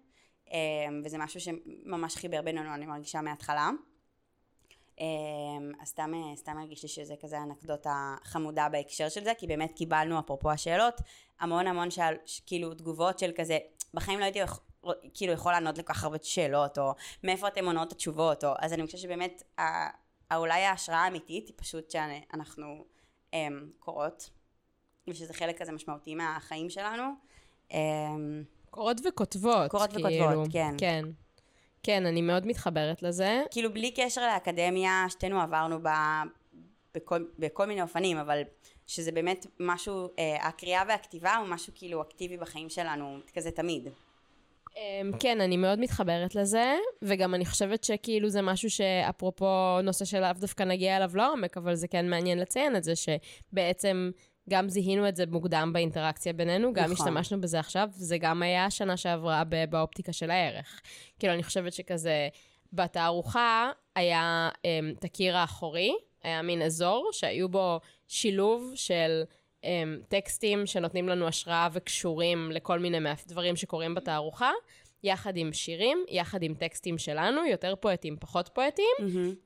וזה 1.05 1.17
משהו 1.17 1.39
שממש 1.39 2.15
חיבר 2.15 2.41
בינינו, 2.41 2.73
אני 2.73 2.85
מרגישה 2.85 3.21
מההתחלה. 3.21 3.69
אז 5.81 5.87
סתם, 5.87 6.11
אה, 6.13 6.35
סתם 6.35 6.57
הרגיש 6.57 6.83
לי 6.83 6.89
שזה 6.89 7.15
כזה 7.21 7.37
אנקדוטה 7.37 8.15
חמודה 8.23 8.69
בהקשר 8.69 9.09
של 9.09 9.23
זה, 9.23 9.33
כי 9.37 9.47
באמת 9.47 9.71
קיבלנו, 9.75 10.19
אפרופו 10.19 10.51
השאלות, 10.51 11.01
המון 11.39 11.67
המון 11.67 11.91
שאל, 11.91 12.15
כאילו 12.45 12.73
תגובות 12.73 13.19
של 13.19 13.31
כזה, 13.35 13.57
בחיים 13.93 14.19
לא 14.19 14.23
הייתי 14.23 14.41
כאילו 15.13 15.33
יכול 15.33 15.51
לענות 15.51 15.77
לכל 15.77 15.93
כך 15.93 16.03
הרבה 16.03 16.17
שאלות, 16.21 16.77
או 16.77 16.93
מאיפה 17.23 17.47
אתם 17.47 17.65
עונות 17.65 17.87
את 17.87 17.91
התשובות, 17.91 18.43
או, 18.43 18.53
אז 18.59 18.73
אני 18.73 18.85
חושבת 18.85 19.01
שבאמת, 19.01 19.43
ה- 19.57 19.61
ה- 20.31 20.37
אולי 20.37 20.61
ההשראה 20.61 20.97
האמיתית 20.97 21.47
היא 21.47 21.55
פשוט 21.57 21.91
שאנחנו 21.91 22.85
אמ, 23.33 23.69
קוראות, 23.79 24.29
ושזה 25.09 25.33
חלק 25.33 25.61
כזה 25.61 25.71
משמעותי 25.71 26.15
מהחיים 26.15 26.69
שלנו. 26.69 27.03
אמ, 27.71 28.43
קוראות 28.69 28.97
וכותבות. 29.07 29.71
קוראות 29.71 29.89
כאילו. 29.93 30.09
וכותבות, 30.09 30.47
כן. 30.51 30.75
כן. 30.77 31.05
כן, 31.83 32.05
אני 32.05 32.21
מאוד 32.21 32.47
מתחברת 32.47 33.03
לזה. 33.03 33.41
כאילו 33.51 33.73
בלי 33.73 33.91
קשר 33.91 34.21
לאקדמיה, 34.33 35.05
שתינו 35.09 35.41
עברנו 35.41 35.79
ב... 35.83 35.87
בכל, 36.93 37.25
בכל 37.39 37.65
מיני 37.65 37.81
אופנים, 37.81 38.17
אבל 38.17 38.41
שזה 38.87 39.11
באמת 39.11 39.45
משהו, 39.59 40.09
אה, 40.19 40.47
הקריאה 40.47 40.83
והכתיבה 40.87 41.35
הוא 41.35 41.47
משהו 41.47 41.73
כאילו 41.75 42.01
אקטיבי 42.01 42.37
בחיים 42.37 42.69
שלנו, 42.69 43.17
כזה 43.33 43.51
תמיד. 43.51 43.87
אמ, 44.77 45.11
כן, 45.19 45.41
אני 45.41 45.57
מאוד 45.57 45.79
מתחברת 45.79 46.35
לזה, 46.35 46.75
וגם 47.01 47.35
אני 47.35 47.45
חושבת 47.45 47.83
שכאילו 47.83 48.29
זה 48.29 48.41
משהו 48.41 48.69
שאפרופו 48.69 49.81
נושא 49.83 50.05
שלאו 50.05 50.29
דווקא 50.39 50.63
נגיע 50.63 50.97
אליו 50.97 51.11
לעומק, 51.13 51.57
אבל 51.57 51.75
זה 51.75 51.87
כן 51.87 52.09
מעניין 52.09 52.39
לציין 52.39 52.75
את 52.75 52.83
זה, 52.83 52.93
שבעצם 52.95 54.11
גם 54.49 54.69
זיהינו 54.69 55.07
את 55.07 55.15
זה 55.15 55.23
מוקדם 55.25 55.69
באינטראקציה 55.73 56.33
בינינו, 56.33 56.73
גם 56.73 56.91
נכון. 56.91 57.07
השתמשנו 57.07 57.41
בזה 57.41 57.59
עכשיו, 57.59 57.89
זה 57.91 58.17
גם 58.17 58.43
היה 58.43 58.65
השנה 58.65 58.97
שעברה 58.97 59.43
באופטיקה 59.69 60.13
של 60.13 60.31
הערך. 60.31 60.81
כאילו, 61.19 61.33
אני 61.33 61.43
חושבת 61.43 61.73
שכזה, 61.73 62.27
בתערוכה 62.73 63.71
היה 63.95 64.49
אמ, 64.65 64.93
את 64.99 65.03
הקיר 65.03 65.37
האחורי, 65.37 65.95
היה 66.23 66.41
מין 66.41 66.61
אזור 66.61 67.09
שהיו 67.11 67.49
בו 67.49 67.79
שילוב 68.07 68.71
של 68.75 69.23
טקסטים 70.07 70.65
שנותנים 70.65 71.09
לנו 71.09 71.27
השראה 71.27 71.67
וקשורים 71.71 72.51
לכל 72.51 72.79
מיני 72.79 72.97
דברים 73.27 73.55
שקורים 73.55 73.95
בתערוכה, 73.95 74.51
יחד 75.03 75.37
עם 75.37 75.53
שירים, 75.53 76.05
יחד 76.09 76.43
עם 76.43 76.53
טקסטים 76.53 76.97
שלנו, 76.97 77.45
יותר 77.45 77.75
פואטיים, 77.75 78.17
פחות 78.19 78.49
פואטיים, 78.53 78.95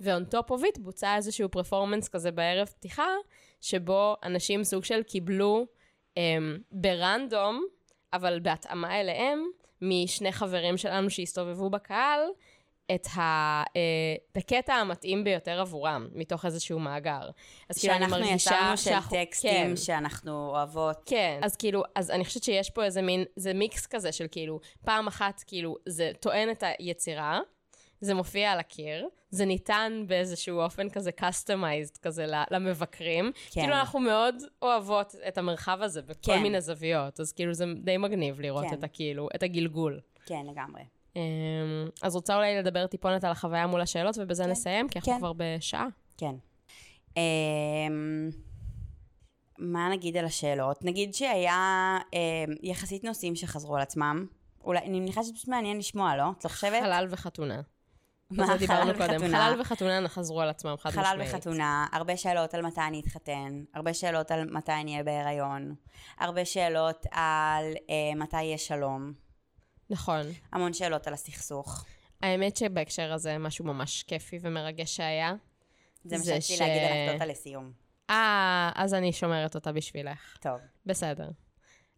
ו-on 0.02 0.34
top 0.34 0.48
of 0.50 0.62
it 0.62 0.80
בוצע 0.80 1.16
איזשהו 1.16 1.50
פרפורמנס 1.50 2.10
כזה 2.10 2.32
בערב 2.32 2.68
פתיחה, 2.68 3.08
שבו 3.62 4.16
אנשים 4.24 4.64
סוג 4.64 4.84
של 4.84 5.04
קיבלו 5.04 5.66
אמ, 6.18 6.58
ברנדום, 6.72 7.66
אבל 8.14 8.40
בהתאמה 8.40 9.00
אליהם, 9.00 9.46
משני 9.82 10.32
חברים 10.32 10.78
שלנו 10.78 11.10
שהסתובבו 11.10 11.70
בקהל, 11.70 12.22
את, 12.96 13.08
ה, 13.16 13.20
אה, 13.76 13.82
את 14.32 14.38
הקטע 14.38 14.74
המתאים 14.74 15.24
ביותר 15.24 15.62
עבורם, 15.62 16.08
מתוך 16.14 16.46
איזשהו 16.46 16.80
מאגר. 16.80 17.30
אז 17.70 17.80
כאילו 17.80 17.94
אני 17.94 18.00
שאנחנו 18.00 18.18
מרגישה 18.26 18.36
ישבנו 18.56 18.78
של 18.78 18.84
שאנחנו- 18.84 19.18
טקסטים 19.18 19.52
כן. 19.70 19.76
שאנחנו 19.76 20.50
אוהבות. 20.50 20.98
כן, 21.06 21.40
אז 21.44 21.56
כאילו, 21.56 21.84
אז 21.96 22.12
אני 22.12 22.26
חושבת 22.26 22.44
שיש 22.44 22.70
פה 22.70 22.84
איזה 22.84 23.02
מין, 23.02 23.24
זה 23.36 23.54
מיקס 23.54 23.86
כזה 23.88 24.12
של 24.12 24.26
כאילו, 24.32 24.60
פעם 24.86 25.08
אחת 25.08 25.44
כאילו, 25.48 25.76
זה 25.86 26.12
טוען 26.20 26.50
את 26.52 26.64
היצירה, 26.80 27.40
זה 28.02 28.14
מופיע 28.14 28.52
על 28.52 28.60
הקיר, 28.60 29.08
זה 29.30 29.46
ניתן 29.46 30.04
באיזשהו 30.08 30.60
אופן 30.60 30.90
כזה 30.90 31.12
customized 31.22 32.00
כזה 32.02 32.26
למבקרים. 32.52 33.32
כן. 33.52 33.62
כאילו 33.62 33.74
אנחנו 33.76 34.00
מאוד 34.00 34.36
אוהבות 34.62 35.16
את 35.28 35.38
המרחב 35.38 35.78
הזה 35.82 36.02
בכל 36.02 36.14
כן. 36.22 36.42
מיני 36.42 36.62
זוויות, 36.62 37.20
אז 37.20 37.32
כאילו 37.32 37.54
זה 37.54 37.66
די 37.84 37.98
מגניב 37.98 38.42
לראות 38.42 38.66
כן. 38.70 38.74
את 38.74 38.84
הכאילו, 38.84 39.30
את 39.36 39.44
הגלגול. 39.44 40.00
כן, 40.26 40.46
לגמרי. 40.52 40.82
אמ, 41.20 41.90
אז 42.02 42.16
רוצה 42.16 42.36
אולי 42.36 42.58
לדבר 42.58 42.88
טיפונת 42.88 43.24
על 43.24 43.32
החוויה 43.32 43.68
מול 43.68 43.82
השאלות, 43.82 44.18
ובזה 44.20 44.46
נסיים, 44.46 44.90
כי 44.90 45.00
אנחנו 45.00 45.12
כן. 45.12 45.18
כבר 45.18 45.34
בשעה. 45.38 45.88
כן. 46.18 46.36
אמ, 47.18 48.30
מה 49.58 49.90
נגיד 49.90 50.18
על 50.18 50.26
השאלות? 50.26 50.86
נגיד 50.86 51.14
שהיה 51.14 51.98
אמ, 52.14 52.54
יחסית 52.64 53.04
נושאים 53.04 53.36
שחזרו 53.36 53.76
על 53.76 53.82
עצמם. 53.82 54.26
אולי, 54.64 54.80
אני 54.80 55.00
מניחה 55.00 55.24
שזה 55.24 55.34
פשוט 55.34 55.48
מעניין 55.48 55.78
לשמוע, 55.78 56.16
לא? 56.16 56.24
את 56.38 56.46
לא 56.46 56.50
חושבת? 56.50 56.82
חלל 56.84 57.08
וחתונה. 57.10 57.62
מה, 58.32 58.44
על 58.44 58.50
זה 58.52 58.58
דיברנו 58.58 58.94
חלל 58.94 59.08
קודם. 59.08 59.16
וחתונה? 59.16 59.50
חלל 59.50 59.62
וחתונה 59.62 60.10
חזרו 60.10 60.42
על 60.42 60.50
עצמם, 60.50 60.76
חד 60.80 60.90
משמעית. 60.90 61.08
חלל 61.08 61.22
וחתונה, 61.22 61.86
הרבה 61.92 62.18
שאלות 62.18 62.54
על 62.54 62.62
מתי 62.62 62.82
אני 62.82 63.00
אתחתן, 63.00 63.64
הרבה 63.74 63.94
שאלות 63.94 64.32
על 64.32 64.50
מתי 64.52 64.72
אני 64.72 64.92
אהיה 64.92 65.04
בהיריון, 65.04 65.76
הרבה 66.18 66.46
שאלות 66.46 67.06
על 67.12 67.64
אה, 67.90 68.16
מתי 68.16 68.44
יהיה 68.44 68.58
שלום, 68.58 69.14
נכון. 69.90 70.22
המון 70.52 70.74
שאלות 70.74 71.08
על 71.08 71.14
הסכסוך. 71.14 71.86
האמת 72.22 72.58
שבהקשר 72.58 73.14
הזה 73.14 73.38
משהו 73.38 73.66
ממש 73.66 74.04
כיפי 74.04 74.40
ומרגש 74.42 74.96
שהיה. 74.96 75.34
זה 76.04 76.18
מה 76.18 76.24
זה 76.24 76.34
לי 76.34 76.42
ש- 76.42 76.52
להגיד 76.62 76.82
אנקדוטה 76.84 77.26
לסיום. 77.26 77.72
אה, 78.10 78.72
אז 78.76 78.94
אני 78.94 79.14
שומרת 79.14 79.56
אותה 79.56 79.72
בשבילך. 79.72 80.38
טוב. 80.42 80.60
בסדר. 80.86 81.30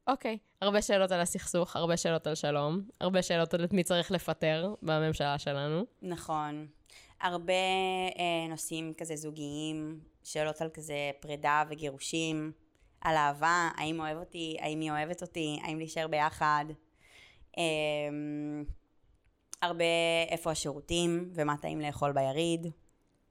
אוקיי, 0.07 0.37
הרבה 0.61 0.81
שאלות 0.81 1.11
על 1.11 1.19
הסכסוך, 1.21 1.75
הרבה 1.75 1.97
שאלות 1.97 2.27
על 2.27 2.35
שלום, 2.35 2.81
הרבה 3.01 3.21
שאלות 3.21 3.53
על 3.53 3.63
את 3.63 3.73
מי 3.73 3.83
צריך 3.83 4.11
לפטר 4.11 4.73
בממשלה 4.81 5.39
שלנו. 5.39 5.85
נכון. 6.01 6.67
הרבה 7.21 7.53
אה, 8.19 8.47
נושאים 8.49 8.93
כזה 8.97 9.15
זוגיים, 9.15 9.99
שאלות 10.23 10.61
על 10.61 10.69
כזה 10.73 10.95
פרידה 11.19 11.63
וגירושים, 11.69 12.51
על 13.01 13.15
אהבה, 13.15 13.69
האם 13.77 13.99
אוהב 13.99 14.17
אותי, 14.17 14.57
האם 14.59 14.79
היא 14.79 14.91
אוהבת 14.91 15.21
אותי, 15.21 15.59
האם 15.63 15.77
להישאר 15.77 16.07
ביחד. 16.07 16.65
אה, 17.57 17.63
הרבה 19.61 19.85
איפה 20.29 20.51
השירותים 20.51 21.29
ומה 21.33 21.57
טעים 21.57 21.81
לאכול 21.81 22.11
ביריד. 22.11 22.67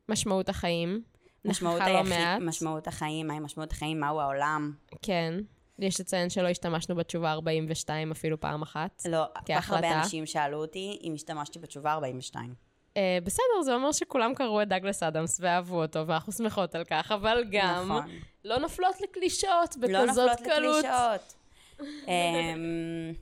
משמעות 0.09 0.49
החיים. 0.49 1.03
משמעות, 1.45 1.81
לא 1.81 1.85
היחיד, 1.85 2.09
מעט. 2.09 2.41
משמעות 2.41 2.87
החיים, 2.87 3.27
מהי 3.27 3.39
משמעות 3.39 3.73
החיים, 3.73 4.01
מהו 4.01 4.21
העולם. 4.21 4.73
כן. 5.03 5.35
יש 5.79 6.01
לציין 6.01 6.31
שלא 6.31 6.49
השתמשנו 6.49 6.95
בתשובה 6.97 7.33
42 7.33 8.11
אפילו 8.11 8.41
פעם 8.41 8.63
אחת. 8.63 9.03
לא, 9.09 9.25
כל 9.35 9.55
כך 9.55 9.71
הרבה. 9.71 9.99
אנשים 10.01 10.27
שאלו 10.27 10.59
אותי 10.61 10.99
אם 11.03 11.15
השתמשתי 11.15 11.59
בתשובה 11.59 11.93
42. 11.93 12.55
אה, 12.97 13.19
בסדר, 13.25 13.63
זה 13.65 13.75
אומר 13.75 13.93
שכולם 13.93 14.35
קראו 14.35 14.63
את 14.63 14.69
דגלס 14.69 15.03
אדמס 15.03 15.41
ואהבו 15.41 15.83
אותו, 15.83 16.07
ואנחנו 16.07 16.33
שמחות 16.33 16.75
על 16.75 16.85
כך, 16.85 17.13
אבל 17.13 17.45
גם 17.51 17.85
נכון. 17.85 18.11
לא 18.45 18.59
נופלות 18.59 19.01
לקלישאות 19.01 19.77
לא 19.77 20.05
בכזאת 20.05 20.29
נופלות 20.31 20.55
קלות. 20.55 20.85
לקלישאות. 20.85 21.35
אמ, 22.09 23.13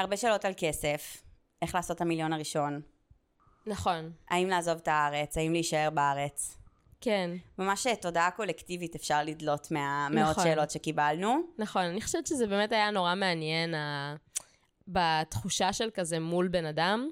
הרבה 0.00 0.16
שאלות 0.16 0.44
על 0.44 0.52
כסף, 0.56 1.22
איך 1.62 1.74
לעשות 1.74 1.96
את 1.96 2.00
המיליון 2.00 2.32
הראשון, 2.32 2.80
נכון, 3.66 4.12
האם 4.30 4.48
לעזוב 4.48 4.78
את 4.82 4.88
הארץ, 4.88 5.36
האם 5.36 5.52
להישאר 5.52 5.90
בארץ. 5.90 6.56
כן, 7.00 7.30
ממש 7.58 7.86
תודעה 8.00 8.30
קולקטיבית 8.30 8.94
אפשר 8.94 9.22
לדלות 9.24 9.70
מהמאות 9.70 10.30
נכון. 10.30 10.44
שאלות 10.44 10.70
שקיבלנו. 10.70 11.40
נכון. 11.58 11.82
אני 11.82 12.00
חושבת 12.00 12.26
שזה 12.26 12.46
באמת 12.46 12.72
היה 12.72 12.90
נורא 12.90 13.14
מעניין 13.14 13.74
ה... 13.74 14.14
בתחושה 14.88 15.72
של 15.72 15.90
כזה 15.94 16.20
מול 16.20 16.48
בן 16.48 16.66
אדם, 16.66 17.08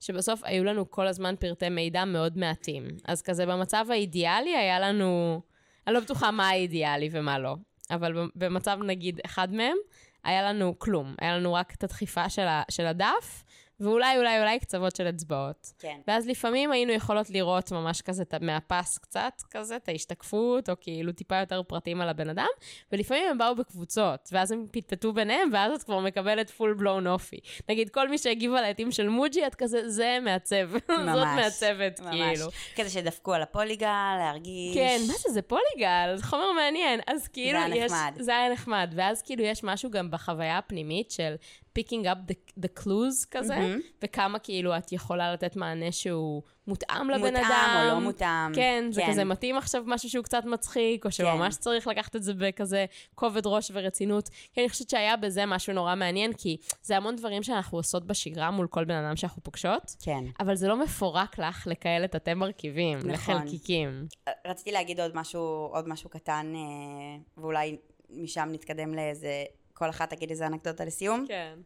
שבסוף 0.00 0.44
היו 0.44 0.64
לנו 0.64 0.90
כל 0.90 1.06
הזמן 1.06 1.34
פרטי 1.38 1.68
מידע 1.68 2.04
מאוד 2.04 2.38
מעטים. 2.38 2.88
אז 3.04 3.22
כזה 3.22 3.46
במצב 3.46 3.86
האידיאלי 3.90 4.56
היה 4.56 4.80
לנו, 4.80 5.40
אני 5.86 5.94
לא 5.94 6.00
בטוחה 6.00 6.30
מה 6.30 6.48
האידיאלי 6.48 7.08
ומה 7.12 7.38
לא, 7.38 7.56
אבל 7.90 8.28
במצב 8.34 8.78
נגיד 8.82 9.20
אחד 9.24 9.52
מהם, 9.54 9.76
היה 10.24 10.42
לנו 10.42 10.78
כלום. 10.78 11.14
היה 11.20 11.36
לנו 11.36 11.54
רק 11.54 11.74
את 11.74 11.84
הדחיפה 11.84 12.28
של, 12.28 12.46
ה... 12.46 12.62
של 12.70 12.86
הדף, 12.86 13.44
ואולי 13.80 14.18
אולי 14.18 14.40
אולי 14.40 14.58
קצוות 14.58 14.96
של 14.96 15.08
אצבעות. 15.08 15.72
כן. 15.78 16.00
ואז 16.08 16.28
לפעמים 16.28 16.72
היינו 16.72 16.92
יכולות 16.92 17.30
לראות 17.30 17.72
ממש 17.72 18.02
כזה 18.02 18.24
מהפס 18.40 18.98
קצת, 18.98 19.32
כזה, 19.50 19.76
את 19.76 19.88
ההשתקפות, 19.88 20.70
או 20.70 20.74
כאילו 20.80 21.12
טיפה 21.12 21.36
יותר 21.36 21.62
פרטים 21.62 22.00
על 22.00 22.08
הבן 22.08 22.28
אדם, 22.28 22.46
ולפעמים 22.92 23.24
הם 23.30 23.38
באו 23.38 23.54
בקבוצות, 23.54 24.28
ואז 24.32 24.52
הם 24.52 24.66
פטפטו 24.70 25.12
ביניהם, 25.12 25.50
ואז 25.52 25.72
את 25.72 25.82
כבר 25.82 26.00
מקבלת 26.00 26.50
פול 26.50 26.74
בלון 26.74 27.06
אופי. 27.06 27.38
נגיד, 27.68 27.88
כל 27.88 28.08
מי 28.08 28.18
שהגיב 28.18 28.54
על 28.54 28.64
העטים 28.64 28.92
של 28.92 29.08
מוג'י, 29.08 29.46
את 29.46 29.54
כזה, 29.54 29.88
זה 29.88 30.18
מעצב. 30.22 30.70
זאת 30.72 30.90
ממש, 30.90 31.36
מעצבת, 31.36 32.00
ממש. 32.00 32.10
כאילו. 32.14 32.46
כזה 32.76 32.90
שדפקו 32.90 33.32
על 33.32 33.42
הפוליגל, 33.42 34.16
להרגיש... 34.18 34.74
כן, 34.74 34.98
מה 35.06 35.14
זה, 35.18 35.32
זה 35.32 35.42
פוליגל, 35.42 36.16
זה 36.16 36.24
חומר 36.24 36.52
מעניין. 36.52 37.00
אז 37.06 37.28
כאילו, 37.28 37.58
היה 37.58 37.76
יש... 37.76 37.92
נחמד. 37.92 38.12
זה 38.18 38.36
היה 38.36 38.52
נחמד. 38.52 38.92
ואז 38.96 39.22
כאילו 39.22 39.44
יש 39.44 39.64
משהו 39.64 39.90
גם 39.90 40.10
בחוויה 40.10 40.58
הפנימית 40.58 41.10
של 41.10 41.34
picking 41.78 42.04
up 42.04 42.30
the, 42.30 42.62
the 42.64 42.82
clues 42.82 43.26
כזה, 43.30 43.58
מהמם. 43.58 43.80
וכמה 44.02 44.38
כאילו 44.38 44.76
את 44.76 44.92
יכולה 44.92 45.32
לתת 45.32 45.56
מענה 45.56 45.92
שהוא 45.92 46.42
מותאם 46.66 47.10
לבן 47.10 47.20
מותאם 47.20 47.36
אדם. 47.36 47.80
או 47.82 47.94
לא 47.94 48.00
מותאם. 48.00 48.54
כן, 48.54 48.84
זה 48.90 49.00
כן. 49.00 49.10
כזה 49.10 49.24
מתאים 49.24 49.56
עכשיו 49.56 49.82
משהו 49.86 50.10
שהוא 50.10 50.24
קצת 50.24 50.44
מצחיק, 50.44 51.04
או 51.04 51.10
שממש 51.10 51.56
צריך 51.56 51.86
לקחת 51.86 52.16
את 52.16 52.22
זה 52.22 52.32
בכזה 52.34 52.86
כובד 53.14 53.46
ראש 53.46 53.70
ורצינות. 53.74 54.28
כי 54.28 54.60
אני 54.60 54.68
חושבת 54.68 54.90
שהיה 54.90 55.16
בזה 55.16 55.46
משהו 55.46 55.72
נורא 55.72 55.94
מעניין, 55.94 56.32
כי 56.32 56.56
זה 56.82 56.96
המון 56.96 57.16
דברים 57.16 57.42
שאנחנו 57.42 57.78
עושות 57.78 58.06
בשגרה 58.06 58.50
מול 58.50 58.66
כל 58.66 58.84
בן 58.84 59.04
אדם 59.04 59.16
שאנחנו 59.16 59.42
פוגשות, 59.42 59.96
כן. 60.02 60.24
אבל 60.40 60.54
זה 60.54 60.68
לא 60.68 60.76
מפורק 60.76 61.38
לך 61.38 61.66
לכאלה 61.66 62.08
תתי 62.08 62.34
מרכיבים, 62.34 62.98
נכון. 62.98 63.10
לחלקיקים. 63.10 64.06
רציתי 64.46 64.72
להגיד 64.72 65.00
עוד 65.00 65.12
משהו, 65.14 65.68
עוד 65.72 65.88
משהו 65.88 66.10
קטן, 66.10 66.52
אה, 66.54 67.42
ואולי 67.42 67.76
משם 68.10 68.48
נתקדם 68.52 68.94
לאיזה... 68.94 69.44
כל 69.80 69.90
אחת 69.90 70.10
תגיד 70.10 70.30
איזה 70.30 70.46
אנקדוטה 70.46 70.84
לסיום. 70.84 71.24
כן. 71.28 71.58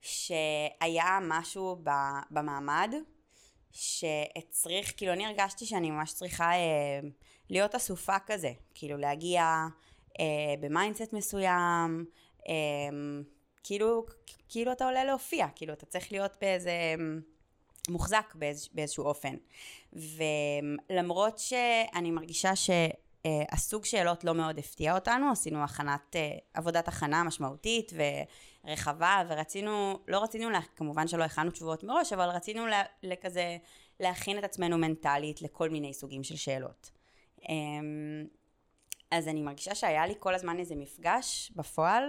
שהיה 0.00 1.18
משהו 1.22 1.76
ב, 1.82 1.90
במעמד 2.30 2.94
שהצריך, 3.72 4.92
כאילו 4.96 5.12
אני 5.12 5.26
הרגשתי 5.26 5.66
שאני 5.66 5.90
ממש 5.90 6.12
צריכה 6.12 6.52
אה, 6.52 7.00
להיות 7.50 7.74
אסופה 7.74 8.16
כזה, 8.26 8.52
כאילו 8.74 8.96
להגיע 8.96 9.66
אה, 10.20 10.24
ב 10.60 10.66
mindset 10.66 11.12
מסוים, 11.12 12.04
אה, 12.48 12.54
כאילו, 13.64 14.06
כאילו 14.48 14.72
אתה 14.72 14.84
עולה 14.84 15.04
להופיע, 15.04 15.46
כאילו 15.54 15.72
אתה 15.72 15.86
צריך 15.86 16.12
להיות 16.12 16.36
באיזה 16.40 16.72
מוחזק 17.88 18.32
באיז, 18.34 18.68
באיזשהו 18.72 19.04
אופן. 19.04 19.36
ולמרות 19.92 21.38
שאני 21.38 22.10
מרגישה 22.10 22.56
ש... 22.56 22.70
Uh, 23.26 23.28
הסוג 23.50 23.84
שאלות 23.84 24.24
לא 24.24 24.34
מאוד 24.34 24.58
הפתיע 24.58 24.94
אותנו, 24.94 25.30
עשינו 25.30 25.64
הכנת, 25.64 26.16
uh, 26.16 26.18
עבודת 26.54 26.88
הכנה 26.88 27.24
משמעותית 27.24 27.92
ורחבה, 28.64 29.22
ורצינו, 29.28 29.98
לא 30.08 30.22
רצינו, 30.22 30.50
לה, 30.50 30.60
כמובן 30.76 31.08
שלא 31.08 31.24
הכנו 31.24 31.50
תשובות 31.50 31.84
מראש, 31.84 32.12
אבל 32.12 32.28
רצינו 32.28 32.66
לה, 32.66 32.82
לכזה 33.02 33.56
להכין 34.00 34.38
את 34.38 34.44
עצמנו 34.44 34.78
מנטלית 34.78 35.42
לכל 35.42 35.70
מיני 35.70 35.94
סוגים 35.94 36.22
של 36.22 36.36
שאלות. 36.36 36.90
אמ, 37.48 38.26
אז 39.10 39.28
אני 39.28 39.42
מרגישה 39.42 39.74
שהיה 39.74 40.06
לי 40.06 40.14
כל 40.18 40.34
הזמן 40.34 40.58
איזה 40.58 40.74
מפגש 40.74 41.52
בפועל, 41.56 42.04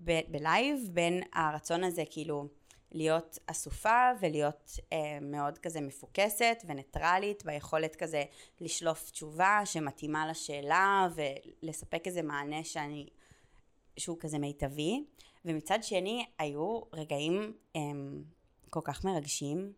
ב- 0.00 0.20
בלייב, 0.28 0.80
בין 0.92 1.22
הרצון 1.32 1.84
הזה 1.84 2.02
כאילו 2.10 2.48
להיות 2.92 3.38
אסופה 3.46 4.10
ולהיות 4.20 4.72
אה, 4.92 5.18
מאוד 5.20 5.58
כזה 5.58 5.80
מפוקסת 5.80 6.64
וניטרלית, 6.66 7.44
ביכולת 7.44 7.96
כזה 7.96 8.24
לשלוף 8.60 9.10
תשובה 9.10 9.60
שמתאימה 9.64 10.26
לשאלה 10.26 11.08
ולספק 11.14 12.06
איזה 12.06 12.22
מענה 12.22 12.64
שאני, 12.64 13.08
שהוא 13.96 14.16
כזה 14.20 14.38
מיטבי. 14.38 15.04
ומצד 15.44 15.78
שני, 15.82 16.26
היו 16.38 16.80
רגעים 16.92 17.52
אה, 17.76 17.80
כל 18.70 18.80
כך 18.84 19.04
מרגשים, 19.04 19.72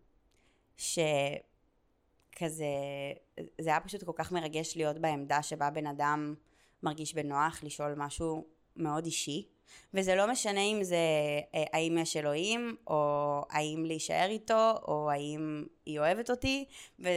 שכזה, 0.76 1.40
זה 3.60 3.70
היה 3.70 3.80
פשוט 3.80 4.04
כל 4.04 4.12
כך 4.14 4.32
מרגש 4.32 4.76
להיות 4.76 4.98
בעמדה 4.98 5.42
שבה 5.42 5.70
בן 5.70 5.86
אדם 5.86 6.34
מרגיש 6.82 7.14
בנוח 7.14 7.62
לשאול 7.62 7.94
משהו 7.96 8.46
מאוד 8.76 9.04
אישי. 9.04 9.48
וזה 9.94 10.14
לא 10.14 10.26
משנה 10.26 10.60
אם 10.60 10.82
זה 10.82 10.96
אה, 11.54 11.64
האם 11.72 11.98
יש 11.98 12.16
אלוהים, 12.16 12.76
או 12.86 13.42
האם 13.50 13.84
להישאר 13.86 14.26
איתו, 14.28 14.74
או 14.88 15.10
האם 15.10 15.64
היא 15.86 15.98
אוהבת 15.98 16.30
אותי, 16.30 16.64
ו... 17.00 17.08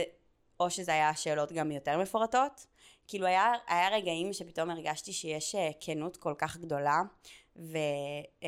או 0.60 0.70
שזה 0.70 0.92
היה 0.92 1.14
שאלות 1.14 1.52
גם 1.52 1.72
יותר 1.72 1.98
מפורטות. 1.98 2.66
כאילו 3.08 3.26
היה, 3.26 3.52
היה 3.66 3.88
רגעים 3.96 4.32
שפתאום 4.32 4.70
הרגשתי 4.70 5.12
שיש 5.12 5.54
אה, 5.54 5.70
כנות 5.80 6.16
כל 6.16 6.34
כך 6.38 6.56
גדולה, 6.56 7.02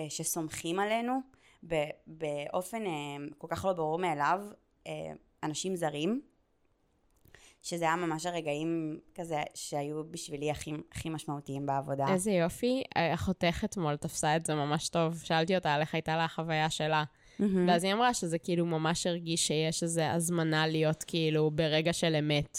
ושסומכים 0.08 0.78
עלינו 0.78 1.20
באופן 2.06 2.84
כל 3.38 3.46
כך 3.50 3.64
לא 3.64 3.72
ברור 3.72 3.98
מאליו, 3.98 4.40
אנשים 5.42 5.76
זרים. 5.76 6.20
שזה 7.66 7.84
היה 7.84 7.96
ממש 7.96 8.26
הרגעים 8.26 8.98
כזה 9.14 9.42
שהיו 9.54 10.10
בשבילי 10.10 10.50
הכי, 10.50 10.72
הכי 10.92 11.08
משמעותיים 11.08 11.66
בעבודה. 11.66 12.06
איזה 12.08 12.30
יופי. 12.30 12.82
אחותך 12.94 13.64
אתמול 13.64 13.96
תפסה 13.96 14.36
את 14.36 14.46
זה 14.46 14.54
ממש 14.54 14.88
טוב. 14.88 15.20
שאלתי 15.22 15.56
אותה 15.56 15.74
על 15.74 15.80
איך 15.80 15.94
הייתה 15.94 16.16
לה 16.16 16.24
החוויה 16.24 16.70
שלה. 16.70 17.04
Mm-hmm. 17.04 17.44
ואז 17.68 17.84
היא 17.84 17.92
אמרה 17.92 18.14
שזה 18.14 18.38
כאילו 18.38 18.66
ממש 18.66 19.06
הרגיש 19.06 19.46
שיש 19.46 19.82
איזו 19.82 20.02
הזמנה 20.02 20.66
להיות 20.66 21.04
כאילו 21.06 21.50
ברגע 21.50 21.92
של 21.92 22.14
אמת. 22.14 22.58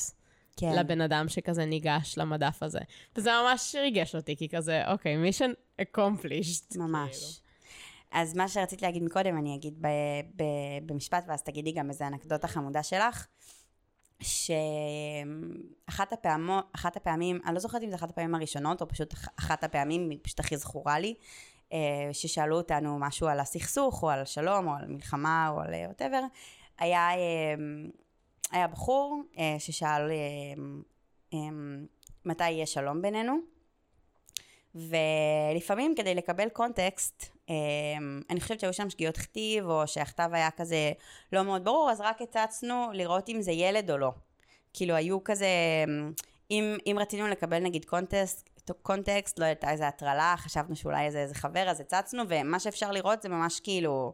כן. 0.58 0.72
לבן 0.80 1.02
אדם 1.02 1.26
שכזה 1.30 1.66
ניגש 1.66 2.18
למדף 2.18 2.64
הזה. 2.64 2.80
וזה 3.16 3.32
ממש 3.44 3.76
ריגש 3.76 4.16
אותי, 4.16 4.36
כי 4.36 4.50
כזה, 4.50 4.92
אוקיי, 4.92 5.18
mission 5.18 5.52
accomplished. 5.82 6.78
ממש. 6.78 7.18
כאילו. 7.18 7.48
אז 8.12 8.36
מה 8.36 8.48
שרציתי 8.48 8.86
להגיד 8.86 9.04
מקודם, 9.04 9.38
אני 9.38 9.56
אגיד 9.56 9.74
ב- 9.82 9.88
ב- 10.36 10.86
במשפט, 10.86 11.24
ואז 11.28 11.44
תגידי 11.44 11.72
גם 11.72 11.90
איזה 11.90 12.08
אנקדוטה 12.08 12.48
חמודה 12.48 12.84
שלך. 12.84 13.28
שאחת 14.22 16.14
הפעמו, 16.14 16.60
אחת 16.76 16.98
הפעמים, 16.98 17.40
אני 17.46 17.54
לא 17.54 17.60
זוכרת 17.60 17.84
אם 17.84 17.90
זו 17.90 17.96
אחת 17.96 18.10
הפעמים 18.10 18.36
הראשונות, 18.36 18.82
או 18.82 18.88
פשוט 18.88 19.14
אחת 19.40 19.64
הפעמים, 19.64 20.10
היא 20.10 20.20
פשוט 20.22 20.40
הכי 20.40 20.58
זכורה 20.58 21.00
לי, 21.00 21.16
אה, 21.74 22.10
ששאלו 22.12 22.58
אותנו 22.58 23.00
משהו 23.00 23.28
על 23.28 23.40
הסכסוך, 23.40 24.04
או 24.04 24.10
על 24.10 24.26
שלום, 24.26 24.68
או 24.68 24.74
על 24.74 24.88
מלחמה, 24.88 25.50
או 25.50 25.62
על 25.62 25.74
whatever, 25.86 26.22
היה, 26.78 27.10
אה, 27.10 27.56
היה 28.52 28.68
בחור 28.68 29.22
אה, 29.38 29.56
ששאל 29.60 30.12
מתי 32.26 32.50
יהיה 32.50 32.66
שלום 32.66 33.02
בינינו, 33.02 33.38
ולפעמים 34.76 35.94
כדי 35.98 36.16
לקבל 36.16 36.50
קונטקסט, 36.50 37.37
אני 38.30 38.42
חושבת 38.42 38.60
שהיו 38.60 38.74
שם 38.74 38.90
שגיאות 38.90 39.18
כתיב, 39.18 39.70
או 39.70 39.88
שהכתב 39.88 40.30
היה 40.34 40.52
כזה 40.52 40.92
לא 41.34 41.44
מאוד 41.44 41.64
ברור, 41.64 41.92
אז 41.92 42.02
רק 42.02 42.22
הצצנו 42.22 42.88
לראות 42.94 43.30
אם 43.30 43.42
זה 43.42 43.52
ילד 43.52 43.92
או 43.92 43.98
לא. 43.98 44.12
כאילו 44.74 44.96
היו 44.96 45.24
כזה, 45.24 45.48
אמ, 45.88 46.12
אם, 46.52 46.78
אם 46.86 46.96
רצינו 47.00 47.28
לקבל 47.28 47.60
נגיד 47.60 47.86
קונטקסט, 47.86 48.50
קונטקסט, 48.82 49.40
לא 49.40 49.46
יודעת 49.46 49.66
איזה 49.66 49.88
הטרלה, 49.88 50.36
חשבנו 50.38 50.76
שאולי 50.76 51.06
איזה, 51.06 51.20
איזה 51.20 51.36
חבר, 51.36 51.70
אז 51.70 51.80
הצצנו, 51.80 52.24
ומה 52.28 52.60
שאפשר 52.60 52.92
לראות 52.92 53.22
זה 53.22 53.30
ממש 53.30 53.60
כאילו 53.60 54.14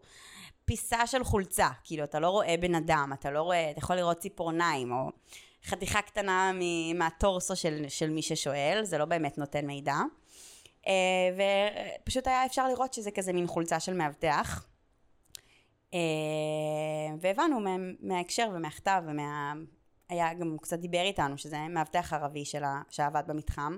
פיסה 0.65 1.07
של 1.07 1.23
חולצה, 1.23 1.69
כאילו 1.83 2.03
אתה 2.03 2.19
לא 2.19 2.29
רואה 2.29 2.55
בן 2.59 2.75
אדם, 2.75 3.11
אתה 3.13 3.31
לא 3.31 3.41
רואה, 3.41 3.71
אתה 3.71 3.79
יכול 3.79 3.95
לראות 3.95 4.17
ציפורניים, 4.17 4.91
או 4.91 5.09
חתיכה 5.65 6.01
קטנה 6.01 6.51
מהטורסו 6.95 7.55
של, 7.55 7.85
של 7.87 8.09
מי 8.09 8.21
ששואל, 8.21 8.79
זה 8.83 8.97
לא 8.97 9.05
באמת 9.05 9.37
נותן 9.37 9.65
מידע. 9.65 9.95
אה, 10.87 10.93
ופשוט 12.01 12.27
היה 12.27 12.45
אפשר 12.45 12.67
לראות 12.67 12.93
שזה 12.93 13.11
כזה 13.11 13.33
מין 13.33 13.47
חולצה 13.47 13.79
של 13.79 13.93
מאבטח. 13.93 14.67
אה, 15.93 15.99
והבנו 17.19 17.59
מה, 17.59 17.75
מההקשר 17.99 18.49
ומהכתב 18.53 19.03
ומה... 19.07 19.53
היה 20.09 20.33
גם 20.33 20.57
קצת 20.61 20.79
דיבר 20.79 21.01
איתנו 21.01 21.37
שזה 21.37 21.57
מאבטח 21.69 22.13
ערבי 22.13 22.45
שלה, 22.45 22.81
שעבד 22.89 23.23
במתחם. 23.27 23.77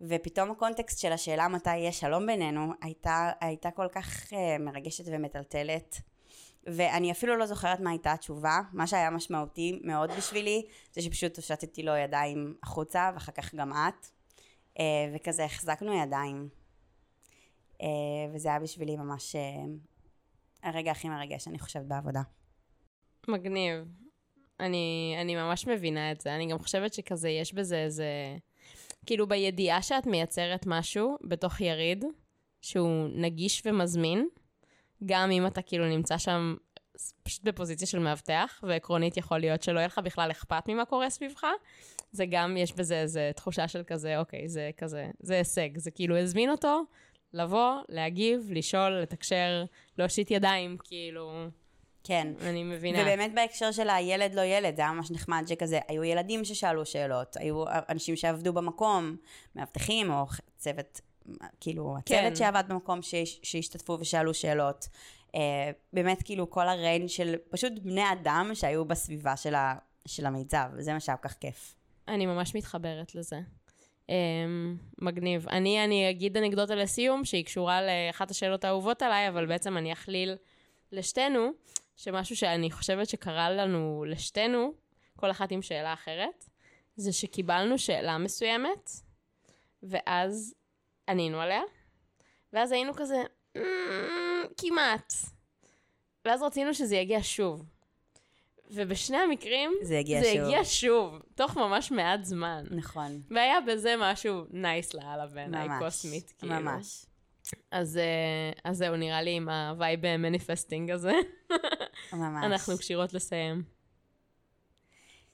ופתאום 0.00 0.50
הקונטקסט 0.50 0.98
של 0.98 1.12
השאלה 1.12 1.48
מתי 1.48 1.76
יהיה 1.76 1.92
שלום 1.92 2.26
בינינו 2.26 2.72
הייתה, 2.82 3.30
הייתה 3.40 3.70
כל 3.70 3.88
כך 3.92 4.32
uh, 4.32 4.36
מרגשת 4.60 5.04
ומטלטלת. 5.06 6.00
ואני 6.66 7.12
אפילו 7.12 7.36
לא 7.36 7.46
זוכרת 7.46 7.80
מה 7.80 7.90
הייתה 7.90 8.12
התשובה. 8.12 8.60
מה 8.72 8.86
שהיה 8.86 9.10
משמעותי 9.10 9.80
מאוד 9.84 10.10
בשבילי 10.10 10.66
זה 10.92 11.02
שפשוט 11.02 11.36
הושטתי 11.36 11.82
לו 11.82 11.96
ידיים 11.96 12.54
החוצה 12.62 13.10
ואחר 13.14 13.32
כך 13.32 13.54
גם 13.54 13.72
את. 13.72 14.06
אה, 14.78 15.12
וכזה 15.14 15.44
החזקנו 15.44 15.94
ידיים. 16.02 16.48
אה, 17.82 17.86
וזה 18.34 18.48
היה 18.48 18.60
בשבילי 18.60 18.96
ממש 18.96 19.36
אה, 19.36 19.64
הרגע 20.62 20.90
הכי 20.90 21.08
מרגש, 21.08 21.48
אני 21.48 21.58
חושבת, 21.58 21.84
בעבודה. 21.86 22.22
מגניב. 23.28 23.84
אני, 24.60 25.16
אני 25.20 25.36
ממש 25.36 25.66
מבינה 25.66 26.12
את 26.12 26.20
זה. 26.20 26.34
אני 26.34 26.46
גם 26.46 26.58
חושבת 26.58 26.94
שכזה, 26.94 27.28
יש 27.28 27.54
בזה 27.54 27.84
איזה... 27.84 28.36
כאילו, 29.06 29.28
בידיעה 29.28 29.82
שאת 29.82 30.06
מייצרת 30.06 30.64
משהו 30.66 31.16
בתוך 31.22 31.60
יריד, 31.60 32.04
שהוא 32.62 33.08
נגיש 33.14 33.62
ומזמין, 33.66 34.28
גם 35.06 35.30
אם 35.30 35.46
אתה 35.46 35.62
כאילו 35.62 35.88
נמצא 35.88 36.18
שם 36.18 36.54
פשוט 37.22 37.42
בפוזיציה 37.44 37.86
של 37.86 37.98
מאבטח, 37.98 38.60
ועקרונית 38.62 39.16
יכול 39.16 39.38
להיות 39.38 39.62
שלא 39.62 39.78
יהיה 39.78 39.86
לך 39.86 40.00
בכלל 40.04 40.30
אכפת 40.30 40.68
ממה 40.68 40.84
קורה 40.84 41.10
סביבך, 41.10 41.46
זה 42.12 42.24
גם, 42.30 42.56
יש 42.56 42.72
בזה 42.72 43.00
איזו 43.00 43.20
תחושה 43.36 43.68
של 43.68 43.82
כזה, 43.86 44.18
אוקיי, 44.18 44.48
זה 44.48 44.70
כזה, 44.76 45.10
זה 45.20 45.34
הישג. 45.34 45.78
זה 45.78 45.90
כאילו 45.90 46.18
הזמין 46.18 46.50
אותו 46.50 46.82
לבוא, 47.32 47.74
להגיב, 47.88 48.48
לשאול, 48.50 48.90
לתקשר, 48.90 49.64
להושיט 49.98 50.30
ידיים, 50.30 50.76
כאילו... 50.84 51.46
כן. 52.04 52.32
אני 52.40 52.64
מבינה. 52.64 52.98
ובאמת 53.02 53.34
בהקשר 53.34 53.72
של 53.72 53.90
הילד 53.90 54.34
לא 54.34 54.40
ילד, 54.40 54.76
זה 54.76 54.82
היה 54.82 54.92
ממש 54.92 55.10
נחמד 55.10 55.44
שכזה, 55.46 55.78
היו 55.88 56.04
ילדים 56.04 56.44
ששאלו 56.44 56.86
שאלות, 56.86 57.36
היו 57.36 57.64
אנשים 57.88 58.16
שעבדו 58.16 58.52
במקום, 58.52 59.16
מאבטחים 59.56 60.10
או 60.10 60.24
צוות, 60.58 61.00
כאילו, 61.60 61.96
הצוות 61.98 62.20
כן. 62.20 62.34
שעבד 62.36 62.64
במקום 62.68 63.00
שהשתתפו 63.42 63.96
ושאלו 64.00 64.34
שאלות. 64.34 64.88
Uh, 65.34 65.36
באמת 65.92 66.22
כאילו 66.22 66.50
כל 66.50 66.68
הריינג 66.68 67.08
של 67.08 67.34
פשוט 67.50 67.72
בני 67.82 68.12
אדם 68.12 68.50
שהיו 68.54 68.84
בסביבה 68.84 69.36
של, 69.36 69.54
ה, 69.54 69.74
של 70.06 70.26
המיצב, 70.26 70.66
וזה 70.72 70.92
מה 70.92 71.00
שהיה 71.00 71.16
כל 71.16 71.28
כך 71.28 71.34
כיף. 71.34 71.74
אני 72.08 72.26
ממש 72.26 72.54
מתחברת 72.54 73.14
לזה. 73.14 73.40
Um, 74.06 74.10
מגניב. 74.98 75.48
אני, 75.48 75.84
אני 75.84 76.10
אגיד 76.10 76.36
אנקדוטה 76.36 76.74
לסיום, 76.74 77.24
שהיא 77.24 77.44
קשורה 77.44 77.80
לאחת 77.82 78.30
השאלות 78.30 78.64
האהובות 78.64 79.02
עליי, 79.02 79.28
אבל 79.28 79.46
בעצם 79.46 79.76
אני 79.76 79.92
אכליל 79.92 80.36
לשתינו, 80.92 81.50
שמשהו 81.96 82.36
שאני 82.36 82.70
חושבת 82.70 83.08
שקרה 83.08 83.50
לנו 83.50 84.04
לשתינו, 84.08 84.72
כל 85.16 85.30
אחת 85.30 85.52
עם 85.52 85.62
שאלה 85.62 85.92
אחרת, 85.92 86.44
זה 86.96 87.12
שקיבלנו 87.12 87.78
שאלה 87.78 88.18
מסוימת, 88.18 88.90
ואז 89.82 90.54
ענינו 91.08 91.40
עליה, 91.40 91.62
ואז 92.52 92.72
היינו 92.72 92.94
כזה, 92.94 93.22
mm, 93.58 93.60
כמעט. 94.56 95.12
ואז 96.24 96.42
רצינו 96.42 96.74
שזה 96.74 96.96
יגיע 96.96 97.18
שוב. 97.22 97.64
ובשני 98.70 99.16
המקרים, 99.16 99.72
זה 99.82 99.98
הגיע 99.98 100.20
זה 100.20 100.32
שוב. 100.34 100.44
הגיע 100.44 100.60
שוב, 100.64 101.22
תוך 101.34 101.56
ממש 101.56 101.90
מעט 101.90 102.24
זמן. 102.24 102.64
נכון. 102.70 103.20
והיה 103.30 103.60
בזה 103.60 103.94
משהו 103.98 104.44
nice 104.50 104.94
לאללה 104.94 105.26
בעיניי, 105.26 105.68
קוסמית, 105.78 106.32
כאילו. 106.38 106.54
ממש. 106.54 107.06
אז, 107.70 107.96
אה, 107.96 108.52
אז 108.64 108.76
זהו, 108.76 108.96
נראה 108.96 109.22
לי 109.22 109.30
עם 109.30 109.48
ה 109.48 109.62
vibe 109.62 110.16
manifesting 110.16 110.90
הזה. 110.90 111.12
ממש. 112.12 112.44
אנחנו 112.44 112.78
קשירות 112.78 113.14
לסיים. 113.14 113.62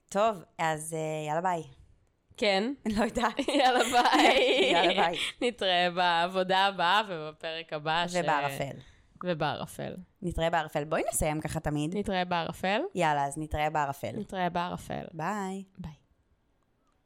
טוב, 0.09 0.37
אז 0.59 0.95
אה, 0.95 1.29
יאללה 1.29 1.41
ביי. 1.41 1.63
כן. 2.37 2.73
לא 2.97 3.05
יודעת. 3.05 3.39
יאללה 3.49 3.85
ביי. 3.85 4.71
יאללה 4.73 4.95
ביי. 4.95 5.19
נתראה 5.41 5.91
בעבודה 5.91 6.59
הבאה 6.59 7.03
ובפרק 7.09 7.73
הבא. 7.73 8.07
ובערפל. 8.11 8.81
ש... 8.81 9.00
ובערפל. 9.25 9.95
נתראה 10.23 10.51
בערפל. 10.51 10.85
בואי 10.85 11.03
נסיים 11.13 11.41
ככה 11.41 11.61
תמיד. 11.61 11.97
נתראה 11.97 12.25
בערפל. 12.25 12.81
יאללה, 12.95 13.27
אז 13.27 13.39
נתראה 13.39 13.71
בערפל. 13.71 14.13
נתראה 14.17 14.51
בערפל. 14.51 15.05
ביי. 15.13 15.65
ביי. 15.79 16.00